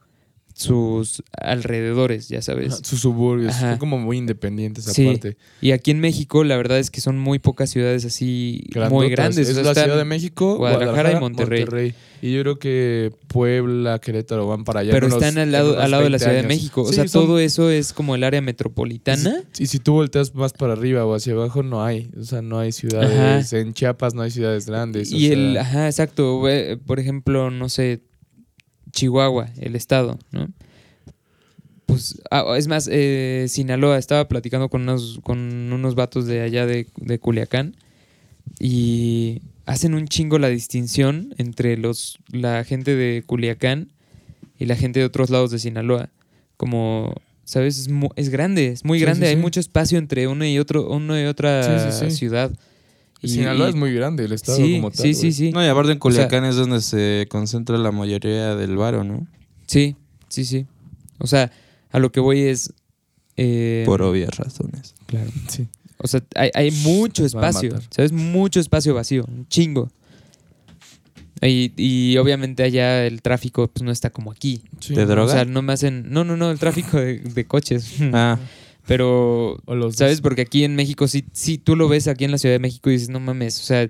[0.57, 2.75] sus alrededores, ya sabes.
[2.75, 3.53] Ajá, Sus suburbios.
[3.55, 3.71] Ajá.
[3.71, 5.07] Son como muy independientes Sí.
[5.09, 5.37] aparte.
[5.61, 9.49] Y aquí en México, la verdad es que son muy pocas ciudades así muy grandes.
[9.49, 11.95] Es o sea, la Ciudad de México, Guadalajara y Monterrey.
[12.23, 14.93] Y yo creo que Puebla, Querétaro van para allá.
[14.93, 16.49] pero unos- están al lado, al lado de la 20 Ciudad de.
[16.49, 16.83] México.
[16.83, 19.43] O Sí, sea, son- todo eso es como el área metropolitana.
[19.59, 22.09] Y si tú volteas más para arriba o hacia abajo, no hay.
[22.19, 23.53] O sea, no hay ciudades.
[23.53, 25.13] En Chiapas no hay ciudades grandes.
[25.13, 26.43] o Y el, sea, ajá, exacto.
[26.87, 28.01] Por ejemplo, no sé,
[28.95, 30.49] Chihuahua, el estado, ¿no?
[31.87, 35.39] Pues, ah, es más, eh, Sinaloa, estaba platicando con unos, con
[35.73, 37.77] unos vatos de allá de, de Culiacán
[38.59, 43.93] y hacen un chingo la distinción entre los, la gente de Culiacán
[44.59, 46.11] y la gente de otros lados de Sinaloa.
[46.57, 47.15] Como,
[47.45, 47.89] ¿sabes?
[48.17, 49.41] Es, grande, es muy Sí, grande, sí, hay sí.
[49.43, 52.51] mucho espacio entre uno y otro, uno y otra ciudad.
[53.25, 55.01] Y- Sinaloa y- es muy grande, el estado sí, como tal.
[55.07, 55.51] sí, sí, sí.
[55.53, 59.27] No, y aparte en Culiacán es donde se concentra la mayoría del varo, ¿no?
[59.67, 59.97] Sí,
[60.29, 60.67] sí, sí.
[61.19, 61.51] O sea,
[61.91, 62.73] a lo que voy es.
[63.37, 64.95] eh, Por obvias razones.
[65.07, 65.31] Claro.
[65.49, 65.67] Sí.
[65.99, 67.79] O sea, hay, hay mucho espacio.
[67.91, 68.13] ¿Sabes?
[68.13, 69.25] Mucho espacio vacío.
[69.27, 69.91] Un chingo.
[71.43, 74.63] Y, y obviamente allá el tráfico pues, no está como aquí.
[74.81, 74.95] Sí.
[74.95, 75.33] ¿De droga?
[75.33, 76.07] O sea, no me hacen.
[76.11, 77.95] No, no, no, el tráfico de, de coches.
[78.13, 78.39] Ah,
[78.87, 79.59] Pero.
[79.99, 80.21] ¿Sabes?
[80.21, 82.91] Porque aquí en México, sí, sí, tú lo ves aquí en la Ciudad de México
[82.91, 83.89] y dices, no mames, o sea,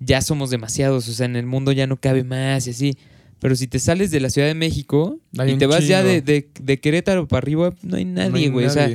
[0.00, 2.96] ya somos demasiados, o sea, en el mundo ya no cabe más y así.
[3.38, 6.22] Pero si te sales de la Ciudad de México Hay y te vas ya de,
[6.22, 8.66] de- de Querétaro para arriba, no hay nadie, güey.
[8.66, 8.88] O sea,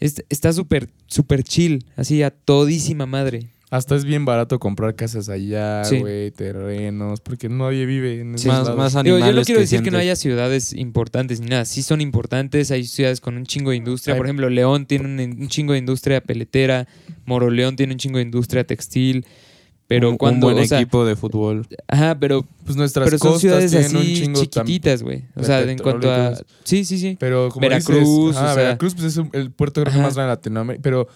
[0.00, 3.48] es- está súper, súper chill, así a todísima madre.
[3.70, 5.98] Hasta es bien barato comprar casas allá, Sí.
[5.98, 8.48] güey, terrenos, porque nadie vive en Sí.
[8.48, 8.76] más, lados.
[8.78, 11.64] más Digo, animales yo no quiero decir que no haya ciudades importantes ni nada.
[11.66, 14.14] Sí son importantes, hay ciudades con un chingo de industria.
[14.14, 16.88] Hay- Por ejemplo, León tiene un, un chingo de industria peletera,
[17.26, 19.26] Moroleón tiene un chingo de industria textil.
[19.86, 21.66] Pero un, un cuando, buen o sea, equipo de fútbol.
[21.88, 25.24] ajá, pero Pues nuestras pero son costas ciudades tienen un así chingo chiquititas, güey.
[25.34, 26.34] O de sea, en cuanto a...
[26.64, 27.16] Sí, sí, sí.
[27.18, 29.98] Pero como Veracruz, dices, ajá, o sea- Veracruz pues, es un- el puerto creo que
[29.98, 30.06] Ajá.
[30.06, 31.08] más grande de Latinoamérica, pero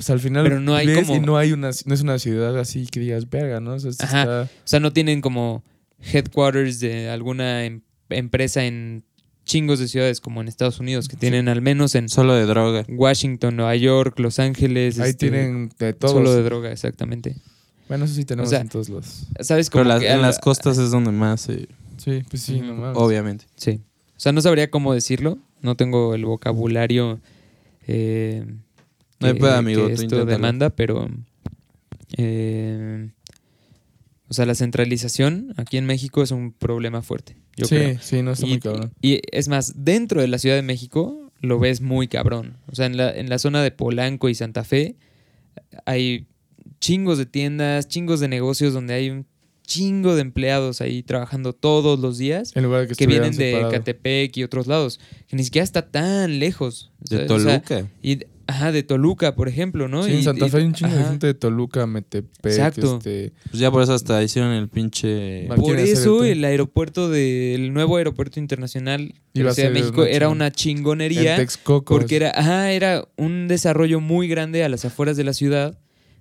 [0.00, 2.18] pues al final Pero no hay ves como- y no hay una no es una
[2.18, 3.74] ciudad así que digas verga, ¿no?
[3.74, 4.22] O sea, sí Ajá.
[4.22, 5.62] está- O sea, no tienen como
[6.02, 9.04] headquarters de alguna em- empresa en
[9.44, 12.86] chingos de ciudades como en Estados Unidos, que tienen al menos en Solo de droga.
[12.88, 14.98] Washington, Nueva York, Los Ángeles.
[15.00, 16.14] ahí este, tienen de todos.
[16.14, 17.36] Solo de droga, exactamente.
[17.86, 19.26] Bueno, eso sí tenemos O sea, en todos los.
[19.40, 21.66] ¿Sabes Pero cómo las- que en las costas es donde más, eh,
[21.98, 22.64] Sí, pues sí, Ujú.
[22.64, 22.96] no mames.
[22.96, 23.44] obviamente.
[23.56, 23.80] Sí.
[24.16, 25.36] O sea, no sabría cómo decirlo.
[25.60, 27.20] No tengo el vocabulario
[27.86, 28.46] eh,
[29.20, 31.08] No hay que- pedo, amigo, que esto demanda, pero...
[32.16, 33.10] eh,
[34.28, 37.98] o sea, la centralización aquí en México es un problema fuerte, yo sí, creo.
[38.00, 38.92] sí, no está y, muy cabrón.
[39.02, 42.58] y es más, dentro de la Ciudad de México lo ves muy cabrón.
[42.70, 44.96] O sea, en la, en la zona de Polanco y Santa Fe
[45.84, 46.26] hay
[46.80, 49.26] chingos de tiendas, chingos de negocios donde hay un
[49.66, 53.66] chingo de empleados ahí trabajando todos los días En lugar de que, que vienen de.
[53.70, 56.92] Catepec y otros lados, que ni siquiera está tan lejos.
[57.00, 57.90] O De sea, o sea, Toluca.
[58.02, 58.18] y,
[58.50, 60.02] ajá, de Toluca, por ejemplo, ¿no?
[60.04, 62.98] Sí, Y- en Santa Fe hay un chingo de gente de Toluca, Metepec, Exacto.
[62.98, 63.32] este...
[63.50, 65.46] Pues ya por eso hasta hicieron el pinche.
[65.56, 70.10] Por eso el- el aeropuerto del nuevo aeropuerto internacional de la Ciudad de México una
[70.10, 71.32] era una chingonería.
[71.36, 71.94] En Texcoco.
[71.94, 75.78] Porque era, ajá, era un desarrollo muy grande a las afueras de la ciudad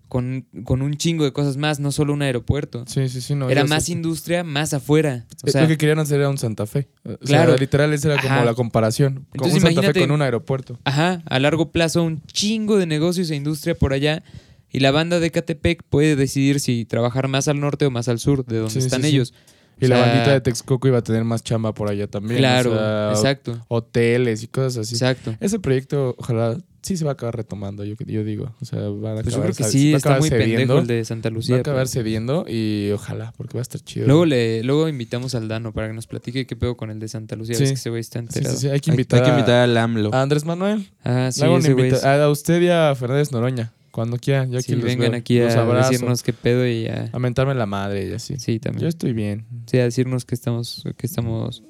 [0.10, 2.84] con, con un chingo de cosas más, no solo un aeropuerto.
[2.88, 3.36] Sí, sí, sí.
[3.36, 3.94] No, era más sé.
[3.94, 5.26] industria más afuera.
[5.44, 6.90] O Eh, sea, lo que querían hacer era un Santa Fe.
[7.06, 7.56] O sea, Claro.
[7.57, 8.44] literal, esa era como Ajá.
[8.45, 9.14] la comparación.
[9.38, 10.77] Como Entonces, un Santa Fe con un aeropuerto.
[10.84, 14.23] ajá, a largo plazo un chingo de negocios e industria por allá.
[14.72, 18.19] Y la banda de Catepec puede decidir si trabajar más al norte o más al
[18.19, 19.07] sur, de donde Sí, están sí.
[19.07, 19.34] ellos.
[19.81, 22.40] Y O la bandita de Texcoco iba a tener más chamba por allá también.
[22.40, 24.95] Claro, o sea, exacto, Hoteles y cosas así.
[24.95, 25.34] exacto.
[25.40, 28.53] Ese proyecto, ojalá, sí se va a acabar retomando, yo, yo digo.
[28.61, 30.88] O sea, van a Pues yo acabar, creo que sí, está muy cediendo, pendejo el
[30.88, 31.56] de Santa Lucía.
[31.56, 34.07] Va a acabar pero- cediendo y ojalá, porque va a estar chido.
[34.07, 37.07] Luego, le, luego invitamos al Dano para que nos platique qué pedo con el de
[37.07, 37.56] Santa Lucía.
[37.56, 37.61] Sí.
[37.64, 38.56] ves que ese güey está enterado.
[38.56, 40.14] sí, sí, hay que Hay, invitar, hay que a- invitar al AMLO.
[40.14, 40.89] a, Andrés Manuel.
[41.03, 44.51] Ah, sí, ese güey es- A usted y a Fernández Noroña, cuando quieran.
[44.51, 45.19] Yo aquí Sí, los vengan veo.
[45.19, 47.10] aquí Los a abrazo, decirnos qué pedo y a...
[47.11, 48.38] a mentarme la madre y así.
[48.39, 48.88] Sí, Yo también.
[48.88, 49.45] estoy bien.
[49.65, 50.84] Sí, a decirnos que estamos...
[50.97, 51.64] Que estamos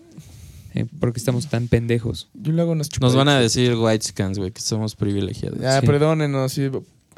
[0.73, 2.29] eh, porque estamos tan pendejos.
[2.33, 5.59] Yo le hago unas Nos van a decir white scans, güey, que somos privilegiados.
[5.59, 5.85] Ya, Sí.
[5.87, 6.51] perdónenos.
[6.53, 6.69] Si,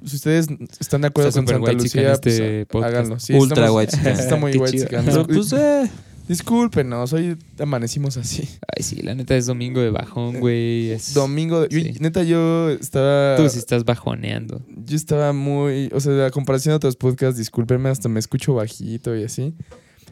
[0.05, 0.47] si ustedes
[0.79, 2.93] están de acuerdo Está con Santa Lucía, este pues, podcast.
[2.95, 3.19] háganlo.
[3.19, 4.13] Sí, Ultra estamos- whitezican.
[4.19, 5.05] Está muy Qué whitezican.
[5.05, 5.27] chido.
[5.27, 5.89] Pero, pues, eh,
[6.27, 8.47] Discúlpenos, hoy amanecimos así.
[8.73, 10.91] Ay, sí, la neta es domingo de bajón, güey.
[10.91, 11.13] Es...
[11.13, 13.35] Domingo, de- yo- neta, yo estaba.
[13.35, 14.61] Tú sí estás bajoneando.
[14.85, 15.89] Yo estaba muy.
[15.93, 19.53] O sea, a comparación de otros podcasts, discúlpenme, hasta me escucho bajito y así.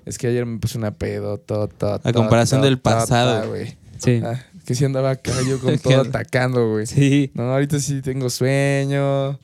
[0.10, 2.02] Es que ayer me puse una pedo, todo, todo.
[2.04, 3.48] A comparación del pasado.
[3.50, 3.78] güey.
[4.00, 4.22] Sí.
[4.24, 6.86] Ah, que sí andaba acá yo con todo atacando, güey.
[6.88, 7.32] Sí.
[7.34, 9.40] No, ahorita sí tengo sueño.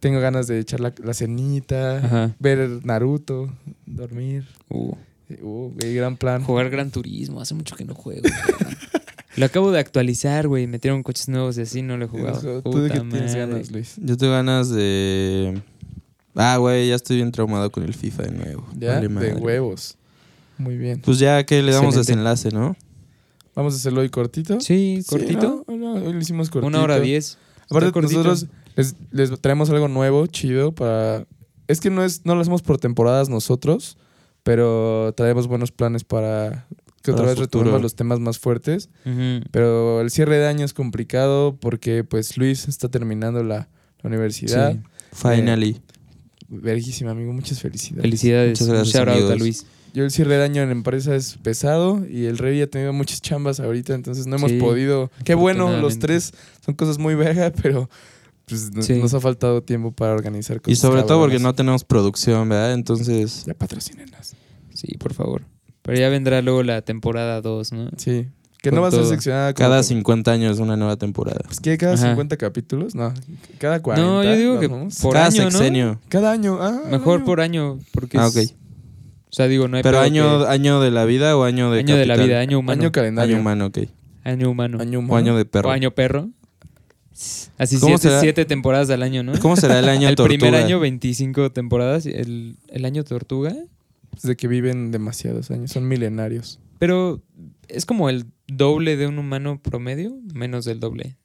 [0.00, 2.34] Tengo ganas de echar la, la cenita, Ajá.
[2.38, 3.50] ver Naruto,
[3.86, 4.46] dormir.
[4.68, 4.94] Uh,
[5.42, 6.44] Uh, güey, gran plan.
[6.44, 7.40] jugar Gran Turismo.
[7.40, 8.22] Hace mucho que no juego.
[9.36, 10.68] Lo acabo de actualizar, güey.
[10.68, 12.62] Metieron coches nuevos y así no lo he jugado.
[12.62, 13.96] ¿Tú de qué tienes ganas, Luis?
[13.96, 15.60] yo tengo ganas de.
[16.36, 18.68] Ah, güey, ya estoy bien traumado con el FIFA de nuevo.
[18.78, 19.96] Ya, Vale de huevos.
[20.58, 21.00] Muy bien.
[21.00, 22.12] Pues ya que le damos Excelente.
[22.12, 22.76] desenlace, ¿no?
[23.54, 24.60] Vamos a hacerlo hoy cortito.
[24.60, 25.64] Sí, Sí, cortito.
[25.68, 25.76] ¿no?
[25.76, 26.66] No, hoy lo hicimos cortito.
[26.68, 27.38] Una hora diez.
[27.70, 28.22] Aparte, cortito.
[28.22, 28.46] nosotros
[28.76, 31.26] les, les traemos algo nuevo, chido, para...
[31.66, 33.96] Es que no, es, no lo hacemos por temporadas nosotros,
[34.42, 36.66] pero traemos buenos planes para
[37.02, 38.88] que otra vez retomemos los temas más fuertes.
[39.50, 43.68] Pero el cierre de año es complicado porque pues Luis está terminando la,
[44.02, 44.72] la universidad.
[44.74, 44.80] Sí.
[45.12, 45.80] Finally.
[46.48, 47.32] Verguísima, amigo.
[47.32, 48.02] Muchas felicidades.
[48.02, 48.60] Felicidades.
[48.60, 49.38] Muchas gracias, Shout out a amigos.
[49.40, 49.66] Luis.
[49.96, 53.22] Yo el cierre de año en empresa es pesado y el Rey ha tenido muchas
[53.22, 55.10] chambas ahorita, entonces no hemos Sí, podido.
[55.24, 57.88] Qué bueno, los tres son cosas muy verga, pero
[58.44, 58.92] pues, no- Sí.
[59.00, 60.78] nos ha faltado tiempo para organizar cosas.
[60.78, 62.74] Y sobre todo porque no tenemos producción, ¿verdad?
[62.74, 63.44] Entonces.
[63.46, 64.34] Ya patrocínenos.
[64.74, 65.44] Sí, por favor.
[65.80, 67.88] Pero ya vendrá luego la temporada 2, ¿no?
[67.96, 68.26] Sí.
[68.60, 71.40] Que Con no va a ser seccionada como Cada que- 50 años una nueva temporada.
[71.46, 72.08] Pues que cada Ajá.
[72.10, 73.14] 50 capítulos, no.
[73.58, 74.06] Cada 40.
[74.10, 75.50] No, yo digo que por Cada año, ¿no?
[75.52, 76.00] sexenio.
[76.10, 76.58] Cada año.
[76.60, 77.24] Ah, Mejor año.
[77.24, 78.56] por año, porque Ah, es- ok.
[79.28, 81.80] O sea, digo, no hay Pero año, que- año de la vida o año de
[81.80, 82.28] año de la capital?
[82.28, 82.72] vida, año humano.
[82.80, 83.34] Año Año, calendario.
[83.36, 83.78] Año humano, ok.
[84.48, 84.78] humano.
[84.80, 85.16] Año O humano.
[85.16, 85.68] año de perro.
[85.68, 86.30] O año perro.
[87.58, 88.20] Así ¿Cómo siete, será?
[88.20, 89.32] siete temporadas al año, ¿no?
[89.40, 90.38] ¿Cómo será el año el tortuga?
[90.38, 93.54] primer año 25 temporadas, el, el año tortuga.
[94.14, 95.70] Es de que viven demasiados años.
[95.70, 96.58] Son milenarios.
[96.78, 97.22] Pero
[97.68, 101.16] es como el doble de un humano promedio, menos del doble.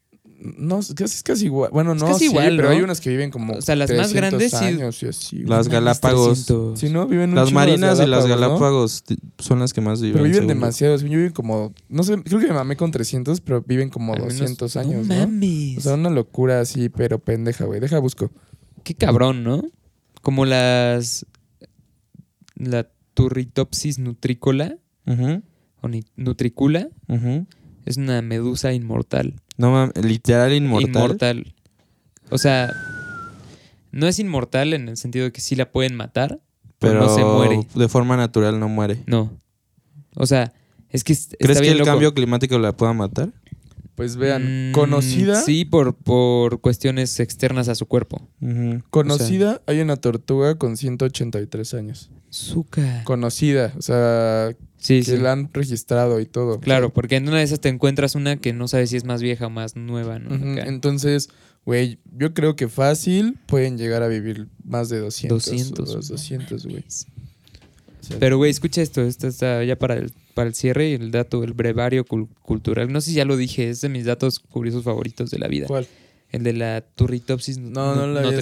[0.58, 1.70] No, es casi, es casi igual.
[1.72, 2.76] Bueno, Es no, casi sí, igual, pero ¿no?
[2.76, 3.54] hay unas que viven como.
[3.54, 5.38] O sea, las más 300 grandes sí- años y así.
[5.44, 6.46] Las Galápagos.
[6.46, 6.80] 300.
[6.80, 7.06] Sí, ¿no?
[7.08, 8.26] Viven un Las marinas de las.
[8.26, 9.04] Galápagos
[9.40, 10.14] son las que más viven.
[10.14, 11.04] Pero viven demasiados.
[11.04, 11.74] Yo viven como.
[11.90, 15.08] No sé, creo que me mamé con 300, pero viven como Al menos- 200 años,
[15.08, 15.20] No ¿no?
[15.28, 15.78] mames.
[15.78, 17.80] O sea, una locura así, pero pendeja, güey.
[17.80, 18.32] Deja busco.
[18.84, 19.64] Qué cabrón, ¿no?
[20.22, 21.26] Como las.
[22.56, 25.42] La Turritopsis nutricola Ujú,
[25.82, 27.46] o ni- nutricula ujú.
[27.86, 29.36] es una medusa inmortal.
[29.62, 30.90] No mames, literal inmortal.
[30.90, 31.54] Inmortal.
[32.30, 32.74] O sea,
[33.92, 36.40] no es inmortal en el sentido de que sí la pueden matar,
[36.80, 37.68] pero, Pero no se muere.
[37.76, 39.04] de forma natural no muere.
[39.06, 39.32] No.
[40.16, 40.52] O sea,
[40.90, 41.90] es que está ¿Crees que el loco.
[41.92, 43.30] cambio climático la pueda matar?
[44.02, 45.40] Pues vean, Mm, conocida.
[45.44, 48.28] Sí, por, por cuestiones externas a su cuerpo.
[48.90, 52.10] Conocida, hay una tortuga con 183 años.
[52.32, 53.04] Azúcar.
[53.04, 55.18] Conocida, o sea, Sí, que sí.
[55.18, 56.60] la han registrado y todo.
[56.60, 59.22] Claro, porque en una de esas te encuentras una que no sabes si es más
[59.22, 60.34] vieja o más nueva, ¿no?
[60.64, 61.30] Entonces,
[61.64, 65.46] güey, yo creo que fácil pueden llegar a vivir más de 200.
[65.46, 65.90] 200.
[65.92, 66.84] o 200, güey.
[68.02, 68.16] Sí.
[68.20, 69.02] Pero, güey, escucha esto.
[69.02, 72.92] Esto está ya para el, para el cierre y el dato, el brevario cul- cultural.
[72.92, 75.68] No sé si ya lo dije, es de mis datos curiosos favoritos de la vida.
[75.68, 75.88] ¿Cuál?
[76.32, 78.36] El de la Turritopsis No, no lo que-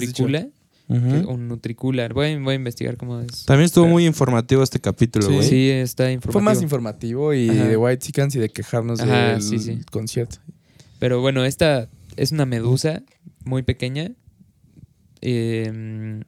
[1.26, 2.08] O nutricula.
[2.08, 3.44] Voy, a- voy a investigar cómo es.
[3.44, 5.32] También estuvo Pero- muy informativo este capítulo, Sí.
[5.34, 5.48] güey.
[5.48, 6.32] Sí, está informativo.
[6.32, 7.68] Fue más informativo y Ajá.
[7.68, 9.78] de White Chickens y de quejarnos Ajá, del sí, sí.
[9.92, 10.38] concierto.
[10.98, 13.02] Pero bueno, esta es una medusa
[13.44, 14.12] muy pequeña.
[15.20, 16.22] Eh,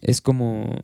[0.00, 0.80] es como.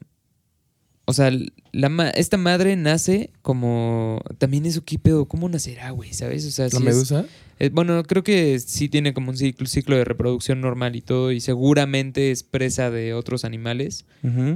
[1.06, 1.30] O sea,
[1.72, 4.22] la ma- esta madre nace como.
[4.38, 5.26] También eso, ¿qué pedo?
[5.26, 6.12] ¿Cómo nacerá, güey?
[6.14, 6.46] ¿Sabes?
[6.46, 7.26] O sea, ¿La sí es- medusa?
[7.58, 11.30] eh, bueno, creo que sí tiene como un ciclo, ciclo de reproducción normal y todo.
[11.30, 14.06] Y seguramente es presa de otros animales.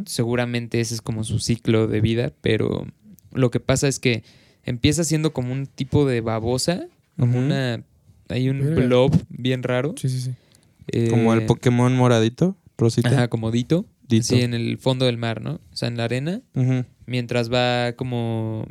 [0.07, 2.33] Seguramente ese es como su ciclo de vida.
[2.41, 2.87] Pero
[3.33, 4.23] lo que pasa es que
[4.65, 6.87] empieza siendo como un tipo de babosa.
[7.19, 7.83] Como una.
[8.31, 9.95] Hay un blob bien raro.
[9.99, 10.31] Sí, sí, sí.
[10.93, 13.09] eh, Como el Pokémon moradito, Rosita.
[13.11, 13.87] Ajá, como Dito.
[14.09, 14.25] Dito.
[14.27, 15.61] Sí, en el fondo del mar, ¿no?
[15.71, 16.43] O sea, en la arena.
[17.07, 18.67] Mientras va como.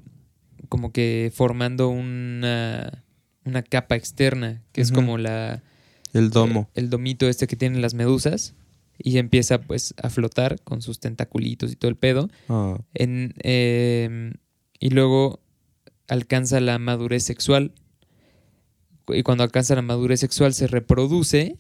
[0.70, 3.04] Como que formando una.
[3.46, 4.62] Una capa externa.
[4.72, 5.62] Que es como la.
[6.14, 6.70] El domo.
[6.74, 8.56] El domito este que tienen las medusas.
[8.98, 12.30] Y empieza pues a flotar con sus tentaculitos y todo el pedo.
[12.50, 12.80] Ah.
[12.96, 14.34] En, eh,
[14.80, 15.40] y luego
[16.08, 17.74] alcanza la madurez sexual.
[19.10, 21.58] Y cuando alcanza la madurez sexual se reproduce.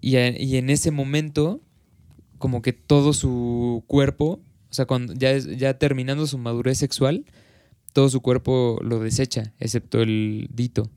[0.00, 1.60] Y, a- y en ese momento,
[2.42, 7.24] como que todo su cuerpo, o sea, cuando ya, es- ya terminando su madurez sexual,
[7.92, 10.90] todo su cuerpo lo desecha, excepto el dito.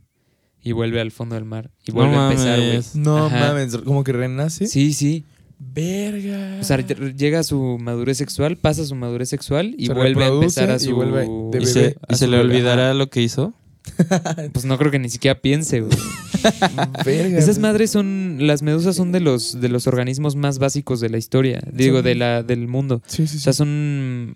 [0.63, 1.69] Y vuelve al fondo del mar.
[1.85, 2.81] Y No vuelve a empezar, güey.
[2.95, 3.39] No Ajá.
[3.39, 4.65] mames, como que renace.
[4.65, 5.23] Sí, sí.
[5.59, 6.57] Verga.
[6.59, 10.23] O sea, ll- llega a su madurez sexual, pasa su madurez sexual y Se vuelve
[10.23, 10.95] a empezar a y su...
[10.95, 13.53] vuelve de ¿Y bebé se, a y se su le olvidará lo que hizo?
[14.53, 15.97] Pues no creo que ni siquiera piense, güey.
[17.05, 17.37] Verga.
[17.37, 18.37] Esas madres son...
[18.41, 21.61] Las medusas son de los, de los organismos más básicos de la historia.
[21.71, 23.01] Digo, de la, del mundo.
[23.07, 23.39] Sí, sí, O sí.
[23.39, 24.35] sea, son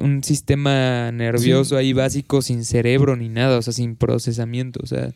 [0.00, 3.58] un sistema nervioso ahí básico sin cerebro ni nada.
[3.58, 4.80] O sea, sin procesamiento.
[4.82, 5.12] O sea,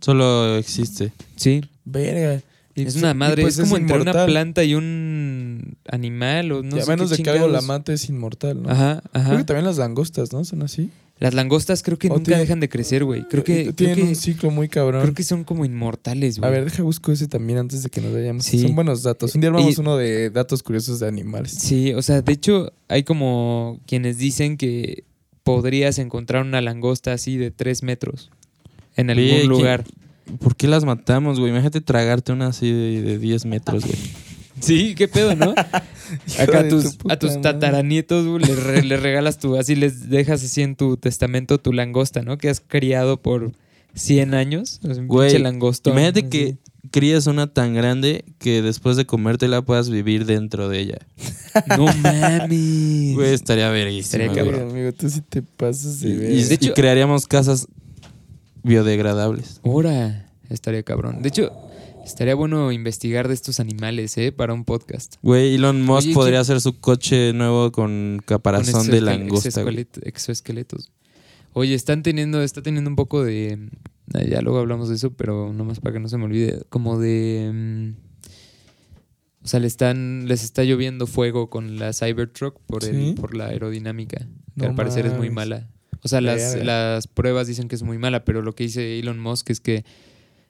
[0.00, 1.12] Solo existe.
[1.36, 1.62] sí.
[1.84, 2.40] Verga.
[2.74, 3.42] Y es una madre.
[3.42, 7.10] pues es como entre una planta y un animal o no Y a sé menos
[7.10, 8.70] qué de que algo la mate es inmortal, ¿no?
[8.70, 9.36] Ajá, Creo ajá.
[9.36, 10.42] que también las langostas, ¿no?
[10.46, 10.90] Son así.
[11.22, 13.22] Las langostas creo que O nunca tiene- dejan de crecer, güey.
[13.28, 15.02] Creo que, creo Tienen que, un ciclo muy cabrón.
[15.02, 16.48] creo que son como inmortales, güey.
[16.48, 18.44] A ver, deja busco ese también antes de que nos vayamos.
[18.44, 18.58] Sí.
[18.58, 19.32] Son buenos datos.
[19.36, 21.52] Un día armamos Y- uno de datos curiosos de animales.
[21.52, 25.04] Sí, o sea, de hecho, hay como quienes dicen que
[25.44, 28.30] podrías encontrar una langosta así de tres metros
[28.96, 29.84] en algún Oye, ¿quién- lugar.
[30.40, 31.50] ¿Por qué las matamos, güey?
[31.52, 33.96] Imagínate tragarte una así de, de 10 metros, güey.
[34.62, 35.50] Sí, qué pedo, ¿no?
[36.38, 37.42] Acá a tus, tu puta a tus madre.
[37.42, 41.72] tataranietos, güey, les, re- les regalas tu, así les dejas así en tu testamento tu
[41.72, 42.38] langosta, ¿no?
[42.38, 43.52] Que has criado por
[43.94, 44.80] 100 años.
[44.82, 46.28] Un Güey, pinche langostón, Imagínate así.
[46.28, 46.56] que
[46.90, 50.98] crías una tan grande que después de comértela puedas vivir dentro de ella.
[51.76, 53.14] No mames.
[53.14, 54.70] Güey, estaría verguísima, Estaría cabrón.
[54.70, 56.30] Amigo, tú sí te pasas de Y, ver.
[56.32, 57.66] y- De y hecho- crearíamos casas
[58.62, 59.60] biodegradables.
[59.64, 61.22] Ahora, estaría cabrón.
[61.22, 61.52] De hecho,
[62.12, 64.32] estaría bueno investigar de estos animales, ¿eh?
[64.32, 65.16] Para un podcast.
[65.22, 69.62] Güey, Elon Musk Oye, podría ¿qué- hacer su coche nuevo con caparazón Con de langosta.
[70.02, 70.92] Exoesqueletos.
[71.54, 73.58] Oye, están teniendo, está teniendo un poco de.
[74.14, 76.62] ah, Ya luego hablamos de eso, pero nomás para que no se me olvide.
[76.68, 77.50] Como de.
[77.52, 77.90] mm,
[79.44, 83.14] o sea, le están, les está lloviendo fuego con la Cybertruck por, el, ¿Sí?
[83.20, 84.18] por la aerodinámica.
[84.18, 85.68] Que No al parecer es muy mala.
[86.04, 89.18] O sea, las, las pruebas dicen que es muy mala, pero lo que dice Elon
[89.18, 89.84] Musk es que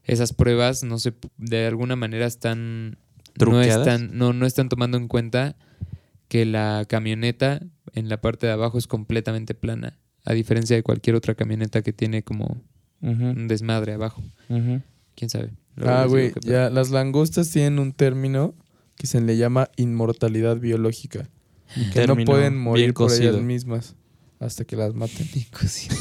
[0.05, 2.99] esas pruebas no se de alguna manera están
[3.39, 5.57] no están no no están tomando en cuenta
[6.29, 7.61] que la camioneta
[7.93, 11.93] en la parte de abajo es completamente plana, a diferencia de cualquier otra camioneta que
[11.93, 12.63] tiene como
[13.03, 14.23] un desmadre abajo.
[14.49, 15.51] ¿Quién sabe?
[15.77, 18.55] Luego Ah, güey, ya las langostas tienen un término
[18.97, 21.29] que se le llama inmortalidad biológica.
[21.93, 23.97] Que no pueden morir por ellas mismas
[24.39, 25.29] hasta que las maten.
[25.33, 25.97] Bien cocido.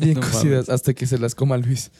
[0.00, 1.90] Bien No cocidas, hasta que se las coma Luis.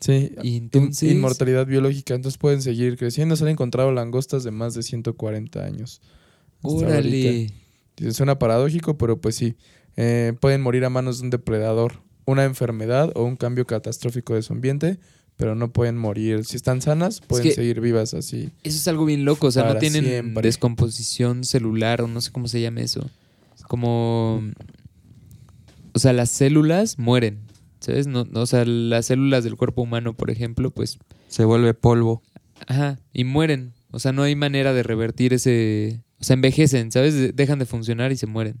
[0.00, 2.14] Sí, Y in- entonces inmortalidad biológica.
[2.14, 3.36] Entonces pueden seguir creciendo.
[3.36, 6.00] Se han encontrado langostas de más de 140 años.
[6.62, 7.52] órale.
[8.12, 9.56] Suena paradójico, pero pues sí.
[9.96, 14.42] Eh, pueden morir a manos de un depredador, una enfermedad o un cambio catastrófico de
[14.42, 14.98] su ambiente,
[15.36, 16.44] pero no pueden morir.
[16.46, 18.50] Si están sanas, pueden que- seguir vivas así.
[18.62, 20.42] Eso es algo bien loco, o sea, no tienen siempre.
[20.42, 23.10] descomposición celular o no sé cómo se llama eso.
[23.68, 24.42] Como
[25.92, 27.38] o sea, las células mueren,
[27.80, 28.06] ¿sabes?
[28.06, 30.98] No, no, o sea, las células del cuerpo humano, por ejemplo, pues
[31.28, 32.22] Se vuelve polvo.
[32.66, 33.72] ajá, y mueren.
[33.90, 37.14] O sea, no hay manera de revertir ese, o sea, envejecen, ¿sabes?
[37.14, 38.60] De- Dejan de funcionar y se mueren.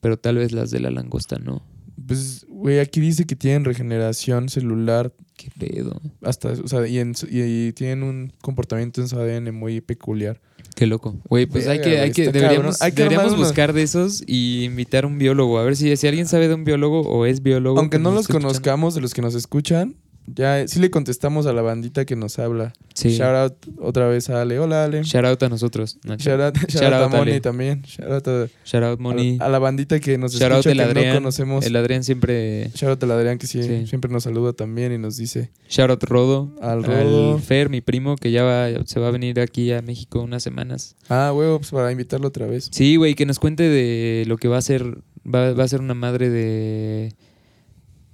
[0.00, 1.62] Pero tal vez las de la langosta no.
[2.06, 6.00] Pues, güey, aquí dice que tienen regeneración celular Qué pedo.
[6.22, 10.40] Hasta, o sea, y, en y- y tienen un comportamiento en su ADN muy peculiar.
[10.76, 11.16] Qué loco.
[11.28, 12.82] Güey, pues hay que, hay que, deberíamos.
[12.82, 15.58] Hay que buscar de esos y invitar a un biólogo.
[15.58, 17.78] A ver si, si alguien sabe de un biólogo o es biólogo.
[17.78, 19.94] Aunque que no los conozcamos, de los que nos escuchan,
[20.26, 22.72] ya sí le contestamos a la bandita que nos habla.
[22.94, 23.10] Sí.
[23.10, 24.58] Shout out otra vez a Ale.
[24.58, 25.02] Hola, Ale.
[25.04, 25.98] Shout out a nosotros.
[26.04, 27.40] No, Shout out, shout Shout out out, a Moni Ale.
[27.40, 27.82] también.
[27.84, 29.36] Shout out a, Shout out, Moni.
[29.40, 31.08] a la bandita que nos Shout out escucha el que Adrián.
[31.08, 31.66] no conocemos.
[31.66, 32.70] El Adrián siempre.
[32.74, 33.86] Shout out al Adrián que sí, Sí.
[33.86, 36.50] siempre nos saluda también y nos dice Shout out Rodo.
[36.62, 37.34] al Rodo.
[37.34, 40.42] Al Fer, mi primo, que ya va, se va a venir aquí a México unas
[40.42, 40.96] semanas.
[41.08, 42.68] Ah, huevo, pues para invitarlo otra vez.
[42.72, 44.98] Sí, güey, que nos cuente de lo que va a ser.
[45.26, 47.14] Va, va a ser una madre de.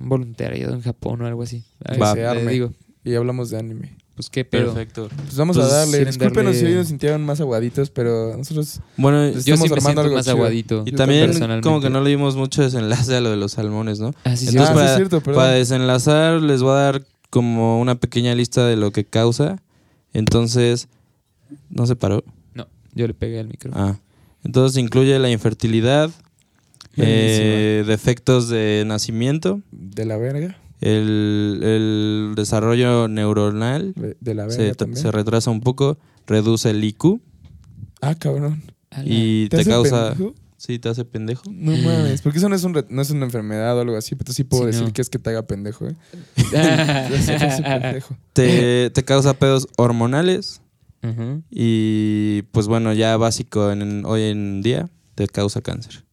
[0.01, 1.63] Un voluntariado en Japón o algo así.
[1.87, 2.53] Se arme.
[2.53, 2.73] digo,
[3.05, 3.97] Y hablamos de anime.
[4.15, 4.75] pues qué pedo.
[4.75, 5.09] Perfecto.
[5.15, 5.93] Pues vamos Pues, a darle.
[5.99, 9.63] quieren Discúlpenos si darle- hoy nos sintieron más aguaditos, pero nosotros Bueno, Pues Yo sí
[9.63, 10.37] me armando siento algo más chido.
[10.37, 10.83] aguadito.
[10.87, 11.67] y también personalmente.
[11.69, 14.13] como que no le dimos mucho desenlace a lo de los salmones, ¿no?
[14.25, 14.51] Ah, sí, sí.
[14.51, 15.41] Entonces, Ah, sí, para, es cierto, perdón.
[15.43, 19.63] para desenlazar, les voy a dar como una pequeña lista de lo que causa.
[20.13, 20.89] Entonces,
[21.71, 22.25] ¿no se paró?
[22.55, 23.71] No, yo le pegué al micro.
[23.75, 23.97] Ah.
[24.45, 26.11] Entonces incluye la infertilidad,
[26.97, 30.57] eh, defectos de nacimiento, de la verga.
[30.81, 35.03] el, el desarrollo neuronal De la verga se, también.
[35.03, 37.21] se retrasa un poco, reduce el IQ
[38.03, 38.63] Ah, cabrón.
[39.05, 40.11] Y te, hace causa...
[40.15, 40.35] pendejo?
[40.57, 41.43] Sí, te hace pendejo.
[41.51, 44.33] No mames, porque eso no es, un no es una enfermedad o algo así, pero
[44.33, 44.93] sí puedo Sí, decir no.
[44.93, 45.95] que es que te haga pendejo, ¿eh?
[46.51, 48.17] Te hace pendejo.
[48.35, 50.61] Te, te causa pedos hormonales
[51.51, 56.05] y pues bueno, ya básico en, hoy en día, te causa cáncer.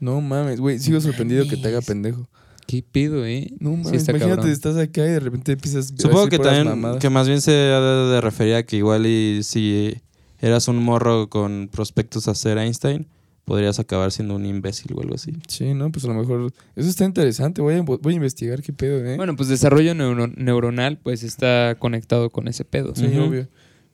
[0.00, 2.28] No mames, güey, sigo sorprendido que te haga pendejo.
[2.66, 3.50] ¿Qué pedo, eh?
[3.58, 4.52] No Sí mames, está imagínate, cabrón.
[4.52, 6.98] estás acá y de repente empiezas a Supongo que también, mamadas.
[6.98, 9.96] que más bien se ha de, de referir a que igual y si
[10.38, 13.06] eras un morro con prospectos a ser Einstein,
[13.44, 15.32] podrías acabar siendo un imbécil o algo así.
[15.48, 16.52] Sí, no, pues a lo mejor...
[16.76, 19.16] Eso está interesante, voy a, voy a investigar qué pedo, ¿eh?
[19.16, 22.94] Bueno, pues desarrollo neuro- neuronal pues está conectado con ese pedo.
[22.94, 23.22] sí, Ujú.
[23.24, 23.48] obvio.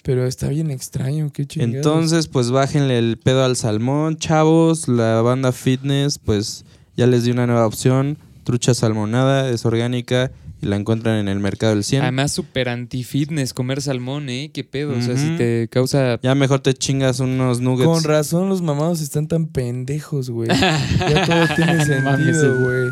[0.06, 1.74] Pero está bien extraño, qué chingados.
[1.74, 4.86] Entonces, pues bájenle el pedo al salmón, chavos.
[4.86, 6.64] La banda fitness, pues
[6.96, 8.16] ya les di una nueva opción.
[8.44, 10.30] Trucha salmonada, es orgánica
[10.62, 12.02] y la encuentran en el mercado del 100.
[12.02, 14.52] Además, súper anti-fitness comer salmón, ¿eh?
[14.54, 14.96] ¿Qué pedo?
[14.96, 16.20] O sea, si te causa...
[16.22, 17.88] Ya mejor te chingas unos nuggets.
[17.88, 20.48] Con razón los mamados están tan pendejos, güey.
[20.48, 22.90] Ya todo tiene sentido, güey.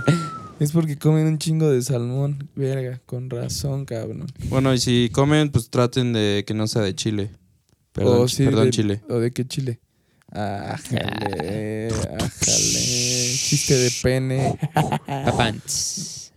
[0.64, 2.48] Es porque comen un chingo de salmón.
[2.56, 4.26] Verga, con razón, cabrón.
[4.48, 7.30] Bueno, y si comen, pues traten de que no sea de chile.
[7.92, 9.00] Perdón, O sí, perdón de- Chile.
[9.08, 9.78] ¿O de qué chile?
[10.32, 11.88] Ájale,
[12.18, 13.34] ájale.
[13.36, 14.58] Chiste de pene.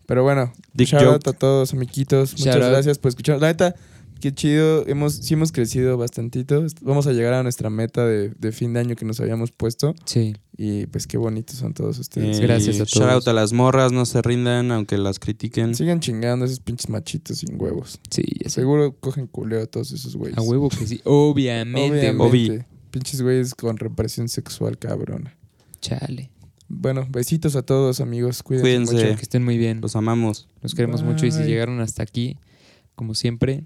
[0.06, 2.32] Pero bueno, Dick shout out a todos, amiguitos.
[2.34, 2.72] Muchas Shout out.
[2.74, 3.40] gracias por escuchar.
[3.42, 3.76] La neta,
[4.20, 4.86] qué chido.
[4.88, 6.66] Hemos, sí hemos crecido bastantito.
[6.82, 9.96] Vamos a llegar a nuestra meta de, de fin de año que nos habíamos puesto.
[10.06, 10.36] Sí.
[10.58, 12.40] Y pues qué bonitos son todos ustedes.
[12.40, 13.12] Eh, Gracias a Shout todos.
[13.14, 15.76] out a las morras, no se rindan, aunque las critiquen.
[15.76, 18.00] Sigan chingando a esos pinches machitos sin huevos.
[18.10, 18.50] Sí, ya.
[18.50, 20.38] Seguro cogen culeo a todos esos güeyes.
[20.38, 21.02] A huevo que sí.
[21.04, 22.66] Obviamente, Obviamente.
[22.92, 25.38] Pinches güeyes con represión sexual cabrona.
[25.82, 26.32] Chale.
[26.70, 28.44] Bueno, besitos a todos, amigos.
[28.44, 28.94] Cuídense, Cuídense.
[29.06, 29.16] mucho.
[29.18, 29.80] Que estén muy bien.
[29.82, 30.48] Los amamos.
[30.62, 32.38] Los queremos mucho y si llegaron hasta aquí,
[32.96, 33.66] como siempre,